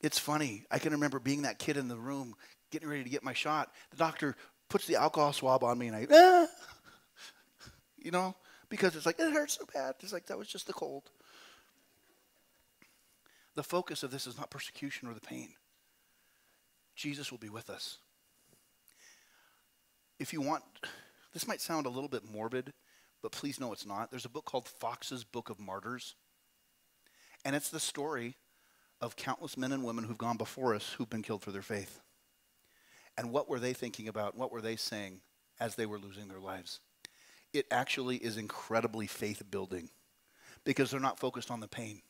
It's 0.00 0.18
funny. 0.18 0.64
I 0.70 0.78
can 0.78 0.92
remember 0.92 1.18
being 1.18 1.42
that 1.42 1.58
kid 1.58 1.76
in 1.76 1.88
the 1.88 1.96
room 1.96 2.34
getting 2.70 2.88
ready 2.88 3.04
to 3.04 3.10
get 3.10 3.24
my 3.24 3.32
shot. 3.32 3.72
The 3.90 3.96
doctor 3.96 4.36
puts 4.68 4.86
the 4.86 4.96
alcohol 4.96 5.32
swab 5.32 5.64
on 5.64 5.78
me, 5.78 5.88
and 5.88 5.96
I, 5.96 6.06
ah! 6.12 6.46
you 7.96 8.10
know, 8.10 8.34
because 8.68 8.96
it's 8.96 9.06
like, 9.06 9.18
it 9.18 9.32
hurts 9.32 9.58
so 9.58 9.64
bad. 9.72 9.94
It's 10.00 10.12
like, 10.12 10.26
that 10.26 10.38
was 10.38 10.48
just 10.48 10.66
the 10.66 10.72
cold. 10.72 11.10
The 13.54 13.62
focus 13.62 14.02
of 14.02 14.10
this 14.10 14.26
is 14.26 14.38
not 14.38 14.50
persecution 14.50 15.08
or 15.08 15.14
the 15.14 15.20
pain. 15.20 15.48
Jesus 16.94 17.30
will 17.30 17.38
be 17.38 17.48
with 17.48 17.70
us. 17.70 17.98
If 20.18 20.32
you 20.32 20.40
want, 20.40 20.64
this 21.32 21.46
might 21.46 21.60
sound 21.60 21.86
a 21.86 21.90
little 21.90 22.08
bit 22.08 22.24
morbid, 22.24 22.72
but 23.22 23.32
please 23.32 23.60
know 23.60 23.72
it's 23.72 23.86
not. 23.86 24.10
There's 24.10 24.24
a 24.24 24.30
book 24.30 24.44
called 24.44 24.68
Foxe's 24.68 25.24
Book 25.24 25.48
of 25.48 25.60
Martyrs, 25.60 26.14
and 27.44 27.54
it's 27.54 27.70
the 27.70 27.80
story 27.80 28.36
of 29.00 29.16
countless 29.16 29.56
men 29.56 29.72
and 29.72 29.84
women 29.84 30.04
who've 30.04 30.18
gone 30.18 30.36
before 30.36 30.74
us 30.74 30.94
who've 30.94 31.10
been 31.10 31.22
killed 31.22 31.42
for 31.42 31.52
their 31.52 31.62
faith. 31.62 32.00
And 33.18 33.32
what 33.32 33.48
were 33.48 33.58
they 33.58 33.72
thinking 33.72 34.06
about? 34.06 34.36
What 34.36 34.52
were 34.52 34.60
they 34.60 34.76
saying 34.76 35.20
as 35.58 35.74
they 35.74 35.86
were 35.86 35.98
losing 35.98 36.28
their 36.28 36.38
lives? 36.38 36.78
It 37.52 37.66
actually 37.70 38.16
is 38.16 38.36
incredibly 38.36 39.08
faith 39.08 39.42
building 39.50 39.90
because 40.64 40.90
they're 40.90 41.00
not 41.00 41.18
focused 41.18 41.50
on 41.50 41.58
the 41.58 41.66
pain. 41.66 42.02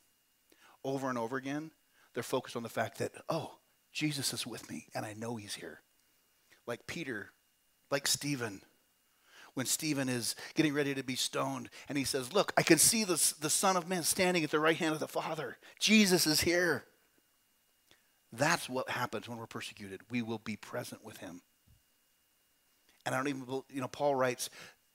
Over 0.84 1.08
and 1.08 1.16
over 1.16 1.38
again, 1.38 1.70
they're 2.12 2.22
focused 2.22 2.56
on 2.56 2.62
the 2.62 2.68
fact 2.68 2.98
that, 2.98 3.12
oh, 3.30 3.56
Jesus 3.90 4.34
is 4.34 4.46
with 4.46 4.70
me 4.70 4.86
and 4.94 5.06
I 5.06 5.14
know 5.14 5.36
he's 5.36 5.54
here. 5.54 5.80
Like 6.66 6.86
Peter, 6.86 7.30
like 7.90 8.06
Stephen, 8.06 8.60
when 9.54 9.64
Stephen 9.64 10.10
is 10.10 10.36
getting 10.54 10.74
ready 10.74 10.94
to 10.94 11.02
be 11.02 11.16
stoned 11.16 11.70
and 11.88 11.96
he 11.96 12.04
says, 12.04 12.34
Look, 12.34 12.52
I 12.56 12.62
can 12.62 12.78
see 12.78 13.04
the, 13.04 13.34
the 13.40 13.50
Son 13.50 13.76
of 13.78 13.88
Man 13.88 14.02
standing 14.02 14.44
at 14.44 14.50
the 14.50 14.60
right 14.60 14.76
hand 14.76 14.92
of 14.92 15.00
the 15.00 15.08
Father. 15.08 15.56
Jesus 15.80 16.26
is 16.26 16.42
here. 16.42 16.84
That's 18.32 18.68
what 18.68 18.90
happens 18.90 19.28
when 19.28 19.38
we're 19.38 19.46
persecuted. 19.46 20.00
We 20.10 20.22
will 20.22 20.38
be 20.38 20.56
present 20.56 21.04
with 21.04 21.16
him. 21.18 21.40
And 23.06 23.14
I 23.14 23.18
don't 23.18 23.28
even, 23.28 23.62
you 23.70 23.80
know, 23.80 23.88
Paul 23.88 24.14
writes, 24.14 24.50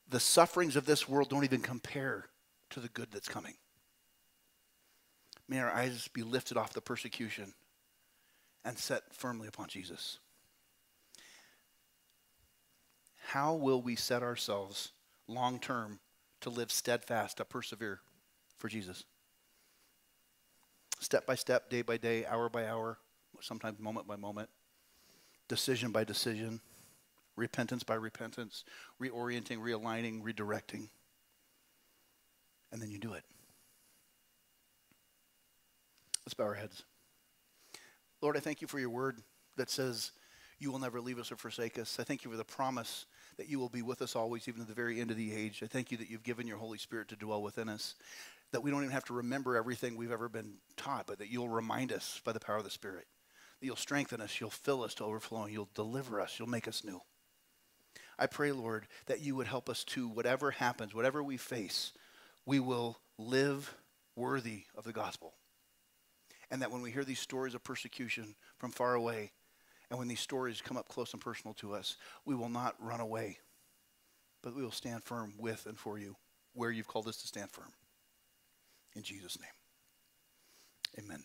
the 0.07 0.19
sufferings 0.19 0.75
of 0.75 0.85
this 0.85 1.09
world 1.09 1.29
don't 1.29 1.43
even 1.43 1.61
compare 1.61 2.25
to 2.69 2.79
the 2.79 2.89
good 2.89 3.07
that's 3.11 3.27
coming. 3.27 3.55
May 5.47 5.59
our 5.59 5.71
eyes 5.71 6.07
be 6.09 6.21
lifted 6.21 6.57
off 6.57 6.73
the 6.73 6.81
persecution 6.81 7.53
and 8.63 8.77
set 8.77 9.01
firmly 9.11 9.47
upon 9.47 9.67
Jesus. 9.67 10.19
How 13.27 13.55
will 13.55 13.81
we 13.81 13.95
set 13.95 14.21
ourselves 14.21 14.91
long 15.27 15.59
term 15.59 15.99
to 16.41 16.49
live 16.49 16.71
steadfast, 16.71 17.37
to 17.37 17.45
persevere 17.45 18.01
for 18.57 18.67
Jesus? 18.67 19.05
Step 20.99 21.25
by 21.25 21.35
step, 21.35 21.69
day 21.69 21.81
by 21.81 21.97
day, 21.97 22.25
hour 22.25 22.47
by 22.47 22.67
hour, 22.67 22.97
sometimes 23.41 23.79
moment 23.79 24.07
by 24.07 24.15
moment, 24.15 24.49
decision 25.47 25.91
by 25.91 26.03
decision, 26.03 26.61
repentance 27.35 27.83
by 27.83 27.95
repentance, 27.95 28.63
reorienting, 29.01 29.57
realigning, 29.57 30.21
redirecting. 30.21 30.89
And 32.71 32.81
then 32.81 32.89
you 32.89 32.97
do 32.97 33.13
it. 33.13 33.23
Let's 36.25 36.33
bow 36.33 36.45
our 36.45 36.53
heads. 36.53 36.83
Lord, 38.21 38.37
I 38.37 38.39
thank 38.39 38.61
you 38.61 38.67
for 38.67 38.79
your 38.79 38.89
word 38.89 39.19
that 39.57 39.69
says 39.69 40.11
you 40.59 40.71
will 40.71 40.79
never 40.79 41.01
leave 41.01 41.19
us 41.19 41.31
or 41.31 41.35
forsake 41.35 41.77
us. 41.77 41.99
I 41.99 42.03
thank 42.03 42.23
you 42.23 42.31
for 42.31 42.37
the 42.37 42.45
promise 42.45 43.05
that 43.37 43.49
you 43.49 43.59
will 43.59 43.69
be 43.69 43.81
with 43.81 44.01
us 44.01 44.15
always, 44.15 44.47
even 44.47 44.61
to 44.61 44.67
the 44.67 44.73
very 44.73 45.01
end 45.01 45.11
of 45.11 45.17
the 45.17 45.33
age. 45.35 45.61
I 45.61 45.67
thank 45.67 45.91
you 45.91 45.97
that 45.97 46.09
you've 46.09 46.23
given 46.23 46.47
your 46.47 46.57
Holy 46.57 46.77
Spirit 46.77 47.09
to 47.09 47.15
dwell 47.15 47.41
within 47.41 47.67
us, 47.67 47.95
that 48.51 48.61
we 48.61 48.71
don't 48.71 48.81
even 48.81 48.93
have 48.93 49.05
to 49.05 49.13
remember 49.13 49.57
everything 49.57 49.97
we've 49.97 50.11
ever 50.11 50.29
been 50.29 50.53
taught, 50.77 51.07
but 51.07 51.19
that 51.19 51.29
you'll 51.29 51.49
remind 51.49 51.91
us 51.91 52.21
by 52.23 52.31
the 52.31 52.39
power 52.39 52.57
of 52.57 52.63
the 52.63 52.69
Spirit. 52.69 53.05
That 53.63 53.67
you'll 53.67 53.77
strengthen 53.77 54.19
us, 54.19 54.41
you'll 54.41 54.49
fill 54.49 54.83
us 54.83 54.93
to 54.95 55.05
overflowing, 55.05 55.53
you'll 55.53 55.69
deliver 55.73 56.19
us, 56.19 56.35
you'll 56.37 56.49
make 56.49 56.67
us 56.67 56.83
new. 56.83 56.99
I 58.19 58.25
pray, 58.27 58.51
Lord, 58.51 58.87
that 59.05 59.21
you 59.21 59.37
would 59.37 59.47
help 59.47 59.69
us 59.69 59.85
to, 59.85 60.09
whatever 60.09 60.51
happens, 60.51 60.93
whatever 60.93 61.23
we 61.23 61.37
face, 61.37 61.93
we 62.45 62.59
will 62.59 62.99
live 63.17 63.73
worthy 64.17 64.63
of 64.75 64.83
the 64.83 64.91
gospel. 64.91 65.35
And 66.51 66.61
that 66.61 66.71
when 66.71 66.81
we 66.81 66.91
hear 66.91 67.05
these 67.05 67.21
stories 67.21 67.55
of 67.55 67.63
persecution 67.63 68.35
from 68.57 68.71
far 68.71 68.95
away, 68.95 69.31
and 69.89 69.97
when 69.97 70.09
these 70.09 70.19
stories 70.19 70.61
come 70.61 70.75
up 70.75 70.89
close 70.89 71.13
and 71.13 71.21
personal 71.21 71.53
to 71.53 71.73
us, 71.73 71.95
we 72.25 72.35
will 72.35 72.49
not 72.49 72.75
run 72.79 72.99
away, 72.99 73.37
but 74.41 74.53
we 74.53 74.61
will 74.61 74.71
stand 74.71 75.05
firm 75.05 75.35
with 75.39 75.67
and 75.67 75.79
for 75.79 75.97
you 75.97 76.17
where 76.51 76.69
you've 76.69 76.89
called 76.89 77.07
us 77.07 77.21
to 77.21 77.27
stand 77.27 77.49
firm. 77.49 77.71
In 78.93 79.03
Jesus' 79.03 79.39
name, 79.39 81.05
amen. 81.05 81.23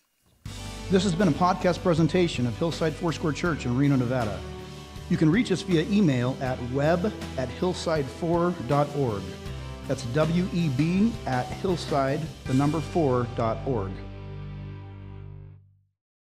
This 0.90 1.02
has 1.02 1.14
been 1.14 1.28
a 1.28 1.32
podcast 1.32 1.82
presentation 1.82 2.46
of 2.46 2.56
Hillside 2.56 2.94
Foursquare 2.94 3.34
Church 3.34 3.66
in 3.66 3.76
Reno, 3.76 3.96
Nevada. 3.96 4.40
You 5.10 5.18
can 5.18 5.30
reach 5.30 5.52
us 5.52 5.60
via 5.60 5.82
email 5.82 6.34
at 6.40 6.58
web 6.72 7.12
at 7.36 7.50
hillside4.org. 7.60 9.22
That's 9.86 10.04
W 10.04 10.48
E 10.54 10.68
B 10.70 11.12
at 11.26 11.44
hillside, 11.44 12.20
the 12.44 12.54
number 12.54 12.78
4.org. 12.78 13.90